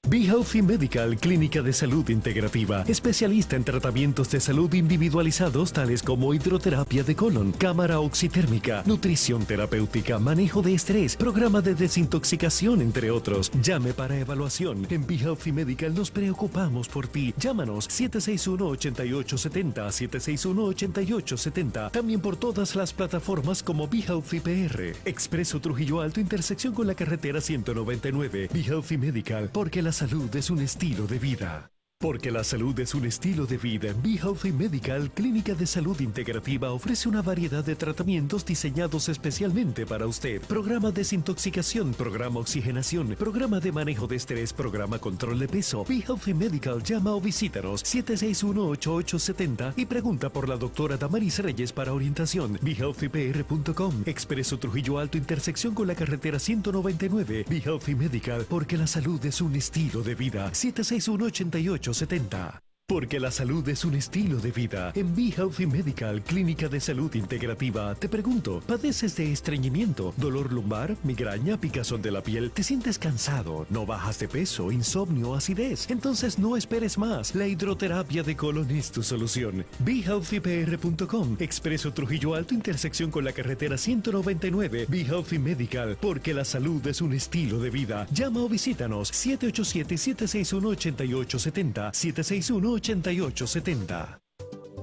Be 0.08 0.24
Healthy 0.24 0.62
Medical, 0.62 1.18
clínica 1.18 1.60
de 1.60 1.74
salud 1.74 2.08
integrativa, 2.08 2.82
especialista 2.88 3.56
en 3.56 3.64
tratamientos 3.64 4.30
de 4.30 4.40
salud 4.40 4.72
individualizados 4.72 5.74
tales 5.74 6.02
como 6.02 6.32
hidroterapia 6.32 7.02
de 7.02 7.14
colon, 7.14 7.52
cámara 7.52 8.00
oxitérmica, 8.00 8.82
nutrición 8.86 9.44
terapéutica, 9.44 10.18
manejo 10.18 10.62
de 10.62 10.72
estrés, 10.72 11.14
programa 11.14 11.60
de 11.60 11.74
desintoxicación, 11.74 12.80
entre 12.80 13.10
otros. 13.10 13.50
Llame 13.60 13.92
para 13.92 14.18
evaluación. 14.18 14.86
En 14.88 15.06
Be 15.06 15.16
Healthy 15.16 15.52
Medical 15.52 15.94
nos 15.94 16.10
preocupamos 16.10 16.88
por 16.88 17.06
ti. 17.06 17.34
Llámanos 17.36 17.90
761-8870, 17.90 19.74
761-8870. 20.08 21.90
También 21.90 22.20
por 22.20 22.36
todas 22.36 22.74
las 22.76 22.94
plataformas 22.94 23.62
como 23.62 23.86
Be 23.86 23.98
Healthy 23.98 24.40
PR. 24.40 24.94
Expreso 25.04 25.60
Trujillo 25.60 26.00
Alto, 26.00 26.18
intersección 26.18 26.72
con 26.72 26.86
la 26.86 26.94
carretera 26.94 27.42
199. 27.42 28.48
Be 28.50 28.62
Healthy 28.62 28.96
Medical, 28.96 29.50
porque 29.52 29.82
las 29.82 29.97
salud 29.98 30.36
es 30.36 30.48
un 30.48 30.60
estilo 30.60 31.08
de 31.08 31.18
vida. 31.18 31.72
Porque 32.00 32.30
la 32.30 32.44
salud 32.44 32.78
es 32.78 32.94
un 32.94 33.06
estilo 33.06 33.44
de 33.44 33.58
vida, 33.58 33.92
Be 34.04 34.10
Healthy 34.10 34.52
Medical, 34.52 35.10
clínica 35.10 35.56
de 35.56 35.66
salud 35.66 36.00
integrativa, 36.00 36.70
ofrece 36.70 37.08
una 37.08 37.22
variedad 37.22 37.64
de 37.64 37.74
tratamientos 37.74 38.46
diseñados 38.46 39.08
especialmente 39.08 39.84
para 39.84 40.06
usted. 40.06 40.40
Programa 40.42 40.92
desintoxicación, 40.92 41.94
programa 41.94 42.38
oxigenación, 42.38 43.16
programa 43.18 43.58
de 43.58 43.72
manejo 43.72 44.06
de 44.06 44.14
estrés, 44.14 44.52
programa 44.52 45.00
control 45.00 45.40
de 45.40 45.48
peso. 45.48 45.84
Be 45.88 45.96
Healthy 46.06 46.34
Medical, 46.34 46.84
llama 46.84 47.16
o 47.16 47.20
visítanos 47.20 47.84
761-8870 47.84 49.72
y 49.74 49.84
pregunta 49.84 50.28
por 50.28 50.48
la 50.48 50.56
doctora 50.56 50.96
Damaris 50.96 51.40
Reyes 51.40 51.72
para 51.72 51.92
orientación. 51.92 52.60
BeHealthyPR.com, 52.62 54.04
Expreso 54.06 54.56
Trujillo 54.60 55.00
Alto, 55.00 55.18
intersección 55.18 55.74
con 55.74 55.88
la 55.88 55.96
carretera 55.96 56.38
199. 56.38 57.46
Be 57.50 57.56
Healthy 57.58 57.96
Medical, 57.96 58.46
porque 58.48 58.76
la 58.78 58.86
salud 58.86 59.26
es 59.26 59.40
un 59.40 59.56
estilo 59.56 60.04
de 60.04 60.14
vida. 60.14 60.54
761 60.54 61.24
88 61.24 61.87
70 61.92 62.67
porque 62.88 63.20
la 63.20 63.30
salud 63.30 63.68
es 63.68 63.84
un 63.84 63.94
estilo 63.94 64.38
de 64.38 64.50
vida. 64.50 64.92
En 64.94 65.14
Be 65.14 65.24
Healthy 65.24 65.66
Medical, 65.66 66.22
clínica 66.22 66.70
de 66.70 66.80
salud 66.80 67.14
integrativa, 67.16 67.94
te 67.94 68.08
pregunto, 68.08 68.62
¿padeces 68.66 69.14
de 69.14 69.30
estreñimiento, 69.30 70.14
dolor 70.16 70.50
lumbar, 70.50 70.96
migraña, 71.04 71.60
picazón 71.60 72.00
de 72.00 72.10
la 72.10 72.22
piel? 72.22 72.50
¿Te 72.50 72.62
sientes 72.62 72.98
cansado? 72.98 73.66
¿No 73.68 73.84
bajas 73.84 74.18
de 74.20 74.28
peso, 74.28 74.72
insomnio, 74.72 75.34
acidez? 75.34 75.90
Entonces 75.90 76.38
no 76.38 76.56
esperes 76.56 76.96
más. 76.96 77.34
La 77.34 77.46
hidroterapia 77.46 78.22
de 78.22 78.34
colon 78.34 78.70
es 78.70 78.90
tu 78.90 79.02
solución. 79.02 79.66
BeHealthyPR.com, 79.80 81.36
Expreso 81.40 81.92
Trujillo 81.92 82.34
Alto, 82.34 82.54
intersección 82.54 83.10
con 83.10 83.22
la 83.22 83.32
carretera 83.32 83.76
199. 83.76 84.86
Be 84.88 85.02
Healthy 85.02 85.38
Medical, 85.38 85.98
porque 86.00 86.32
la 86.32 86.46
salud 86.46 86.86
es 86.86 87.02
un 87.02 87.12
estilo 87.12 87.60
de 87.60 87.68
vida. 87.68 88.06
Llama 88.12 88.40
o 88.40 88.48
visítanos 88.48 89.12
787-761-8870, 89.12 91.90
761 91.92 92.77
8870. 92.78 94.20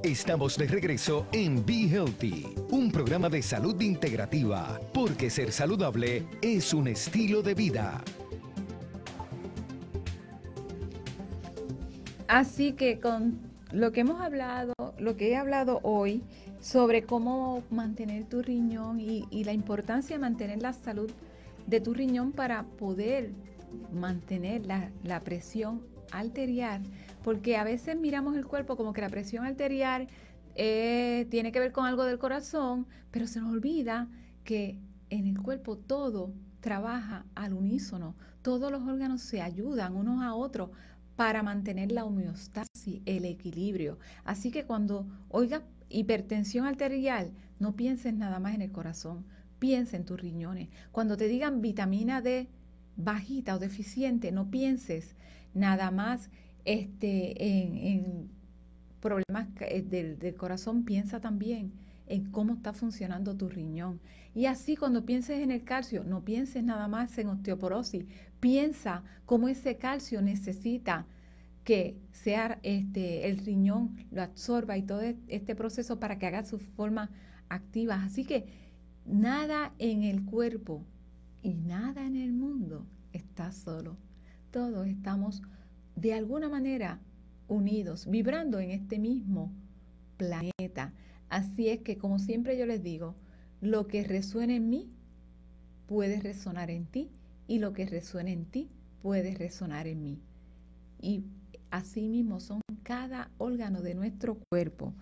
Estamos 0.04 0.58
de 0.58 0.68
regreso 0.68 1.26
en 1.32 1.66
Be 1.66 1.88
Healthy, 1.88 2.54
un 2.70 2.92
programa 2.92 3.30
de 3.30 3.42
salud 3.42 3.80
integrativa, 3.80 4.80
porque 4.94 5.30
ser 5.30 5.54
saludable 5.54 6.26
es 6.42 6.74
un 6.74 6.90
estilo 6.90 7.42
de 7.42 7.54
vida. 7.54 8.04
Así 12.28 12.74
que 12.74 13.00
con 13.00 13.40
lo 13.72 13.94
que 13.94 14.02
hemos 14.02 14.20
hablado, 14.20 14.74
lo 15.00 15.16
que 15.16 15.30
he 15.30 15.38
hablado 15.38 15.80
hoy 15.84 16.22
sobre 16.60 17.04
cómo 17.04 17.64
mantener 17.72 18.26
tu 18.26 18.42
riñón 18.42 19.00
y, 19.00 19.44
la 19.46 19.54
importancia 19.54 20.18
de 20.18 20.22
mantener 20.22 20.62
la 20.62 20.74
salud 20.74 21.10
de 21.66 21.80
tu 21.80 21.94
riñón 21.94 22.34
para 22.34 22.64
poder 22.64 23.32
mantener 23.94 24.66
la, 24.66 24.92
la 25.04 25.22
presión 25.22 25.95
arterial, 26.12 26.84
porque 27.24 27.58
a 27.58 27.64
veces 27.64 27.98
miramos 27.98 28.36
el 28.36 28.46
cuerpo 28.46 28.76
como 28.78 28.94
que 28.94 29.02
la 29.02 29.10
presión 29.10 29.46
arterial 29.46 30.08
eh, 30.56 31.28
tiene 31.30 31.52
que 31.52 31.60
ver 31.60 31.72
con 31.72 31.86
algo 31.86 32.06
del 32.06 32.20
corazón, 32.20 32.88
pero 33.12 33.28
se 33.28 33.40
nos 33.40 33.52
olvida 33.52 34.08
que 34.44 34.80
en 35.10 35.28
el 35.28 35.42
cuerpo 35.42 35.78
todo 35.78 36.34
trabaja 36.62 37.26
al 37.36 37.54
unísono, 37.54 38.16
todos 38.42 38.72
los 38.72 38.82
órganos 38.84 39.22
se 39.22 39.42
ayudan 39.42 39.96
unos 39.96 40.24
a 40.24 40.34
otros 40.34 40.70
para 41.16 41.44
mantener 41.44 41.92
la 41.92 42.06
homeostasis, 42.06 43.02
el 43.06 43.26
equilibrio. 43.26 43.98
Así 44.24 44.52
que 44.52 44.66
cuando 44.66 45.08
oigas 45.30 45.62
hipertensión 45.90 46.66
arterial, 46.66 47.32
no 47.60 47.76
pienses 47.76 48.14
nada 48.14 48.40
más 48.40 48.56
en 48.56 48.62
el 48.62 48.72
corazón, 48.72 49.26
piensa 49.60 49.98
en 49.98 50.06
tus 50.06 50.20
riñones. 50.20 50.70
Cuando 50.92 51.18
te 51.18 51.28
digan 51.28 51.62
vitamina 51.62 52.22
D 52.22 52.50
bajita 52.98 53.56
o 53.56 53.60
deficiente, 53.60 54.32
no 54.32 54.50
pienses 54.50 55.16
nada 55.56 55.90
más 55.90 56.30
este, 56.66 57.44
en, 57.44 58.30
problemas 59.00 59.48
eh, 59.62 59.82
del, 59.82 60.36
corazón, 60.36 60.84
piensa 60.84 61.20
también 61.20 61.72
en 62.08 62.32
cómo 62.32 62.54
está 62.54 62.74
funcionando 62.74 63.36
tu 63.36 63.50
riñón. 63.50 64.00
Y 64.36 64.46
así 64.46 64.76
cuando 64.76 65.06
pienses 65.06 65.42
en 65.42 65.52
el 65.52 65.64
calcio, 65.64 66.04
no 66.04 66.24
pienses 66.24 66.64
nada 66.64 66.88
más 66.88 67.18
en 67.18 67.30
osteoporosis, 67.30 68.06
piensa 68.40 69.04
cómo 69.26 69.48
ese 69.48 69.78
calcio 69.78 70.22
necesita 70.22 71.08
que 71.64 71.98
sea 72.12 72.60
este, 72.62 73.28
el 73.28 73.40
riñón 73.40 73.96
lo 74.12 74.22
absorba 74.22 74.78
y 74.78 74.84
todo 74.84 75.02
este 75.02 75.56
proceso 75.56 76.00
para 76.00 76.20
que 76.20 76.28
haga 76.28 76.44
sus 76.44 76.62
formas 76.62 77.10
activas. 77.50 78.04
Así 78.04 78.24
que 78.26 78.46
nada 79.06 79.74
en 79.80 80.04
el 80.04 80.26
cuerpo 80.26 80.84
y 81.42 81.54
nada 81.54 82.06
en 82.06 82.16
el 82.16 82.34
mundo 82.34 82.86
está 83.14 83.52
solo. 83.52 83.98
Todos 84.56 84.88
estamos 84.88 85.42
de 85.98 86.14
alguna 86.14 86.48
manera 86.48 87.02
unidos, 87.50 88.10
vibrando 88.10 88.62
en 88.62 88.72
este 88.72 89.00
mismo 89.00 89.52
planeta. 90.16 90.94
Así 91.28 91.68
es 91.68 91.82
que, 91.82 91.98
como 91.98 92.20
siempre 92.20 92.58
yo 92.58 92.66
les 92.66 92.82
digo, 92.82 93.16
lo 93.60 93.86
que 93.88 94.06
resuena 94.06 94.56
en 94.56 94.70
mí 94.70 94.90
puede 95.88 96.22
resonar 96.22 96.70
en 96.70 96.86
ti 96.86 97.10
y 97.50 97.60
lo 97.60 97.74
que 97.74 97.86
resuena 97.86 98.32
en 98.32 98.46
ti 98.46 98.70
puede 99.02 99.36
resonar 99.36 99.88
en 99.88 100.02
mí. 100.02 100.22
Y 101.02 101.26
así 101.70 102.08
mismo 102.08 102.40
son 102.40 102.62
cada 102.84 103.30
órgano 103.38 103.82
de 103.82 103.94
nuestro 103.94 104.38
cuerpo. 104.50 104.94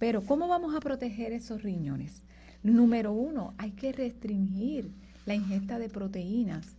Pero 0.00 0.22
¿cómo 0.22 0.48
vamos 0.48 0.74
a 0.74 0.80
proteger 0.80 1.30
esos 1.30 1.62
riñones? 1.62 2.24
Número 2.64 3.12
uno, 3.12 3.54
hay 3.58 3.70
que 3.70 3.92
restringir 3.92 4.90
la 5.24 5.36
ingesta 5.36 5.78
de 5.78 5.88
proteínas 5.88 6.74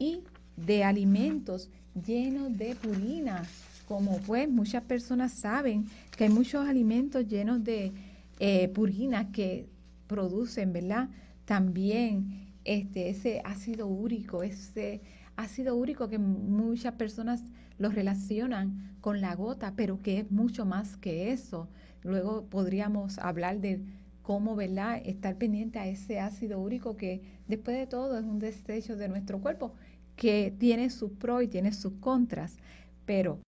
y 0.00 0.24
de 0.56 0.84
alimentos 0.84 1.70
llenos 1.94 2.56
de 2.56 2.74
purinas, 2.74 3.48
como 3.86 4.18
pues 4.18 4.48
muchas 4.48 4.84
personas 4.84 5.32
saben 5.32 5.86
que 6.16 6.24
hay 6.24 6.30
muchos 6.30 6.66
alimentos 6.66 7.26
llenos 7.26 7.64
de 7.64 7.92
eh, 8.38 8.68
purinas 8.68 9.26
que 9.32 9.66
producen, 10.06 10.72
¿verdad? 10.72 11.08
También 11.44 12.52
este, 12.64 13.08
ese 13.08 13.42
ácido 13.44 13.86
úrico, 13.86 14.42
ese 14.42 15.00
ácido 15.36 15.74
úrico 15.74 16.08
que 16.08 16.18
muchas 16.18 16.94
personas 16.94 17.42
lo 17.78 17.90
relacionan 17.90 18.96
con 19.00 19.20
la 19.20 19.34
gota, 19.34 19.72
pero 19.74 20.02
que 20.02 20.18
es 20.18 20.30
mucho 20.30 20.66
más 20.66 20.96
que 20.96 21.32
eso. 21.32 21.68
Luego 22.02 22.44
podríamos 22.44 23.18
hablar 23.18 23.60
de 23.60 23.82
cómo, 24.22 24.54
¿verdad?, 24.54 25.00
estar 25.04 25.36
pendiente 25.36 25.78
a 25.78 25.86
ese 25.86 26.20
ácido 26.20 26.60
úrico 26.60 26.96
que 26.96 27.22
después 27.48 27.76
de 27.76 27.86
todo 27.86 28.18
es 28.18 28.24
un 28.24 28.38
desecho 28.38 28.96
de 28.96 29.08
nuestro 29.08 29.40
cuerpo 29.40 29.74
que 30.20 30.54
tiene 30.58 30.90
sus 30.90 31.12
pros 31.12 31.42
y 31.42 31.48
tiene 31.48 31.72
sus 31.72 31.94
contras, 31.94 32.58
pero 33.06 33.40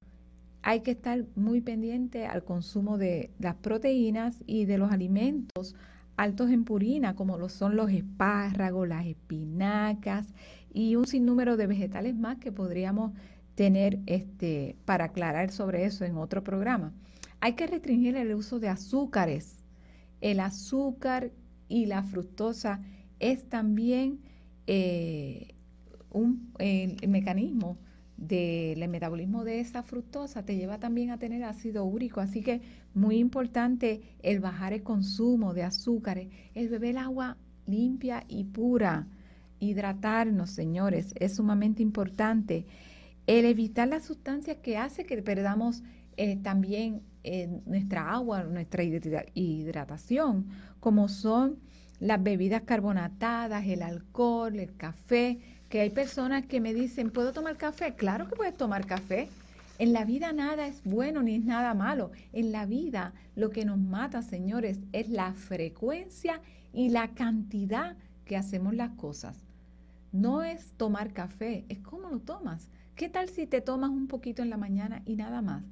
hay 0.63 0.81
que 0.81 0.93
estar 0.93 1.27
muy 1.37 1.61
pendiente 1.61 2.25
al 2.25 2.45
consumo 2.45 2.97
de 2.97 3.31
las 3.39 3.57
proteínas 3.57 4.43
y 4.47 4.65
de 4.65 4.79
los 4.79 4.91
alimentos 4.91 5.77
altos 6.17 6.51
en 6.51 6.65
purina, 6.65 7.15
como 7.15 7.37
lo 7.37 7.51
son 7.51 7.77
los 7.77 7.91
espárragos, 7.91 8.89
las 8.89 9.05
espinacas 9.05 10.33
y 10.73 10.97
un 10.97 11.07
sinnúmero 11.07 11.59
de 11.59 11.67
vegetales 11.67 12.15
más 12.17 12.39
que 12.39 12.53
podríamos 12.53 13.13
tener 13.55 13.99
este, 14.07 14.75
para 14.87 15.05
aclarar 15.05 15.51
sobre 15.51 15.85
eso 15.85 16.07
en 16.07 16.17
otro 16.17 16.43
programa. 16.43 16.95
Hay 17.41 17.53
que 17.53 17.67
restringir 17.67 18.17
el 18.17 18.35
uso 18.35 18.61
de 18.61 18.71
azúcares. 18.71 19.63
El 20.23 20.41
azúcar 20.41 21.33
y 21.69 21.85
la 21.85 22.03
fructosa 22.03 22.81
es 23.19 23.47
también 23.51 24.21
eh, 24.67 25.52
un 26.13 26.53
mecanismo 27.07 27.79
del 28.17 28.89
metabolismo 28.89 29.43
de 29.45 29.61
esa 29.61 29.83
fructosa 29.83 30.45
te 30.45 30.57
lleva 30.57 30.79
también 30.79 31.11
a 31.11 31.19
tener 31.19 31.43
ácido 31.45 31.85
úrico. 31.85 32.21
Así 32.21 32.43
que 32.43 32.61
muy 32.95 33.17
importante 33.17 34.03
el 34.23 34.41
bajar 34.41 34.73
el 34.73 34.83
consumo 34.83 35.55
de 35.55 35.65
azúcares, 35.65 36.29
el 36.55 36.69
beber 36.69 36.99
agua 36.99 37.37
limpia 37.67 38.25
y 38.29 38.45
pura, 38.45 39.09
hidratarnos, 39.59 40.51
señores, 40.51 41.15
es 41.19 41.37
sumamente 41.37 41.83
importante. 41.83 42.67
El 43.27 43.45
evitar 43.45 43.89
las 43.89 44.05
sustancias 44.05 44.59
que 44.63 44.77
hace 44.77 45.05
que 45.05 45.23
perdamos 45.23 45.83
eh, 46.17 46.37
también 46.37 47.03
eh, 47.25 47.49
nuestra 47.67 48.13
agua, 48.13 48.45
nuestra 48.45 48.83
hidratación, 48.83 50.47
como 50.81 51.09
son 51.09 51.59
las 52.01 52.21
bebidas 52.21 52.63
carbonatadas, 52.63 53.65
el 53.67 53.83
alcohol, 53.83 54.59
el 54.59 54.77
café, 54.77 55.39
que 55.73 55.81
hay 55.81 55.89
personas 55.89 56.45
que 56.45 56.61
me 56.61 56.75
dicen, 56.75 57.11
¿puedo 57.11 57.33
tomar 57.33 57.57
café? 57.57 57.95
Claro 57.95 58.29
que 58.29 58.37
puedes 58.37 58.55
tomar 58.55 58.87
café. 58.87 59.31
En 59.79 59.95
la 59.95 60.05
vida 60.05 60.31
nada 60.35 60.67
es 60.67 60.85
bueno 60.85 61.23
ni 61.23 61.37
es 61.37 61.45
nada 61.47 61.73
malo. 61.73 62.11
En 62.35 62.53
la 62.53 62.67
vida 62.67 63.15
lo 63.37 63.49
que 63.49 63.65
nos 63.65 63.79
mata, 63.79 64.21
señores, 64.21 64.81
es 64.93 65.09
la 65.09 65.33
frecuencia 65.33 66.43
y 66.75 66.91
la 66.91 67.15
cantidad 67.15 67.97
que 68.27 68.37
hacemos 68.37 68.75
las 68.75 68.91
cosas. 68.97 69.47
No 70.13 70.43
es 70.43 70.73
tomar 70.77 71.15
café, 71.15 71.65
es 71.71 71.79
cómo 71.79 72.11
lo 72.11 72.19
tomas. 72.19 72.69
¿Qué 72.95 73.09
tal 73.09 73.31
si 73.31 73.47
te 73.47 73.63
tomas 73.63 73.89
un 73.89 74.09
poquito 74.09 74.43
en 74.43 74.51
la 74.51 74.59
mañana 74.59 75.01
y 75.07 75.17
nada 75.17 75.41
más? 75.41 75.65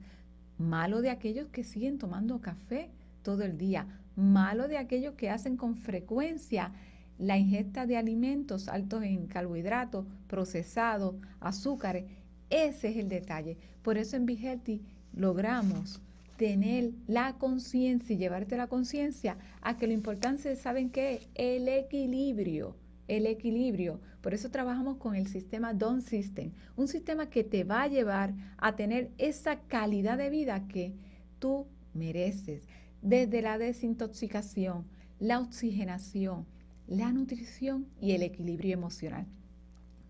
Malo 0.56 1.02
de 1.02 1.10
aquellos 1.10 1.48
que 1.48 1.62
siguen 1.62 1.98
tomando 1.98 2.40
café 2.40 2.90
todo 3.22 3.42
el 3.42 3.58
día. 3.58 3.86
Malo 4.16 4.66
de 4.66 4.78
aquellos 4.78 5.12
que 5.16 5.28
hacen 5.28 5.58
con 5.58 5.76
frecuencia 5.76 6.72
la 7.20 7.36
ingesta 7.36 7.86
de 7.86 7.98
alimentos 7.98 8.66
altos 8.66 9.04
en 9.04 9.26
carbohidratos, 9.26 10.06
procesados, 10.26 11.14
azúcares, 11.38 12.04
ese 12.48 12.88
es 12.88 12.96
el 12.96 13.08
detalle. 13.08 13.58
Por 13.82 13.98
eso 13.98 14.16
en 14.16 14.26
Be 14.26 14.80
logramos 15.14 16.00
tener 16.36 16.92
la 17.06 17.34
conciencia 17.34 18.14
y 18.14 18.18
llevarte 18.18 18.56
la 18.56 18.66
conciencia 18.66 19.36
a 19.60 19.76
que 19.76 19.86
lo 19.86 19.92
importante, 19.92 20.56
¿saben 20.56 20.88
qué? 20.88 21.20
El 21.34 21.68
equilibrio, 21.68 22.74
el 23.08 23.26
equilibrio. 23.26 24.00
Por 24.22 24.32
eso 24.32 24.50
trabajamos 24.50 24.96
con 24.96 25.14
el 25.14 25.26
sistema 25.26 25.74
Don 25.74 26.00
System, 26.00 26.52
un 26.76 26.88
sistema 26.88 27.28
que 27.28 27.44
te 27.44 27.64
va 27.64 27.82
a 27.82 27.88
llevar 27.88 28.32
a 28.56 28.74
tener 28.74 29.10
esa 29.18 29.60
calidad 29.60 30.16
de 30.16 30.30
vida 30.30 30.66
que 30.68 30.94
tú 31.38 31.66
mereces, 31.92 32.66
desde 33.02 33.42
la 33.42 33.58
desintoxicación, 33.58 34.84
la 35.18 35.40
oxigenación, 35.40 36.46
la 36.90 37.12
nutrición 37.12 37.86
y 38.00 38.12
el 38.12 38.22
equilibrio 38.22 38.74
emocional. 38.74 39.26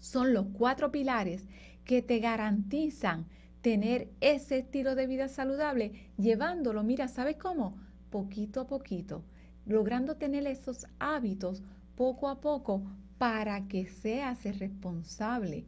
Son 0.01 0.33
los 0.33 0.47
cuatro 0.55 0.91
pilares 0.91 1.47
que 1.85 2.01
te 2.03 2.19
garantizan 2.19 3.27
tener 3.61 4.09
ese 4.21 4.59
estilo 4.59 4.95
de 4.95 5.07
vida 5.07 5.29
saludable, 5.29 5.93
llevándolo, 6.17 6.83
mira, 6.83 7.07
¿sabes 7.07 7.37
cómo? 7.37 7.77
Poquito 8.11 8.63
a 8.63 8.67
poquito, 8.67 9.23
logrando 9.67 10.17
tener 10.17 10.47
esos 10.47 10.87
hábitos 10.99 11.63
poco 11.97 12.29
a 12.29 12.41
poco 12.41 12.83
para 13.19 13.69
que 13.69 13.87
seas 13.87 14.47
el 14.47 14.59
responsable 14.59 15.67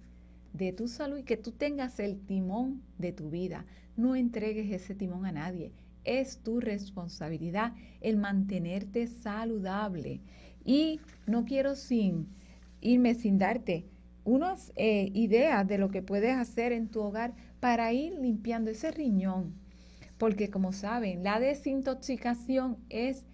de 0.54 0.72
tu 0.72 0.88
salud 0.88 1.18
y 1.18 1.24
que 1.24 1.36
tú 1.36 1.52
tengas 1.52 2.00
el 2.00 2.18
timón 2.20 2.82
de 2.96 3.12
tu 3.12 3.28
vida. 3.28 3.66
No 3.98 4.16
entregues 4.16 4.72
ese 4.72 4.94
timón 4.94 5.26
a 5.26 5.32
nadie. 5.32 5.72
Es 6.04 6.38
tu 6.38 6.58
responsabilidad 6.58 7.74
el 8.00 8.16
mantenerte 8.16 9.06
saludable. 9.06 10.20
Y 10.64 11.00
no 11.26 11.44
quiero 11.44 11.74
sin 11.74 12.28
irme 12.80 13.14
sin 13.14 13.38
darte 13.38 13.86
unas 14.24 14.72
eh, 14.76 15.10
ideas 15.14 15.66
de 15.66 15.78
lo 15.78 15.90
que 15.90 16.02
puedes 16.02 16.36
hacer 16.36 16.72
en 16.72 16.88
tu 16.88 17.00
hogar 17.00 17.34
para 17.60 17.92
ir 17.92 18.14
limpiando 18.14 18.70
ese 18.70 18.90
riñón. 18.90 19.54
Porque 20.18 20.50
como 20.50 20.72
saben, 20.72 21.24
la 21.24 21.40
desintoxicación 21.40 22.76
es 22.88 23.24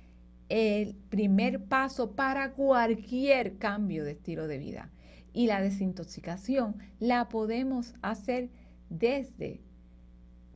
el 0.48 0.94
primer 1.10 1.64
paso 1.64 2.12
para 2.12 2.52
cualquier 2.52 3.58
cambio 3.58 4.04
de 4.04 4.12
estilo 4.12 4.48
de 4.48 4.58
vida. 4.58 4.90
Y 5.32 5.46
la 5.46 5.60
desintoxicación 5.60 6.76
la 6.98 7.28
podemos 7.28 7.94
hacer 8.00 8.48
desde 8.88 9.60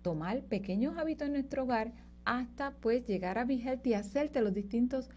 tomar 0.01 0.43
pequeños 0.43 0.97
hábitos 0.97 1.27
en 1.27 1.35
nuestro 1.35 1.65
hogar 1.65 1.93
hasta 2.25 2.73
pues 2.81 3.07
llegar 3.07 3.39
a 3.39 3.45
vigente 3.45 3.91
y 3.91 3.95
hacerte 3.95 4.41
los 4.41 4.55
distintos 4.55 5.11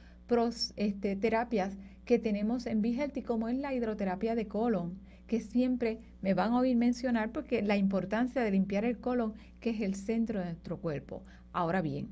este, 0.76 1.16
terapias 1.16 1.78
que 2.06 2.20
tenemos 2.20 2.66
en 2.66 2.82
Be 2.82 3.24
como 3.26 3.48
es 3.48 3.58
la 3.58 3.74
hidroterapia 3.74 4.36
de 4.36 4.48
colon, 4.48 5.00
que 5.28 5.40
siempre 5.40 6.00
me 6.22 6.34
van 6.34 6.54
a 6.54 6.60
oír 6.60 6.76
mencionar 6.76 7.32
porque 7.32 7.62
la 7.62 7.78
importancia 7.78 8.42
de 8.42 8.52
limpiar 8.52 8.86
el 8.86 9.00
colon, 9.00 9.34
que 9.60 9.72
es 9.72 9.82
el 9.82 9.96
centro 9.96 10.40
de 10.40 10.46
nuestro 10.46 10.78
cuerpo. 10.78 11.24
Ahora 11.52 11.82
bien, 11.82 12.10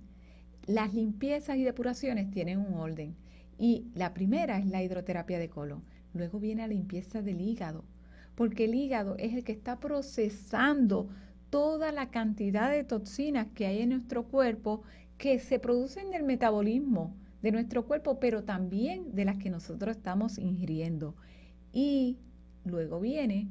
las 0.66 0.93
limpiezas 0.93 1.57
y 1.57 1.64
depuraciones 1.64 2.32
tienen 2.32 2.59
un 2.59 2.76
orden. 2.76 3.16
Y 3.57 3.86
la 3.93 4.14
primera 4.14 4.57
es 4.57 4.66
la 4.66 4.84
hidroterapia 4.84 5.38
de 5.38 5.49
colon. 5.49 5.84
Luego 6.14 6.39
viene 6.39 6.64
la 6.64 6.68
limpieza 6.68 7.22
del 7.22 7.41
hígado, 7.41 7.84
porque 8.36 8.66
el 8.66 8.76
hígado 8.76 9.16
es 9.18 9.34
el 9.34 9.43
que 9.43 9.51
está 9.51 9.80
procesando 9.80 11.09
toda 11.49 11.91
la 11.91 12.09
cantidad 12.09 12.72
de 12.72 12.84
toxinas 12.84 13.47
que 13.53 13.68
hay 13.68 13.82
en 13.82 13.89
nuestro 13.89 14.24
cuerpo 14.24 14.82
que 15.18 15.39
se 15.39 15.59
producen 15.59 16.09
del 16.09 16.24
metabolismo 16.24 17.16
de 17.43 17.51
nuestro 17.51 17.85
cuerpo, 17.85 18.19
pero 18.19 18.43
también 18.43 19.13
de 19.13 19.25
las 19.25 19.37
que 19.37 19.51
nosotros 19.51 19.97
estamos 19.97 20.39
ingiriendo. 20.39 21.15
Y 21.73 22.17
luego 22.63 22.99
viene 22.99 23.49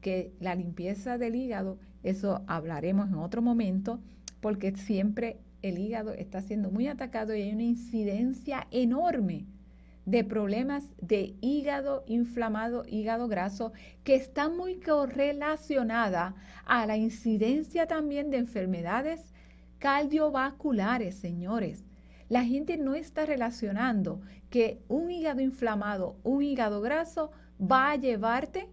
que 0.00 0.32
la 0.40 0.54
limpieza 0.54 1.18
del 1.18 1.36
hígado, 1.36 1.78
eso 2.02 2.42
hablaremos 2.46 3.08
en 3.08 3.16
otro 3.16 3.42
momento, 3.42 4.00
porque 4.40 4.74
siempre 4.76 5.38
el 5.62 5.78
hígado 5.78 6.12
está 6.14 6.40
siendo 6.40 6.70
muy 6.70 6.88
atacado 6.88 7.34
y 7.34 7.42
hay 7.42 7.52
una 7.52 7.62
incidencia 7.62 8.66
enorme 8.70 9.46
de 10.06 10.24
problemas 10.24 10.94
de 11.02 11.34
hígado 11.40 12.04
inflamado, 12.06 12.84
hígado 12.88 13.28
graso, 13.28 13.72
que 14.04 14.14
está 14.14 14.48
muy 14.48 14.80
correlacionada 14.80 16.36
a 16.64 16.86
la 16.86 16.96
incidencia 16.96 17.86
también 17.86 18.30
de 18.30 18.38
enfermedades 18.38 19.34
cardiovasculares, 19.78 21.16
señores. 21.16 21.85
La 22.28 22.44
gente 22.44 22.76
no 22.76 22.94
está 22.94 23.24
relacionando 23.24 24.20
que 24.50 24.82
un 24.88 25.10
hígado 25.10 25.40
inflamado, 25.40 26.16
un 26.24 26.42
hígado 26.42 26.80
graso, 26.80 27.30
va 27.60 27.92
a 27.92 27.96
llevarte 27.96 28.68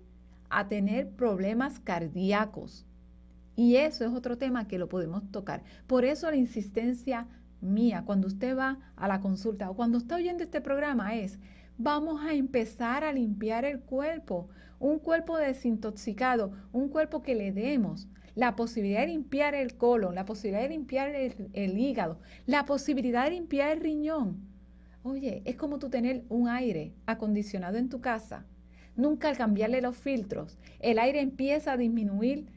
a 0.49 0.67
tener 0.67 1.09
problemas 1.09 1.79
cardíacos. 1.79 2.85
Y 3.55 3.75
eso 3.75 4.05
es 4.05 4.11
otro 4.11 4.37
tema 4.37 4.67
que 4.67 4.79
lo 4.79 4.89
podemos 4.89 5.29
tocar. 5.31 5.63
Por 5.85 6.05
eso 6.05 6.29
la 6.29 6.37
insistencia 6.37 7.27
mía 7.61 8.03
cuando 8.05 8.27
usted 8.27 8.57
va 8.57 8.79
a 8.95 9.07
la 9.07 9.21
consulta 9.21 9.69
o 9.69 9.75
cuando 9.75 9.99
está 9.99 10.15
oyendo 10.15 10.43
este 10.43 10.59
programa 10.59 11.15
es, 11.15 11.39
vamos 11.77 12.21
a 12.21 12.33
empezar 12.33 13.03
a 13.03 13.13
limpiar 13.13 13.65
el 13.65 13.81
cuerpo, 13.81 14.49
un 14.79 14.99
cuerpo 14.99 15.37
desintoxicado, 15.37 16.51
un 16.71 16.89
cuerpo 16.89 17.21
que 17.21 17.35
le 17.35 17.51
demos 17.51 18.07
la 18.35 18.55
posibilidad 18.55 19.01
de 19.01 19.07
limpiar 19.07 19.55
el 19.55 19.75
colon, 19.75 20.15
la 20.15 20.25
posibilidad 20.25 20.63
de 20.63 20.69
limpiar 20.69 21.09
el, 21.15 21.77
hígado, 21.77 22.19
la 22.45 22.65
posibilidad 22.65 23.25
de 23.25 23.31
limpiar 23.31 23.71
el 23.71 23.81
riñón. 23.81 24.37
Oye, 25.03 25.41
es 25.45 25.55
como 25.55 25.79
tú 25.79 25.89
tener 25.89 26.23
un 26.29 26.47
aire 26.47 26.93
acondicionado 27.05 27.77
en 27.77 27.89
tu 27.89 28.01
casa. 28.01 28.45
Nunca 28.95 29.27
al 29.27 29.37
cambiarle 29.37 29.81
los 29.81 29.97
filtros, 29.97 30.57
el 30.79 30.99
aire 30.99 31.19
empieza 31.19 31.73
a 31.73 31.77
disminuir 31.77 32.47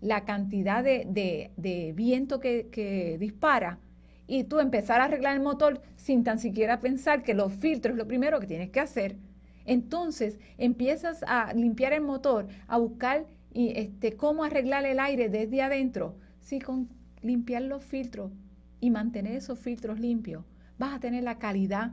la 0.00 0.24
cantidad 0.24 0.82
de, 0.82 1.92
viento 1.94 2.40
que, 2.40 2.68
que 2.70 3.18
dispara 3.18 3.78
y 4.26 4.44
tú 4.44 4.58
empezar 4.58 5.00
a 5.00 5.04
arreglar 5.04 5.36
el 5.36 5.42
motor 5.42 5.80
sin 5.96 6.24
tan 6.24 6.38
siquiera 6.38 6.80
pensar 6.80 7.22
que 7.22 7.34
los 7.34 7.52
filtros 7.52 7.92
es 7.92 7.98
lo 7.98 8.08
primero 8.08 8.40
que 8.40 8.46
tienes 8.46 8.70
que 8.70 8.80
hacer. 8.80 9.16
Entonces 9.64 10.40
empiezas 10.58 11.22
a 11.26 11.52
limpiar 11.54 11.92
el 11.92 12.00
motor, 12.00 12.48
a 12.66 12.78
buscar 12.78 13.26
y, 13.52 13.72
este, 13.78 14.16
cómo 14.16 14.44
arreglar 14.44 14.84
el 14.86 15.00
aire 15.00 15.28
desde 15.28 15.62
adentro. 15.62 16.16
Sí, 16.40 16.60
con 16.60 16.88
limpiar 17.22 17.62
los 17.62 17.84
filtros 17.84 18.32
y 18.80 18.90
mantener 18.90 19.36
esos 19.36 19.58
filtros 19.58 20.00
limpios, 20.00 20.44
vas 20.78 20.94
a 20.94 21.00
tener 21.00 21.22
la 21.22 21.38
calidad 21.38 21.92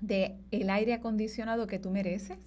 del 0.00 0.34
el 0.50 0.70
aire 0.70 0.94
acondicionado 0.94 1.66
que 1.66 1.78
tú 1.78 1.90
mereces. 1.90 2.38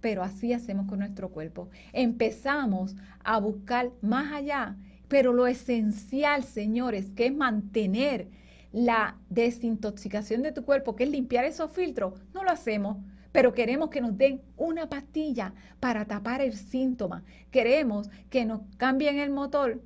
Pero 0.00 0.22
así 0.22 0.52
hacemos 0.52 0.86
con 0.86 1.00
nuestro 1.00 1.30
cuerpo. 1.30 1.68
Empezamos 1.92 2.94
a 3.24 3.40
buscar 3.40 3.90
más 4.00 4.32
allá, 4.32 4.76
pero 5.08 5.32
lo 5.32 5.48
esencial, 5.48 6.44
señores, 6.44 7.10
que 7.10 7.26
es 7.26 7.34
mantener 7.34 8.28
la 8.70 9.16
desintoxicación 9.28 10.42
de 10.42 10.52
tu 10.52 10.64
cuerpo, 10.64 10.94
que 10.94 11.04
es 11.04 11.10
limpiar 11.10 11.44
esos 11.44 11.72
filtros, 11.72 12.14
no 12.32 12.44
lo 12.44 12.50
hacemos 12.50 12.98
pero 13.32 13.52
queremos 13.52 13.90
que 13.90 14.00
nos 14.00 14.16
den 14.16 14.40
una 14.56 14.88
pastilla 14.88 15.52
para 15.80 16.04
tapar 16.06 16.40
el 16.40 16.54
síntoma. 16.54 17.24
Queremos 17.50 18.10
que 18.30 18.44
nos 18.44 18.62
cambien 18.76 19.18
el 19.18 19.30
motor 19.30 19.80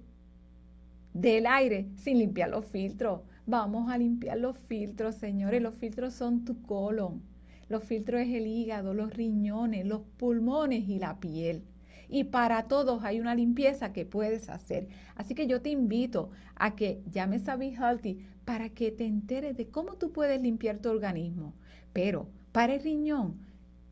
del 1.14 1.46
aire 1.46 1.88
sin 1.96 2.18
limpiar 2.18 2.50
los 2.50 2.66
filtros. 2.66 3.20
Vamos 3.46 3.90
a 3.90 3.98
limpiar 3.98 4.38
los 4.38 4.56
filtros, 4.58 5.16
señores. 5.16 5.60
Los 5.60 5.74
filtros 5.74 6.14
son 6.14 6.44
tu 6.44 6.62
colon. 6.62 7.22
Los 7.68 7.84
filtros 7.84 8.20
es 8.20 8.28
el 8.28 8.46
hígado, 8.46 8.94
los 8.94 9.14
riñones, 9.14 9.86
los 9.86 10.02
pulmones 10.16 10.88
y 10.88 10.98
la 10.98 11.18
piel. 11.18 11.62
Y 12.08 12.24
para 12.24 12.64
todos 12.64 13.02
hay 13.04 13.20
una 13.20 13.34
limpieza 13.34 13.92
que 13.92 14.04
puedes 14.04 14.50
hacer. 14.50 14.88
Así 15.16 15.34
que 15.34 15.46
yo 15.46 15.62
te 15.62 15.70
invito 15.70 16.30
a 16.54 16.76
que 16.76 17.02
llames 17.10 17.48
a 17.48 17.56
Be 17.56 17.72
Healthy 17.72 18.18
para 18.44 18.68
que 18.68 18.92
te 18.92 19.06
enteres 19.06 19.56
de 19.56 19.68
cómo 19.68 19.94
tú 19.94 20.12
puedes 20.12 20.40
limpiar 20.40 20.78
tu 20.78 20.90
organismo. 20.90 21.54
Pero 21.92 22.28
para 22.52 22.74
el 22.74 22.82
riñón 22.82 23.38